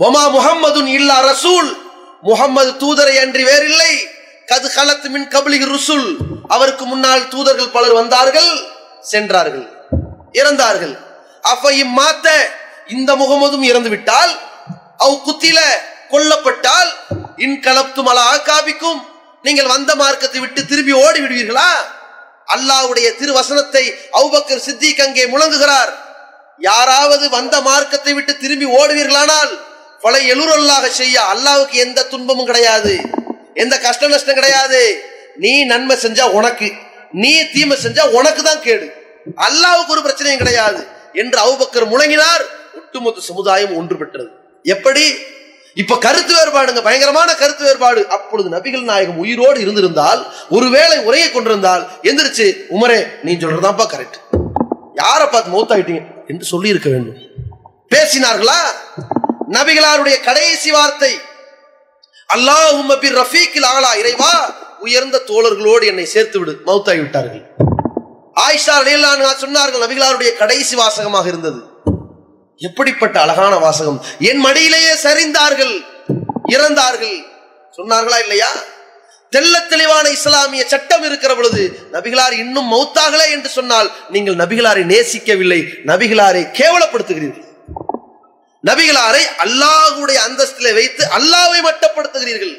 ஒமா 0.00 0.22
முகம்மதுன் 0.36 0.90
இல்லா 0.98 1.16
ரசூல். 1.30 1.70
முகம்மது 2.28 2.70
தூதரை 2.82 3.16
அன்றி 3.24 3.42
வேறில்லை. 3.48 3.92
கது 4.50 4.68
கலத்து 4.76 5.08
மின் 5.14 5.28
கபலி 5.34 5.58
ருசுல். 5.72 6.08
அவருக்கு 6.54 6.84
முன்னால் 6.84 7.28
தூதர்கள் 7.28 7.74
பலர் 7.76 7.98
வந்தார்கள் 8.00 8.50
சென்றார்கள் 9.12 9.66
இறந்தார்கள். 10.40 10.94
அப்ப 11.52 11.72
இம்மாத்த 11.82 12.26
இந்த 12.94 13.10
முகமதும் 13.22 13.66
இறந்து 13.70 13.90
விட்டால் 13.94 14.32
அவ் 15.04 15.22
குத்தில 15.26 15.58
கொல்லப்பட்டால் 16.12 16.90
இன் 17.44 17.60
கலப்தும் 17.66 18.08
அலா 18.12 18.26
காபிக்கும் 18.48 19.00
நீங்கள் 19.46 19.72
வந்த 19.74 19.92
மார்க்கத்தை 20.02 20.40
விட்டு 20.40 20.60
திரும்பி 20.70 20.94
ஓடி 21.04 21.20
விடுவீர்களா 21.20 21.70
அல்லாவுடைய 22.54 23.08
திருவசனத்தை 23.20 23.84
அவுபக்கர் 24.18 24.64
சித்திக் 24.66 25.02
அங்கே 25.04 25.24
முழங்குகிறார். 25.26 25.92
யாராவது 26.58 27.24
வந்த 27.36 27.54
மார்க்கத்தை 27.60 28.12
விட்டு 28.18 28.32
திரும்பி 28.42 28.66
ஓடுவீர்களானால் 28.78 29.52
கொலை 30.00 30.22
எழுரல்லாக 30.32 30.86
செய்ய 31.00 31.16
அல்லாவுக்கு 31.32 31.76
எந்த 31.86 32.06
துன்பமும் 32.12 32.48
கிடையாது. 32.50 32.94
எந்த 33.62 33.74
கஷ்ட 33.84 34.08
நஷ்டம் 34.08 34.38
கிடையாது. 34.40 34.80
நீ 35.44 35.52
நன்மை 35.64 35.96
செஞ்சா 36.02 36.24
உனக்கு. 36.38 36.68
நீ 37.22 37.32
தீமை 37.54 37.76
செஞ்சா 37.84 38.04
உனக்கு 38.18 38.42
தான் 38.42 38.62
கேடு. 38.66 38.86
அல்லாவுக்கு 39.48 39.94
ஒரு 39.94 40.02
பிரச்சனையும் 40.06 40.42
கிடையாது. 40.42 40.80
என்று 41.12 41.38
அவுபக்கர் 41.46 41.90
முழங்கினார். 41.92 42.42
ஒட்டுமொத்த 42.78 43.20
சமுதாயம் 43.30 43.74
ஒன்று 43.76 43.96
பெற்றது. 43.96 44.30
எப்படி? 44.74 45.04
இப்ப 45.80 45.98
கருத்து 45.98 46.32
வேறுபாடுங்க 46.36 46.82
பயங்கரமான 46.82 47.34
கருத்து 47.34 47.64
வேறுபாடு. 47.64 48.08
அப்பொழுது 48.16 48.48
நபிகள் 48.56 48.84
நாயகம் 48.90 49.18
உயிரோடு 49.18 49.60
இருந்திருந்தால் 49.60 50.20
ஒருவேளை 50.50 50.98
உரையை 50.98 51.30
கொண்டிருந்தால் 51.30 51.82
எந்திரிச்சு 52.02 52.46
உமரே 52.76 53.00
நீ 53.22 53.32
சொல்றதாப்பா 53.32 53.86
கரெக்ட் 53.94 54.18
யாரை 54.94 55.26
பார்த்து 55.26 55.54
மௌத்தாயிட்டீங்க? 55.56 56.02
என்று 56.26 56.44
சொல்லி 56.52 56.68
இருக்க 56.68 56.88
வேண்டும். 56.88 57.18
பேசினார்களா? 57.94 58.58
நபிகளாருடைய 59.56 60.16
கடைசி 60.28 60.70
வார்த்தை 60.70 61.12
அல்லாஹ் 62.34 62.70
உம்மபி 62.80 63.08
ரஃபீக்கில் 63.20 63.68
ஆலா 63.74 63.90
இறைவா 64.00 64.32
உயர்ந்த 64.80 65.22
தோழர்களோடு 65.26 65.84
என்னை 65.84 66.06
சேர்த்து 66.14 66.38
விடு. 66.38 66.52
மௌத்தாகி 66.66 67.00
விட்டார்கள் 67.04 67.44
ஆயிஷா 68.46 68.76
சொன்னார்கள் 69.42 69.84
நபிகளாருடைய 69.84 70.30
கடைசி 70.36 70.76
வாசகமாக 70.76 71.26
இருந்தது. 71.26 71.60
எப்படிப்பட்ட 72.58 73.20
அழகான 73.20 73.56
வாசகம்? 73.56 74.04
என் 74.18 74.44
மடியிலேயே 74.44 74.92
சரிந்தார்கள் 75.02 75.84
இறந்தார்கள். 76.46 77.24
சொன்னார்களா 77.76 78.18
இல்லையா? 78.22 78.48
தெல்ல 79.32 79.66
தெளிவான 79.66 80.08
இஸ்லாமிய 80.08 80.64
சட்டம் 80.66 81.02
இருக்கிற 81.02 81.34
பொழுது 81.34 81.88
நபிகளார் 81.92 82.32
இன்னும் 82.32 82.72
மௌத்தாகலே 82.72 83.30
என்று 83.30 83.48
சொன்னால் 83.48 83.92
நீங்கள் 84.10 84.34
நபிகளாரை 84.34 84.84
நேசிக்கவில்லை 84.84 85.68
நபிகளாரை 85.86 86.42
கேவலப்படுத்துகிறீர்கள். 86.60 87.44
நபிகளாரை 88.64 89.22
அல்லாஹுடைய 89.44 90.18
அந்தஸ்திலே 90.28 90.74
வைத்து 90.74 91.06
அல்லாவை 91.18 91.60
மட்டப்படுத்துகிறீர்கள். 91.68 92.54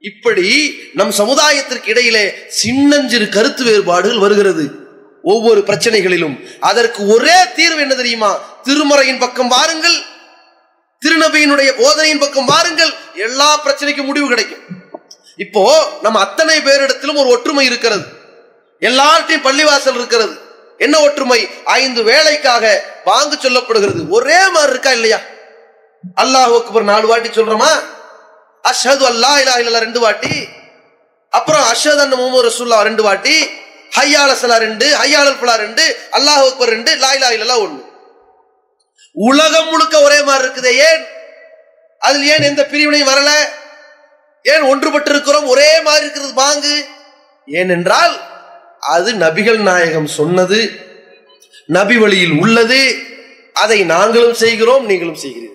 இப்படி 0.00 0.78
நம் 0.94 1.10
சமுதாயத்திற்கு 1.10 1.88
இடையிலே 1.88 2.34
சின்னஞ்சிறு 2.48 3.28
கருத்து 3.28 3.64
வேறுபாடுகள் 3.64 4.18
வருகிறது. 4.18 4.83
ஒவ்வொரு 5.24 5.60
பிரச்சனைகளிலும். 5.60 6.36
அதற்கு 6.60 7.06
ஒரே 7.06 7.38
தீர்வு 7.56 7.80
என்ன 7.80 7.94
தெரியுமா? 7.94 8.30
திருமறையின் 8.64 9.18
பக்கம் 9.18 9.48
வாருங்கள். 9.48 9.98
திருநபியினுடைய 11.04 11.70
போதனையின் 11.76 12.18
பக்கம் 12.18 12.44
வாருங்கள். 12.44 12.92
எல்லா 13.14 13.60
பிரச்சனைக்கும் 13.64 14.04
முடிவு 14.04 14.28
கிடைக்கும். 14.28 14.82
இப்போ 15.36 15.64
நம்ம 16.02 16.20
அத்தனை 16.20 16.58
பேரிடத்திலும் 16.58 17.16
ஒரு 17.16 17.28
ஒற்றுமை 17.28 17.66
இருக்கிறது. 17.66 18.04
எல்லார்ட்டையும் 18.80 19.46
பள்ளிவாசல் 19.46 19.94
இருக்கிறது. 19.94 20.38
என்ன 20.78 21.00
ஒற்றுமை? 21.00 21.48
ஐந்து 21.64 22.02
வேலைக்காக 22.02 22.84
வாங்கு 23.06 23.34
சொல்லப்படுகிறது. 23.42 24.08
ஒரே 24.08 24.48
மாதிரி 24.48 24.70
இருக்கா 24.70 24.90
இல்லையா? 24.90 25.20
அல்லாஹ் 26.16 26.56
அக்பர் 26.56 26.82
நாலு 26.82 27.06
வாட்டி 27.06 27.28
சொல்றோமா? 27.28 27.72
அஷது 28.68 29.04
அல்லா 29.04 29.38
இல்லா 29.38 29.54
இல்லா 29.58 29.78
ரெண்டு 29.78 30.00
வாட்டி. 30.00 30.48
அப்புறம் 31.30 31.62
அஷத் 31.62 32.00
அண்ணன் 32.00 32.18
முகமது 32.18 32.48
ரசூல்லா 32.48 32.80
ரெண்டு 32.80 33.02
வாட்டி. 33.02 33.62
ஹையால 33.94 34.30
சலா 34.42 34.56
ரெண்டு 34.66 34.86
ஹையாளல் 35.00 35.38
ஃபலா 35.40 35.54
ரெண்டு 35.64 35.84
அல்லாஹ் 36.16 36.40
அக்பர் 36.46 36.72
ரெண்டு 36.74 36.92
லாயிலா 37.02 37.28
இல்லா 37.36 37.56
ஒண்ணு. 37.64 37.80
உலகம் 39.16 39.68
முழுக்க 39.70 39.94
ஒரே 40.06 40.18
மாதிரி 40.22 40.44
இருக்குதே 40.44 40.72
ஏன்? 40.88 41.02
அதில் 42.02 42.26
ஏன் 42.34 42.46
எந்த 42.50 42.62
பிரிவினையும் 42.72 43.10
வரல? 43.12 43.30
ஏன் 44.44 44.64
ஒன்றுபட்டு 44.70 45.10
இருக்கிறோம் 45.14 45.46
ஒரே 45.46 45.70
மாதிரி 45.80 46.04
இருக்கிறது 46.06 46.32
பாங்கு 46.34 46.74
ஏனென்றால் 47.48 48.14
அது 48.94 49.10
நபிகள் 49.14 49.60
நாயகம் 49.68 50.10
சொன்னது 50.18 50.58
நபி 51.68 51.96
வழியில் 51.96 52.34
உள்ளது. 52.42 52.80
அதை 53.62 53.78
நாங்களும் 53.84 54.34
செய்கிறோம் 54.34 54.84
நீங்களும் 54.86 55.20
செய்கிறீர்கள். 55.24 55.53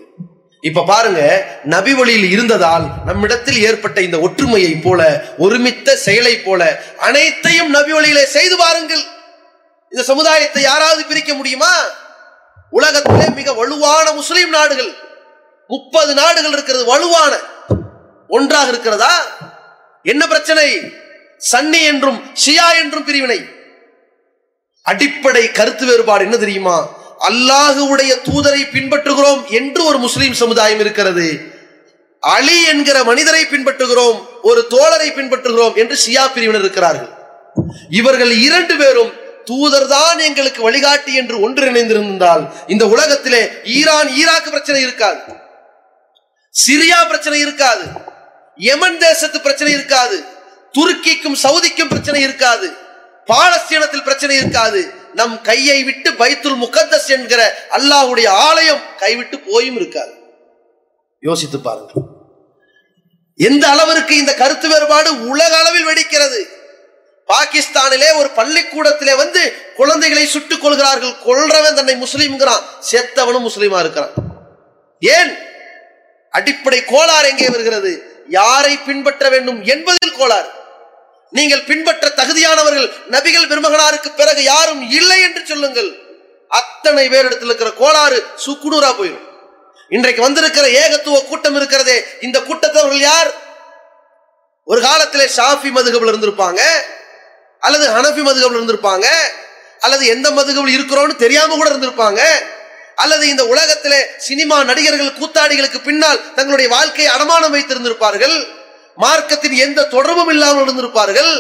இப்ப 0.62 0.84
பாருங்க 0.84 1.46
நபி 1.64 1.94
வழியில் 1.94 2.32
இருந்ததால் 2.32 2.90
நம்மிடத்தில் 3.06 3.62
ஏற்பட்ட 3.62 4.02
இந்த 4.02 4.20
ஒற்றுமையை 4.20 4.76
போல 4.76 5.24
ஒருமித்த 5.38 5.96
செயலை 5.96 6.38
போல 6.38 6.84
அனைத்தையும் 6.98 7.70
நபி 7.70 7.92
வழியிலே 7.92 8.26
செய்து 8.26 8.58
பாருங்கள். 8.58 9.04
இந்த 9.90 10.04
சமுதாயத்தை 10.04 10.62
யாராவது 10.62 11.06
பிரிக்க 11.06 11.34
முடியுமா? 11.34 11.84
உலகத்திலே 12.70 13.30
மிக 13.30 13.54
வலுவான 13.54 14.12
முஸ்லீம் 14.12 14.50
நாடுகள். 14.50 14.94
முப்பது 15.68 16.14
நாடுகள் 16.14 16.52
இருக்கிறது 16.52 16.86
வலுவான. 16.86 17.38
ஒன்றாக 18.28 18.70
இருக்கிறதா? 18.70 19.26
என்ன 20.04 20.28
பிரச்சனை? 20.28 20.80
சன்னி 21.52 21.82
என்றும் 21.84 22.36
ஷியா 22.46 22.76
என்றும் 22.84 23.06
பிரிவினை. 23.06 23.50
அடிப்படை 24.82 25.52
கருத்து 25.52 25.86
வேறுபாடு 25.86 26.24
என்ன 26.24 26.38
தெரியுமா? 26.38 26.99
அல்லாஹுடைய 27.28 28.12
தூதரை 28.24 28.62
பின்பற்றுகிறோம் 28.74 29.50
என்று 29.50 29.86
ஒரு 29.86 29.98
முஸ்லீம் 29.98 30.34
சமுதாயம் 30.34 30.80
இருக்கிறது. 30.80 31.58
அலி 32.20 32.66
என்கிற 32.66 33.04
மனிதரை 33.04 33.46
பின்பற்றுகிறோம் 33.46 34.28
ஒரு 34.42 34.68
தோழரை 34.70 35.10
பின்பற்றுகிறோம் 35.10 35.76
என்று 35.76 35.98
ஷியா 36.06 36.34
பிரிவினர் 36.34 36.62
இருக்கிறார்கள். 36.62 37.10
இவர்கள் 37.90 38.32
இரண்டு 38.32 38.76
பேரும் 38.76 39.12
தூதர் 39.46 39.88
தான் 39.88 40.20
எங்களுக்கு 40.20 40.62
வழிகாட்டி 40.62 41.14
என்று 41.16 41.50
ஒன்றிணைந்திருந்தால் 41.50 42.50
இந்த 42.68 42.88
உலகத்திலே 42.88 43.52
ஈரான் 43.64 44.08
ஈராக் 44.08 44.50
பிரச்சனை 44.50 44.82
இருக்காது. 44.82 45.20
சிரியா 46.68 47.08
பிரச்சனை 47.08 47.40
இருக்காது. 47.40 47.84
யமன் 48.58 48.98
தேசத்து 48.98 49.42
பிரச்சனை 49.42 49.74
இருக்காது. 49.74 50.24
துருக்கிக்கும் 50.74 51.36
சவுதிக்கும் 51.44 51.90
பிரச்சனை 51.90 52.22
இருக்காது. 52.22 52.74
பாலஸ்தீனத்தில் 53.28 54.04
பிரச்சனை 54.04 54.36
இருக்காது. 54.36 54.99
நம் 55.14 55.42
கையை 55.42 55.84
விட்டு 55.84 56.12
பைத்துல் 56.12 56.62
முகத்தஸ் 56.64 57.08
என்கிற 57.08 57.68
அல்லாஹுடைய 57.72 58.28
ஆலயம் 58.28 58.82
கைவிட்டு 58.98 59.40
போயும் 59.40 59.76
இருக்காது. 59.76 60.14
யோசித்து 61.20 61.60
பாருங்க 61.60 61.92
எந்த 63.36 63.68
அளவிற்கு 63.68 64.18
இந்த 64.18 64.34
கருத்து 64.34 64.70
வேறுபாடு 64.70 65.28
உலக 65.28 65.58
அளவில் 65.58 65.86
வெடிக்கிறது. 65.86 66.40
பாகிஸ்தானிலே 67.28 68.16
ஒரு 68.16 68.30
பள்ளிக்கூடத்திலே 68.36 69.16
வந்து 69.16 69.54
குழந்தைகளை 69.76 70.26
சுட்டுக் 70.26 70.62
கொள்கிறார்கள் 70.62 71.20
கொள்றவன் 71.26 71.74
தன்னை 71.74 71.96
முஸ்லீம்ங்கிறான் 71.96 72.64
செத்தவனும் 72.92 73.48
முஸ்லீமா 73.48 73.80
இருக்கிறான். 73.80 74.12
ஏன்? 75.00 75.38
அடிப்படை 76.30 76.86
கோளாறு 76.86 77.28
எங்கே 77.28 77.50
வருகிறது? 77.50 78.04
யாரை 78.28 78.78
பின்பற்ற 78.78 79.30
வேண்டும் 79.30 79.64
என்பதில் 79.64 80.18
கோளாறு. 80.18 80.50
நீங்கள் 81.34 81.68
பின்பற்ற 81.70 82.06
தகுதியானவர்கள் 82.20 82.88
நபிகள் 83.16 83.50
பெருமகனாருக்கு 83.52 84.10
பிறகு 84.20 84.42
யாரும் 84.44 84.82
இல்லை 85.00 85.18
என்று 85.22 85.42
சொல்லுங்கள். 85.52 85.90
அத்தனை 86.52 87.04
பேரிடத்தில் 87.10 87.50
இருக்கிற 87.50 87.72
கோளாறு 87.82 88.20
சுக்குனூரா 88.46 88.90
போயிடும் 89.00 89.26
இன்றைக்கு 89.92 90.22
வந்திருக்கிற 90.26 90.66
ஏகத்துவ 90.82 91.20
கூட்டம் 91.30 91.58
இருக்கிறதே 91.60 91.98
இந்த 92.26 92.38
கூட்டத்தவர்கள் 92.48 93.04
யார்? 93.12 93.30
ஒரு 94.68 94.80
காலத்திலே 94.82 95.26
ஷாஃபி 95.38 95.70
மதுகபில் 95.78 96.12
இருந்திருப்பாங்க 96.12 96.62
அல்லது 97.62 97.86
ஹனஃபி 97.96 98.24
மதுகபில் 98.28 98.58
இருந்திருப்பாங்க 98.60 99.08
அல்லது 99.86 100.04
எந்த 100.16 100.28
மதுகபில் 100.32 100.76
இருக்கிறோன்னு 100.78 101.16
தெரியாம 101.26 101.56
கூட 101.56 101.68
இருந்திருப்பாங்க 101.70 102.22
அல்லது 103.04 103.24
இந்த 103.28 103.44
உலகத்திலே 103.54 104.00
சினிமா 104.28 104.58
நடிகர்கள் 104.70 105.18
கூத்தாடிகளுக்கு 105.20 105.80
பின்னால் 105.82 106.24
தங்களுடைய 106.38 106.70
வாழ்க்கையை 106.76 107.10
அடமானம் 107.16 107.54
வைத்திருந்திருப்பார்கள். 107.56 108.38
மார்க்கத்தின் 109.04 109.58
எந்த 109.66 109.88
தொடர்பும் 109.96 110.32
இல்லாமல் 110.34 110.64
இருந்திருப்பார்கள். 110.66 111.32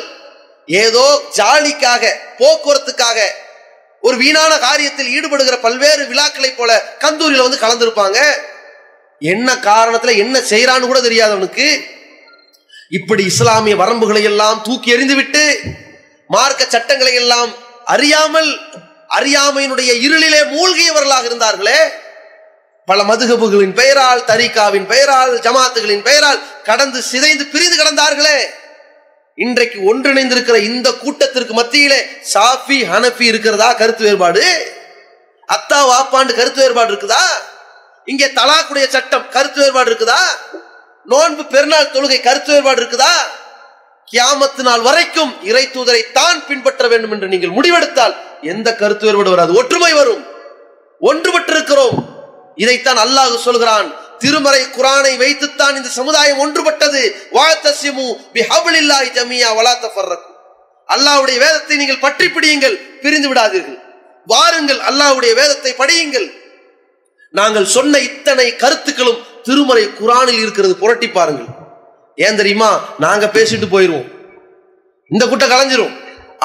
ஏதோ 0.68 1.06
ஜாலிக்காக 1.38 2.04
போக்குவரத்துக்காக 2.40 3.20
ஒரு 4.04 4.16
வீணான 4.22 4.52
காரியத்தில் 4.68 5.14
ஈடுபடுகிற 5.16 5.56
பல்வேறு 5.66 6.04
விழாக்களை 6.12 6.52
போல 6.52 6.72
கந்தூரியில 7.04 7.46
வந்து 7.46 7.64
கலந்திருப்பாங்க. 7.64 8.20
என்ன 9.22 9.48
காரணத்துல 9.70 10.16
என்ன 10.24 10.36
செய்யறான்னு 10.52 10.90
கூட 10.90 11.00
தெரியாதவனுக்கு 11.08 11.68
இப்படி 12.98 13.24
இஸ்லாமிய 13.32 13.76
வரம்புகளை 13.82 14.22
எல்லாம் 14.30 14.62
தூக்கி 14.68 14.94
எறிந்துவிட்டு 14.96 15.44
மார்க்க 16.30 16.74
சட்டங்களை 16.76 17.14
எல்லாம் 17.22 17.52
அறியாமல் 17.94 18.50
அறியாமையினுடைய 19.18 19.92
இருளிலே 20.06 20.42
மூழ்கியவர்களாக 20.54 21.28
இருந்தார்களே 21.30 21.80
பல 22.90 23.04
மதுகபுகளின் 23.04 23.74
பெயரால் 23.80 24.22
தரிகாவின் 24.30 24.86
பெயரால் 24.92 25.34
ஜமாத்துகளின் 25.46 26.04
பெயரால் 26.08 26.40
கடந்து 26.68 27.02
சிதைந்து 27.02 27.46
பிரிந்து 27.46 27.78
கடந்தார்களே. 27.80 28.38
இன்றைக்கு 29.44 29.78
ஒன்றிணைந்திருக்கிற 29.90 30.58
இந்த 30.70 30.92
கூட்டத்திற்கு 30.92 31.54
மத்தியிலே 31.54 32.00
சாஃபி 32.34 32.78
ஹனஃபி 32.92 33.26
இருக்கிறதா 33.32 33.74
கருத்து 33.74 34.04
வேறுபாடு? 34.04 34.44
அத்தா 35.56 35.80
வாப்பாண்டு 35.92 36.34
கருத்து 36.40 36.62
வேறுபாடு 36.62 36.92
இருக்குதா? 36.94 37.24
இங்கே 38.06 38.28
தலாக்குடைய 38.40 38.88
சட்டம் 38.88 39.30
கருத்து 39.30 39.60
வேறுபாடு 39.62 39.90
இருக்குதா? 39.92 40.22
நோன்பு 41.06 41.46
பெருநாள் 41.46 41.94
தொழுகை 41.94 42.20
கருத்து 42.22 42.52
வேறுபாடு 42.52 42.82
இருக்குதா? 42.82 43.14
கியாமத்து 44.12 44.64
நாள் 44.70 44.82
வரைக்கும் 44.82 45.34
இறை 45.44 45.66
தூதரை 45.74 46.02
தான் 46.14 46.46
பின்பற்ற 46.48 46.88
வேண்டும் 46.88 47.12
என்று 47.12 47.28
நீங்கள் 47.28 47.56
முடிவெடுத்தால் 47.58 48.16
எந்த 48.42 48.76
கருத்து 48.76 49.06
வேறுபாடு 49.06 49.30
வராது. 49.30 49.54
ஒற்றுமை 49.54 49.94
வரும். 49.94 50.24
ஒன்றுபட்டிருக்கிறோம். 51.02 52.00
இதைத்தான் 52.64 53.00
அல்லாஹ் 53.06 53.36
சொல்கிறான். 53.48 53.90
திருமறை 54.24 54.64
குரானை 54.78 55.14
வைத்துத்தான் 55.22 55.78
இந்த 55.80 55.90
சமுதாயம் 56.00 56.42
ஒன்றுபட்டது. 56.44 57.02
வாழ்த்தசிமு 57.38 58.08
பிஹபுலில்லாஹி 58.36 59.10
ஜமியா 59.18 59.50
வலாத்த 59.60 59.86
ஃபர்ரக்கு 59.96 60.28
அல்லாஹ்வுடைய 60.90 61.38
வேதத்தை 61.46 61.76
நீங்கள் 61.82 62.04
பற்றி 62.06 62.28
பிடியுங்கள் 62.36 62.76
பிரிந்து 63.04 63.28
விடாதீர்கள். 63.32 63.80
வாருங்கள் 64.28 64.82
அல்லாஹ்வுடைய 64.90 65.32
வேதத்தை 65.40 65.72
படியுங்கள். 65.82 66.28
நாங்கள் 67.34 67.68
சொன்ன 67.74 68.00
இத்தனை 68.10 68.48
கருத்துக்களும் 68.64 69.20
திருமறை 69.48 69.84
குரானில் 70.00 70.42
இருக்கிறது. 70.44 70.74
புரட்டி 70.84 71.08
பாருங்கள். 71.18 71.50
ஏன் 72.26 72.40
தெரியுமா? 72.40 72.72
நாங்க 73.06 73.26
பேசிட்டு 73.36 73.68
போயிருவோம். 73.74 74.08
இந்த 75.12 75.24
கூட்டம் 75.28 75.52
கலைஞ்சிரும். 75.54 75.94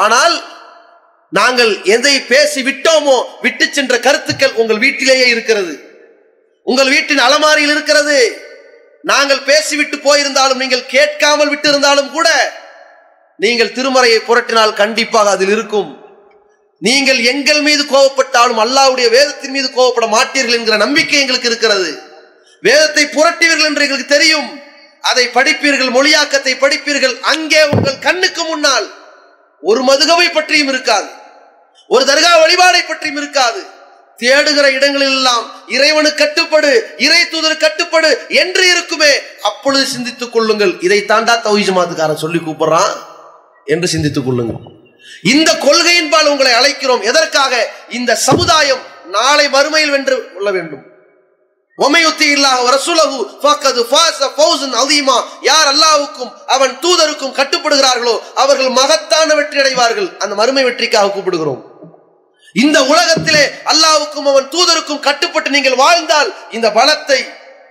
ஆனால் 0.04 0.34
நாங்கள் 1.38 1.72
எதை 1.94 2.14
பேசி 2.32 2.60
விட்டோமோ 2.68 3.16
விட்டு 3.44 3.66
சென்ற 3.76 3.94
கருத்துக்கள் 4.06 4.58
உங்கள் 4.60 4.82
வீட்டிலேயே 4.84 5.26
இருக்கிறது. 5.34 5.74
உங்கள் 6.70 6.92
வீட்டின் 6.94 7.24
அலமாரியில் 7.26 7.72
இருக்கிறது. 7.74 8.18
நாங்கள் 9.10 9.46
பேசிவிட்டு 9.48 9.96
போயிருந்தாலும் 10.04 10.60
நீங்கள் 10.62 10.90
கேட்காமல் 10.94 11.50
விட்டிருந்தாலும் 11.52 12.10
கூட 12.16 12.28
நீங்கள் 13.38 13.74
திருமறையை 13.76 14.20
புரட்டினால் 14.28 14.78
கண்டிப்பாக 14.80 15.30
அதில் 15.30 15.52
இருக்கும். 15.56 15.90
நீங்கள் 16.86 17.20
எங்கள் 17.32 17.60
மீது 17.66 17.82
கோவப்பட்டாலும் 17.92 18.60
அல்லாவுடைய 18.64 19.08
வேதத்தின் 19.16 19.54
மீது 19.56 19.68
கோவப்பட 19.76 20.06
மாட்டீர்கள் 20.16 20.58
என்கிற 20.58 20.76
நம்பிக்கை 20.76 21.20
எங்களுக்கு 21.20 21.50
இருக்கிறது. 21.52 21.90
வேதத்தை 22.62 23.04
புரட்டுவீர்கள் 23.16 23.68
என்று 23.70 23.84
எங்களுக்கு 23.86 24.14
தெரியும். 24.16 24.48
அதை 25.10 25.24
படிப்பீர்கள் 25.36 25.94
மொழியாக்கத்தை 25.96 26.52
படிப்பீர்கள். 26.64 27.16
அங்கே 27.32 27.62
உங்கள் 27.74 28.02
கண்ணுக்கு 28.06 28.42
முன்னால் 28.44 28.86
ஒரு 29.62 29.80
மதுகவை 29.90 30.28
பற்றியும் 30.32 30.68
இருக்காது. 30.68 31.08
ஒரு 31.90 32.04
தர்கா 32.10 32.32
வழிபாடை 32.42 32.82
பற்றியும் 32.86 33.20
இருக்காது. 33.22 33.60
தேடுகிற 34.16 34.70
இடங்களில் 34.70 35.16
எல்லாம் 35.16 35.44
இறைவனு 35.68 36.10
கட்டுப்படு 36.14 36.72
இறை 37.06 37.28
தூதர் 37.28 37.62
கட்டுப்படு 37.64 38.10
என்று 38.28 38.64
இருக்குமே. 38.70 39.12
அப்பொழுது 39.42 39.86
சிந்தித்துக் 39.86 40.32
கொள்ளுங்கள். 40.32 40.72
இதை 40.80 41.00
தாண்டா 41.08 41.34
தௌஹீத் 41.46 42.22
சொல்லி 42.24 42.38
கூப்பிடுறான் 42.38 42.94
என்று 43.64 43.88
சிந்தித்துக் 43.88 44.24
கொள்ளுங்கள். 44.24 44.72
இந்த 45.22 45.50
கொள்கையின்பால் 45.52 46.30
உங்களை 46.32 46.52
அழைக்கிறோம். 46.52 47.02
எதற்காக? 47.10 47.52
இந்த 47.88 48.16
சமுதாயம் 48.16 48.82
நாளை 49.06 49.46
மறுமையில் 49.48 49.90
வென்று 49.90 50.16
கொள்ள 50.34 50.50
வேண்டும். 50.50 50.84
ஒமையுத்தி 51.78 52.26
இல்லாஹ் 52.34 52.60
ரசூலஹு 52.76 53.16
ஃபக்கது 53.42 53.80
ஃபாஸ 53.90 54.18
ஃபௌஸன் 54.36 54.74
அதீமா 54.82 55.16
யார் 55.40 55.68
அல்லாவுக்கும் 55.74 56.32
அவன் 56.46 56.78
தூதருக்கும் 56.82 57.36
கட்டுப்படுகிறார்களோ 57.38 58.18
அவர்கள் 58.34 58.68
மகத்தான 58.68 59.34
வெற்றி 59.34 59.58
அடைவார்கள் 59.58 60.16
அந்த 60.18 60.34
மறுமை 60.34 60.64
வெற்றிக்காக 60.64 61.12
கூப்பிடுகிறோம். 61.14 61.62
இந்த 62.62 62.78
உலகத்திலே 62.92 63.44
அல்லாவுக்கும் 63.70 64.28
அவன் 64.30 64.50
தூதருக்கும் 64.54 65.04
கட்டுப்பட்டு 65.06 65.48
நீங்கள் 65.50 65.80
வாழ்ந்தால் 65.84 66.30
இந்த 66.50 66.68
பலத்தை 66.68 67.20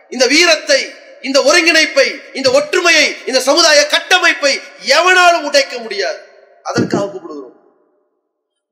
இந்த 0.09 0.25
வீரத்தை 0.34 0.81
இந்த 1.27 1.39
ஒருங்கிணைப்பை 1.39 2.07
இந்த 2.34 2.49
ஒற்றுமையை 2.51 3.05
இந்த 3.25 3.39
சமுதாய 3.39 3.81
கட்டமைப்பை 3.88 4.53
எவனாலும் 4.97 5.45
உடைக்க 5.49 5.77
முடியாது. 5.77 6.19
அதற்காக 6.63 7.05
கூப்பிடுகிறோம். 7.05 7.53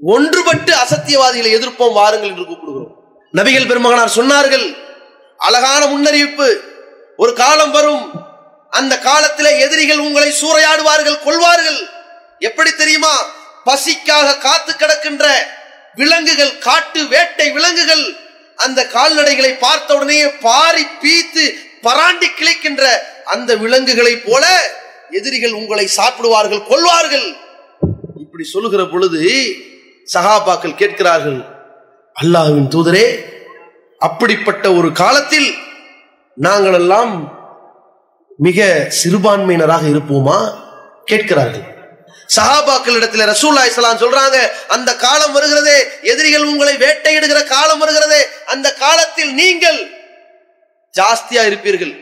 ஒன்றுபட்டு 0.01 0.73
அசத்தியவாதிகளை 0.83 1.51
எதிர்ப்போம் 1.57 1.97
வாருங்கள் 1.99 2.31
என்று 2.33 2.45
கூப்பிடுகிறோம். 2.49 2.91
நபிகள் 3.33 3.69
பெருமகனார் 3.69 4.17
சொன்னார்கள் 4.19 4.67
அழகான 5.39 5.81
முன்னறிவிப்பு. 5.85 6.49
ஒரு 7.17 7.33
காலம் 7.33 7.71
வரும் 7.71 8.05
அந்த 8.79 8.93
காலத்தில் 8.99 9.59
எதிரிகள் 9.65 10.03
உங்களை 10.07 10.29
சூறையாடுவார்கள் 10.41 11.23
கொள்வார்கள் 11.23 11.79
எப்படி 12.39 12.71
தெரியுமா? 12.71 13.15
பசிக்காக 13.65 14.37
காத்து 14.37 14.71
கிடக்கின்ற 14.73 15.25
விலங்குகள் 15.97 16.57
காட்டு 16.59 17.07
வேட்டை 17.07 17.51
விலங்குகள் 17.51 18.03
அந்த 18.59 18.85
கால்நடைகளை 18.85 19.57
பார்த்த 19.57 19.95
உடனே 19.95 20.27
பாரி 20.27 20.85
பீத்து 21.03 21.43
பராண்டி 21.83 22.27
கிளைக்கின்ற 22.29 22.83
அந்த 23.25 23.55
விலங்குகளை 23.55 24.15
போல 24.17 24.45
எதிரிகள் 25.11 25.51
உங்களை 25.51 25.87
சாப்பிடுவார்கள் 25.87 26.63
கொள்வார்கள் 26.63 27.27
இப்படி 28.15 28.43
சொல்லுகிற 28.43 28.85
பொழுது 28.85 29.21
சகாபாக்கள் 30.07 30.75
கேட்கிறார்கள் 30.75 31.39
அல்லாஹ்வின் 32.15 32.67
தூதரே 32.67 33.05
அப்படிப்பட்ட 34.01 34.73
ஒரு 34.73 34.91
காலத்தில் 34.91 35.49
நாங்கள் 36.33 36.73
எல்லாம் 36.73 37.39
மிக 38.39 38.89
சிறுபான்மையினராக 39.03 39.83
இருப்போமா? 39.89 40.37
கேட்கிறார்கள். 41.05 41.65
சஹாபாக்கள் 42.35 42.97
இடத்துல 42.99 43.25
ரசூல்லா 43.31 43.63
இஸ்லாம் 43.69 44.01
சொல்றாங்க 44.03 44.37
அந்த 44.75 44.89
காலம் 45.05 45.33
வருகிறதே 45.37 45.77
எதிரிகள் 46.11 46.49
உங்களை 46.51 46.75
வேட்டையிடுகிற 46.83 47.39
காலம் 47.55 47.81
வருகிறதே 47.83 48.21
அந்த 48.53 48.67
காலத்தில் 48.83 49.33
நீங்கள் 49.41 49.79
ஜாஸ்தியா 50.99 51.41
இருப்பீர்கள். 51.49 51.93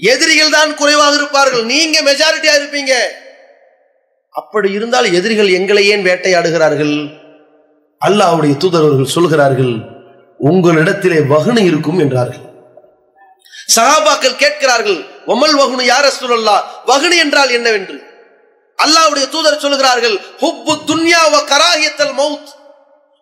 எதிரிகள் 0.00 0.54
தான் 0.56 0.70
குறைவாக 0.80 1.14
இருப்பார்கள். 1.14 1.64
நீங்க 1.72 1.96
மெஜாரிட்டியா 2.08 2.54
இருப்பீங்க. 2.60 2.92
அப்படி 4.40 4.68
இருந்தால் 4.72 5.08
எதிரிகள் 5.18 5.50
எங்களை 5.58 5.82
ஏன் 5.88 6.06
வேட்டையாடுகிறார்கள்? 6.08 6.94
அல்லாவுடைய 8.00 8.54
தூதரவர்கள் 8.62 9.14
சொல்கிறார்கள் 9.16 9.74
உங்களிடத்திலே 10.40 11.18
வகுனு 11.32 11.62
இருக்கும் 11.70 12.00
என்றார்கள். 12.04 12.44
சஹாபாக்கள் 13.76 14.40
கேட்கிறார்கள் 14.44 15.00
ஒமல் 15.32 15.56
வகுனு 15.60 15.84
யார் 15.92 16.06
ரசூலுல்லா 16.08 16.56
வகுனு 16.90 17.16
என்றால் 17.24 17.50
என்னவென்று? 17.58 17.96
அல்லாவுடைய 18.84 19.26
தூதர் 19.34 19.62
சொல்கிறார்கள் 19.64 20.16
ஹுப்பு 20.42 20.74
துன்யா 20.90 21.22
வ 21.34 21.38
மவுத் 22.20 22.50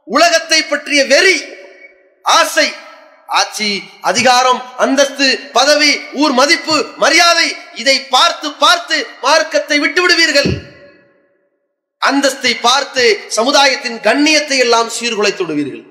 உலகத்தை 0.08 0.60
பற்றிய 0.62 1.00
வெறி 1.12 1.36
ஆசை 2.24 2.68
ஆட்சி 3.38 3.68
அதிகாரம் 4.10 4.60
அந்தஸ்து 4.84 5.26
பதவி 5.52 5.90
ஊர் 6.22 6.32
மதிப்பு 6.38 6.76
மரியாதை 7.02 7.48
இதை 7.74 7.96
பார்த்து 8.14 8.48
பார்த்து 8.62 8.96
மார்க்கத்தை 9.22 9.76
விட்டு 9.78 10.00
விடுவீர்கள். 10.02 10.50
அந்தஸ்தை 12.02 12.52
பார்த்து 12.60 13.04
சமுதாயத்தின் 13.36 13.98
கண்ணியத்தை 14.06 14.58
எல்லாம் 14.64 14.90
சீர்குலைத்து 14.96 15.42
விடுவீர்கள். 15.46 15.84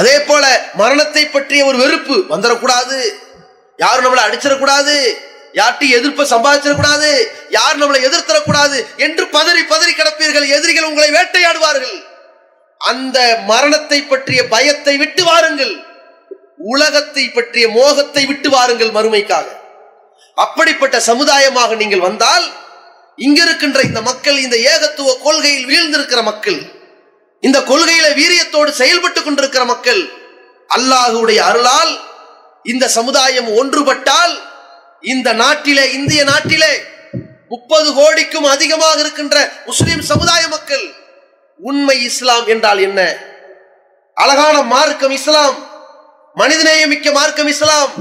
அதே 0.00 0.16
போல 0.28 0.44
மரணத்தை 0.80 1.24
பற்றிய 1.26 1.64
ஒரு 1.70 1.78
வெறுப்பு 1.82 2.16
வந்துடக்கூடாது 2.32 2.98
யாரும் 3.78 4.04
நம்மளை 4.06 4.24
அடிச்சிடக்கூடாது 4.26 4.96
யார்ட்டையும் 5.58 5.96
எதிர்ப்பை 5.98 6.24
சம்பாதிச்சிடக்கூடாது. 6.34 7.10
யார் 7.56 7.80
நம்மளை 7.80 8.00
எதிர்த்தரக்கூடாது 8.08 8.78
என்று 9.06 9.24
பதறி 9.36 9.62
பதறி 9.72 9.92
கிடப்பீர்கள். 9.94 10.46
எதிரிகள் 10.56 10.88
உங்களை 10.90 11.10
வேட்டையாடுவார்கள். 11.16 11.96
அந்த 12.80 13.18
மரணத்தை 13.50 13.98
பற்றிய 14.04 14.40
பயத்தை 14.54 14.94
விட்டு 15.02 15.22
வாருங்கள். 15.30 15.74
உலகத்தை 16.72 17.24
பற்றிய 17.28 17.64
மோகத்தை 17.78 18.22
விட்டு 18.30 18.48
வாருங்கள் 18.56 18.94
மறுமைக்காக. 18.96 19.46
அப்படிப்பட்ட 20.36 20.96
சமுதாயமாக 21.10 21.74
நீங்கள் 21.82 22.06
வந்தால் 22.08 22.46
இங்க 23.18 23.40
இருக்கின்ற 23.46 23.80
இந்த 23.88 24.00
மக்கள் 24.08 24.38
இந்த 24.44 24.56
ஏகத்துவ 24.70 25.10
கொள்கையில் 25.26 25.68
வீழ்ந்திருக்கிற 25.70 26.20
மக்கள் 26.30 26.58
இந்த 27.42 27.58
கொள்கையில 27.70 28.06
வீரியத்தோடு 28.18 28.70
செயல்பட்டு 28.80 29.20
கொண்டிருக்கிற 29.22 29.62
மக்கள் 29.72 30.00
அல்லாஹுடைய 30.76 31.40
அருளால் 31.50 31.92
இந்த 32.72 32.84
சமுதாயம் 32.96 33.48
ஒன்றுபட்டால் 33.60 34.34
இந்த 35.04 35.32
நாட்டிலே 35.32 35.92
இந்திய 35.92 36.24
நாட்டிலே 36.24 36.72
முப்பது 37.48 37.92
கோடிக்கும் 37.92 38.44
அதிகமாக 38.44 39.00
இருக்கின்ற 39.00 39.36
முஸ்லிம் 39.66 40.02
சமுதாய 40.02 40.48
மக்கள் 40.48 40.84
உண்மை 41.60 42.02
இஸ்லாம் 42.02 42.46
என்றால் 42.46 42.78
என்ன? 42.78 43.00
அழகான 44.16 44.62
மார்க்கம் 44.62 45.10
இஸ்லாம் 45.10 45.56
மனிதநேயமிக்க 46.36 47.12
மார்க்கம் 47.12 47.48
இஸ்லாம் 47.48 47.92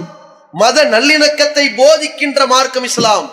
மத 0.54 0.84
நல்லிணக்கத்தை 0.86 1.76
போதிக்கின்ற 1.76 2.45
மார்க்கம் 2.45 2.84
இஸ்லாம் 2.84 3.28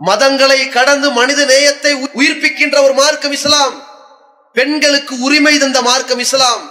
மதங்களை 0.00 0.68
கடந்து 0.68 1.10
மனித 1.10 1.44
நேயத்தை 1.44 1.92
உயிர்ப்பிக்கின்ற 2.14 2.82
ஒரு 2.82 2.94
மார்க்கம் 2.94 3.32
இஸ்லாம் 3.32 3.74
பெண்களுக்கு 4.56 5.14
உரிமை 5.20 5.58
தந்த 5.58 5.82
மார்க்கம் 5.82 6.18
இஸ்லாம் 6.18 6.62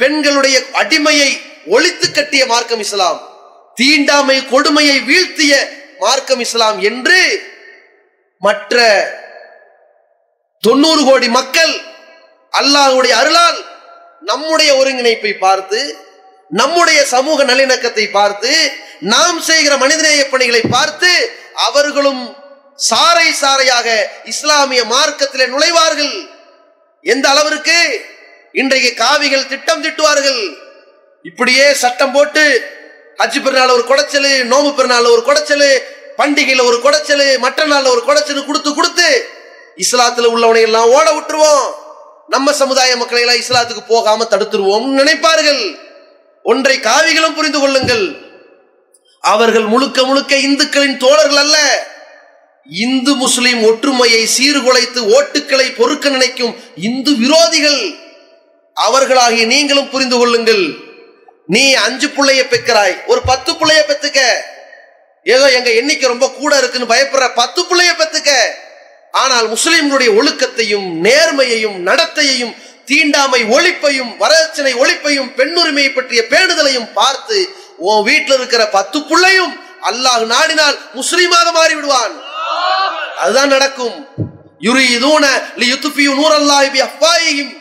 பெண்களுடைய 0.00 0.58
அடிமையை 0.72 1.30
ஒழித்து 1.66 2.12
கட்டிய 2.12 2.46
மார்க்கம் 2.46 2.80
இஸ்லாம். 2.80 3.18
தீண்டாமை 3.76 4.38
கொடுமையை 4.52 4.98
வீழ்த்திய 5.00 5.54
மார்க்கம் 5.98 6.42
இஸ்லாம் 6.44 6.78
என்று 6.90 7.20
மற்ற 8.42 8.76
தொண்ணூறு 10.62 11.02
கோடி 11.04 11.28
மக்கள் 11.28 11.72
அல்லாஹ்வுடைய 12.52 13.14
அருளால் 13.22 13.58
நம்முடைய 14.22 14.70
ஒருங்கிணைப்பை 14.80 15.32
பார்த்து 15.38 15.80
நம்முடைய 16.50 17.00
சமூக 17.04 17.44
நல்லிணக்கத்தை 17.44 18.06
பார்த்து 18.10 18.52
நாம் 19.12 19.38
செய்கிற 19.40 19.74
மனிதநேய 19.76 20.22
பணிகளை 20.28 20.62
பார்த்து 20.70 21.10
அவர்களும் 21.66 22.22
சாறை 22.88 23.28
சாறையாக 23.42 23.88
இஸ்லாமிய 24.24 24.82
மார்க்கத்திலே 24.84 25.46
நுழைவார்கள். 25.46 26.14
எந்த 27.06 27.26
அளவிற்கு? 27.28 27.78
இன்றைக்கு 28.54 28.90
காவிகள் 28.94 29.46
திட்டம் 29.46 29.82
திட்டுவார்கள். 29.84 30.42
இப்படியே 31.24 31.66
சட்டம் 31.74 32.12
போட்டு 32.12 32.44
ஹஜ் 33.20 33.42
பெருநாள் 33.42 33.68
ஒரு 33.68 33.84
குடைச்சல் 33.88 34.28
நோம்பு 34.52 34.74
பெருநாள் 34.74 35.04
ஒரு 35.04 35.22
குடைச்சல் 35.26 35.66
பண்டிகையில 36.20 36.64
ஒரு 36.64 36.78
குடைச்சல் 36.84 37.38
மற்ற 37.38 37.66
நாள்ல 37.66 37.88
ஒரு 37.88 38.02
குடைச்சல் 38.06 38.46
கொடுத்து 38.46 38.74
கொடுத்து 38.74 39.28
இஸ்லாத்துல 39.76 40.30
உள்ளவனை 40.34 40.60
எல்லாம் 40.60 40.88
ஓட 40.88 41.12
விட்டுருவோம். 41.12 41.66
நம்ம 42.28 42.52
சமுதாய 42.52 42.96
மக்களை 42.96 43.22
எல்லாம் 43.22 43.40
இஸ்லாத்துக்கு 43.42 43.82
போகாம 43.88 44.26
தடுத்துருவோம் 44.30 44.86
நினைப்பார்கள். 44.98 45.78
ஒன்றை 46.42 46.80
காவிகளும் 46.80 47.34
புரிந்து 47.34 47.60
கொள்ளுங்கள். 47.60 48.04
அவர்கள் 49.20 49.64
முழுக்க 49.64 50.02
முழுக்க 50.02 50.36
இந்துக்களின் 50.36 50.96
தோழர்கள் 50.96 51.36
அல்ல. 51.36 51.56
இந்து 52.70 53.14
முஸ்லிம் 53.14 53.62
ஒற்றுமையை 53.64 54.28
சீர்குலைத்து 54.36 55.00
ஓட்டுக்களை 55.16 55.76
பொறுக்க 55.76 56.08
நினைக்கும் 56.08 56.56
இந்து 56.76 57.10
விரோதிகள். 57.10 57.82
அவர்களாகிய 58.76 59.46
நீங்களும் 59.46 59.90
புரிந்து 59.90 60.18
கொள்ளுங்கள். 60.18 60.64
நீ 61.50 61.62
அஞ்சு 61.84 62.08
பிள்ளைய 62.08 62.42
பெக்கிறாய் 62.48 62.96
ஒரு 63.06 63.20
பத்து 63.30 63.50
பிள்ளைய 63.60 63.82
பெத்துக்க 63.86 64.20
ஏதோ 65.26 65.46
எங்க 65.58 65.70
எண்ணிக்கை 65.80 66.08
ரொம்ப 66.08 66.26
கூட 66.32 66.52
இருக்குன்னு 66.58 66.92
பயப்படுற 66.92 67.26
பத்து 67.34 67.60
பிள்ளைய 67.62 67.92
பெத்துக்க 67.94 68.30
ஆனால் 69.14 69.46
முஸ்லிம்களுடைய 69.54 70.10
ஒழுக்கத்தையும் 70.18 70.88
நேர்மையையும் 71.06 71.78
நடத்தையையும் 71.88 72.52
தீண்டாமை 72.88 73.40
ஒழிப்பையும் 73.54 74.12
வரதட்சணை 74.20 74.72
ஒழிப்பையும் 74.82 75.30
பெண்ணுரிமையை 75.38 75.90
பற்றிய 75.90 76.20
பேணுதலையும் 76.30 76.88
பார்த்து 76.92 77.38
உன் 77.86 78.02
வீட்டில் 78.02 78.36
இருக்கிற 78.38 78.62
பத்து 78.68 78.98
பிள்ளையும் 79.02 79.52
அல்லாஹ் 79.82 80.24
நாடினால் 80.26 80.78
முஸ்லீமாக 80.94 81.46
மாறி 81.52 81.74
விடுவான் 81.74 82.14
அதுதான் 83.22 83.52
நடக்கும். 83.54 83.96
யுரீதூன 84.60 85.24
லியுத்ஃபியு 85.62 86.12
நூரல்லாஹி 86.18 86.68
பிஅஃவாயிஹிம் 86.74 87.52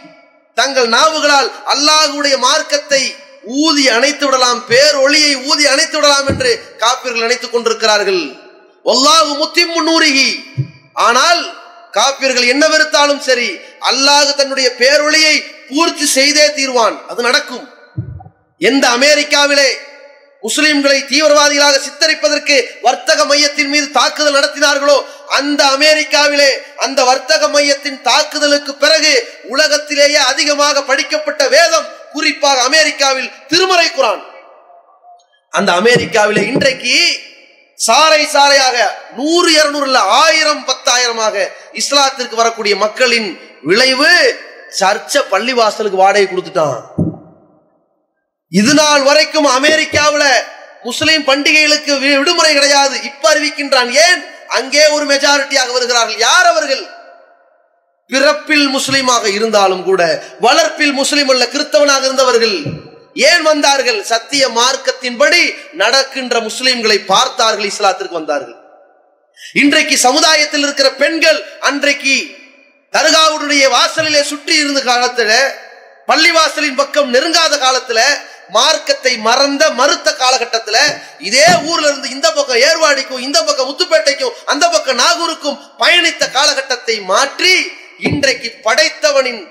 தங்கள் 0.57 0.89
நாவுகளால் 0.95 1.49
அல்லாஹ்வுடைய 1.73 2.35
மார்க்கத்தை 2.37 3.03
ஊதி 3.43 3.89
அணைத்து 3.89 4.25
விடலாம் 4.25 4.65
பேர் 4.65 4.95
ஒளியை 4.95 5.35
ஊதி 5.35 5.65
அணைத்து 5.67 5.97
விடலாம் 5.97 6.27
என்று 6.27 6.75
காப்பீர்கள் 6.79 7.25
நினைத்துக் 7.27 7.51
கொண்டிருக்கிறார்கள். 7.51 8.23
வல்லாஹு 8.85 9.31
முத்திம்மு 9.43 9.75
முன்னூறுகி 9.75 10.29
ஆனால் 10.93 11.57
காப்பீர்கள் 11.93 12.47
என்ன 12.47 12.67
வெறுத்தாலும் 12.67 13.19
சரி 13.19 13.57
அல்லாஹ் 13.91 14.35
தன்னுடைய 14.35 14.71
பேரொளியை 14.77 15.43
பூர்த்தி 15.69 16.05
செய்தே 16.05 16.47
தீர்வான். 16.47 17.05
அது 17.07 17.21
நடக்கும். 17.21 17.69
எந்த 18.57 18.87
அமெரிக்காவிலே 18.87 19.69
முஸ்லிம்களை 20.43 20.99
தீவிரவாதிகளாக 21.11 21.79
சித்தரிப்பதற்கு 21.85 22.57
வர்த்தக 22.85 23.25
மையத்தின் 23.31 23.71
மீது 23.73 23.87
தாக்குதல் 23.97 24.37
நடத்தினார்களோ 24.37 24.97
அந்த 25.37 25.61
அமெரிக்காவிலே 25.77 26.51
அந்த 26.85 26.99
வர்த்தக 27.09 27.49
மையத்தின் 27.55 27.99
தாக்குதலுக்கு 28.01 28.73
பிறகு 28.83 29.13
உலகத்திலேயே 29.53 30.19
அதிகமாக 30.31 30.83
படிக்கப்பட்ட 30.83 31.41
வேதம் 31.55 31.89
குறிப்பாக 32.13 32.61
அமெரிக்காவில் 32.69 33.31
திருமறை 33.47 33.87
குரான். 33.89 34.23
அந்த 35.53 35.71
அமெரிக்காவிலே 35.81 36.43
இன்றைக்கு 36.51 36.95
சாறை 37.77 38.23
சாறையாக 38.35 38.77
நூறு 39.17 39.49
இருநூறு 39.59 39.87
இல்ல 39.89 39.99
ஆயிரம் 40.23 40.63
பத்தாயிரமாக 40.69 41.35
இஸ்லாத்திற்கு 41.81 42.35
வரக்கூடிய 42.35 42.75
மக்களின் 42.85 43.29
விளைவு 43.69 44.11
சர்ச்ச 44.79 45.23
பள்ளிவாசலுக்கு 45.31 46.03
வாடகை 46.03 46.27
கொடுத்துட்டான். 46.27 46.81
இது 48.51 48.73
நாள் 48.73 49.01
வரைக்கும் 49.01 49.63
அமெரிக்காவுல 49.63 50.23
முஸ்லீம் 50.83 51.25
பண்டிகைகளுக்கு 51.27 51.99
விடுமுறை 51.99 52.53
கிடையாது. 52.53 53.03
இப்ப 53.03 53.33
அறிவிக்கின்றான். 53.33 53.91
ஏன்? 53.91 54.21
அங்கே 54.47 54.87
ஒரு 54.87 55.05
மெஜாரிட்டியாக 55.05 55.71
வருகிறார்கள். 55.71 56.17
யார் 56.17 56.45
அவர்கள்? 56.45 56.83
பிறப்பில் 58.07 58.67
முஸ்லீமாக 58.75 59.25
இருந்தாலும் 59.25 59.83
கூட 59.83 60.23
வளர்ப்பில் 60.39 60.91
முஸ்லிம் 60.91 61.29
அல்ல 61.29 61.47
கிறிஸ்தவனாக 61.47 62.03
இருந்தவர்கள். 62.03 62.57
ஏன் 63.13 63.41
வந்தார்கள்? 63.41 64.03
சத்திய 64.03 64.47
மார்க்கத்தின்படி 64.47 65.41
நடக்கின்ற 65.73 66.39
முஸ்லிம்களை 66.39 67.05
பார்த்தார்கள் 67.05 67.69
இஸ்லாத்திற்கு 67.69 68.19
வந்தார்கள். 68.21 68.57
இன்றைக்கு 69.53 69.97
சமுதாயத்தில் 69.97 70.61
இருக்கிற 70.61 70.91
பெண்கள் 70.91 71.39
அன்றைக்கு 71.59 72.37
தர்காவுடைய 72.93 73.69
வாசலிலே 73.69 74.23
சுற்றி 74.23 74.55
இருந்த 74.55 74.79
காலத்துல 74.79 75.31
பள்ளிவாசலின் 76.07 76.75
பக்கம் 76.75 77.13
நெருங்காத 77.13 77.53
காலத்துல 77.65 78.01
மார்க்கத்தை 78.49 79.13
மறந்த 79.17 79.63
மறுத்த 79.69 80.09
காலகட்டத்துல 80.21 80.77
இதே 81.19 81.47
ஊர்ல 81.69 81.87
இருந்து 81.87 82.09
இந்த 82.09 82.27
பக்கம் 82.31 82.61
ஏர்வாடிக்கும் 82.67 83.25
இந்த 83.27 83.43
பக்கம் 83.43 83.69
முத்துப்பேட்டைக்கும் 83.69 84.35
அந்த 84.45 84.69
பக்கம் 84.69 84.99
நாகூருக்கும் 84.99 85.59
பயணித்த 85.77 86.31
காலகட்டத்தை 86.31 86.95
மாற்றி 87.01 87.55
இன்றைக்கு 88.09 88.49
படைத்தவனின் 88.63 89.41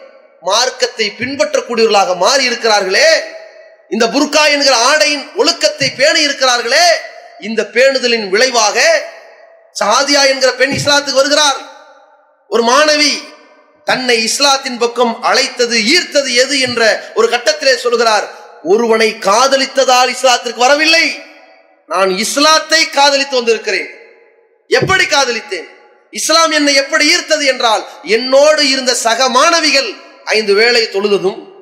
மார்க்கத்தை 0.43 1.07
பின்பற்றக்கூடியவர்களாக 1.19 2.17
மாறி 2.17 2.43
இருக்கிறார்களே. 2.49 3.09
இந்த 3.91 4.07
புர்கா 4.07 4.43
என்கிற 4.55 4.75
ஆடையின் 4.77 5.25
ஒழுக்கத்தை 5.37 5.89
பேணி 5.91 6.21
இருக்கிறார்களே. 6.21 6.87
இந்த 7.41 7.63
பேணுதலின் 7.75 8.29
விளைவாக 8.29 8.79
சாதியா 9.81 10.23
என்கிற 10.29 10.51
பெண் 10.53 10.75
இஸ்லாத்துக்கு 10.79 11.23
வருகிறார். 11.23 11.59
ஒரு 12.47 12.63
மாணவி 12.63 13.13
தன்னை 13.85 14.17
இஸ்லாத்தின் 14.23 14.79
பக்கம் 14.79 15.23
அழைத்தது 15.23 15.77
ஈர்த்தது 15.95 16.31
எது 16.35 16.61
என்ற 16.61 16.83
ஒரு 17.15 17.29
கட்டத்திலே 17.29 17.77
சொல்கிறார். 17.77 18.27
ஒருவனை 18.63 19.17
காதலித்ததால் 19.21 20.15
இஸ்லாத்திற்கு 20.15 20.57
வரவில்லை. 20.57 21.19
நான் 21.87 22.11
இஸ்லாத்தை 22.19 22.91
காதலித்து 22.91 23.37
வந்திருக்கிறேன். 23.37 23.91
எப்படி 24.67 25.07
காதலித்தேன்? 25.07 25.69
இஸ்லாம் 26.11 26.51
என்னை 26.51 26.75
எப்படி 26.75 27.15
ஈர்த்தது 27.15 27.47
என்றால் 27.47 27.89
என்னோடு 28.03 28.69
இருந்த 28.69 28.95
சக 28.95 29.29
மாணவிகள் 29.29 29.91
ஐந்து 30.25 30.55
வேளை 30.55 30.89
தொழுததும் 30.93 31.53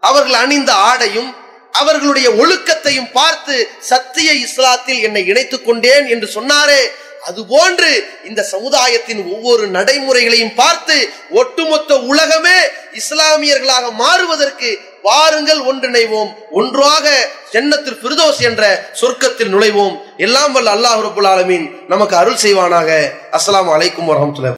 அவர்கள் 0.00 0.34
அணிந்த 0.34 0.72
ஆடையும் 0.72 1.34
அவர்களுடைய 1.72 2.30
ஒழுக்கத்தையும் 2.30 3.10
பார்த்து 3.12 3.68
சத்திய 3.80 4.32
இஸ்லாத்தில் 4.32 5.00
என்னை 5.00 5.26
இணைத்துக் 5.26 5.66
கொண்டேன் 5.66 6.06
என்று 6.06 6.28
சொன்னாரே 6.34 6.80
அதுபோன்று 7.28 7.90
இந்த 8.24 8.42
சமுதாயத்தின் 8.42 9.22
ஒவ்வொரு 9.34 9.66
நடைமுறைகளையும் 9.66 10.54
பார்த்து 10.54 10.96
ஒட்டுமொத்த 11.30 11.98
உலகமே 12.12 12.58
இஸ்லாமியர்களாக 13.00 13.92
மாறுவதற்கு 13.92 14.70
வாருங்கள் 15.02 15.62
ஒன்றிணைவோம். 15.70 16.30
ஒன்றாக 16.50 17.06
ஜன்னத்தில் 17.52 18.00
பிரதோஸ் 18.04 18.40
என்ற 18.40 18.62
சொர்க்கத்தில் 19.00 19.52
நுழைவோம். 19.54 19.96
எல்லாம் 20.16 20.52
வல்ல 20.52 20.74
அல்லாஹ் 20.74 21.04
ரபுல் 21.06 21.30
ஆலமீன் 21.32 21.66
நமக்கு 21.88 22.16
அருள் 22.16 22.42
செய்வானாக. 22.42 22.90
அஸ்லாம் 23.32 23.72
அலைக்கும் 23.76 24.10
வரமத்துல 24.12 24.52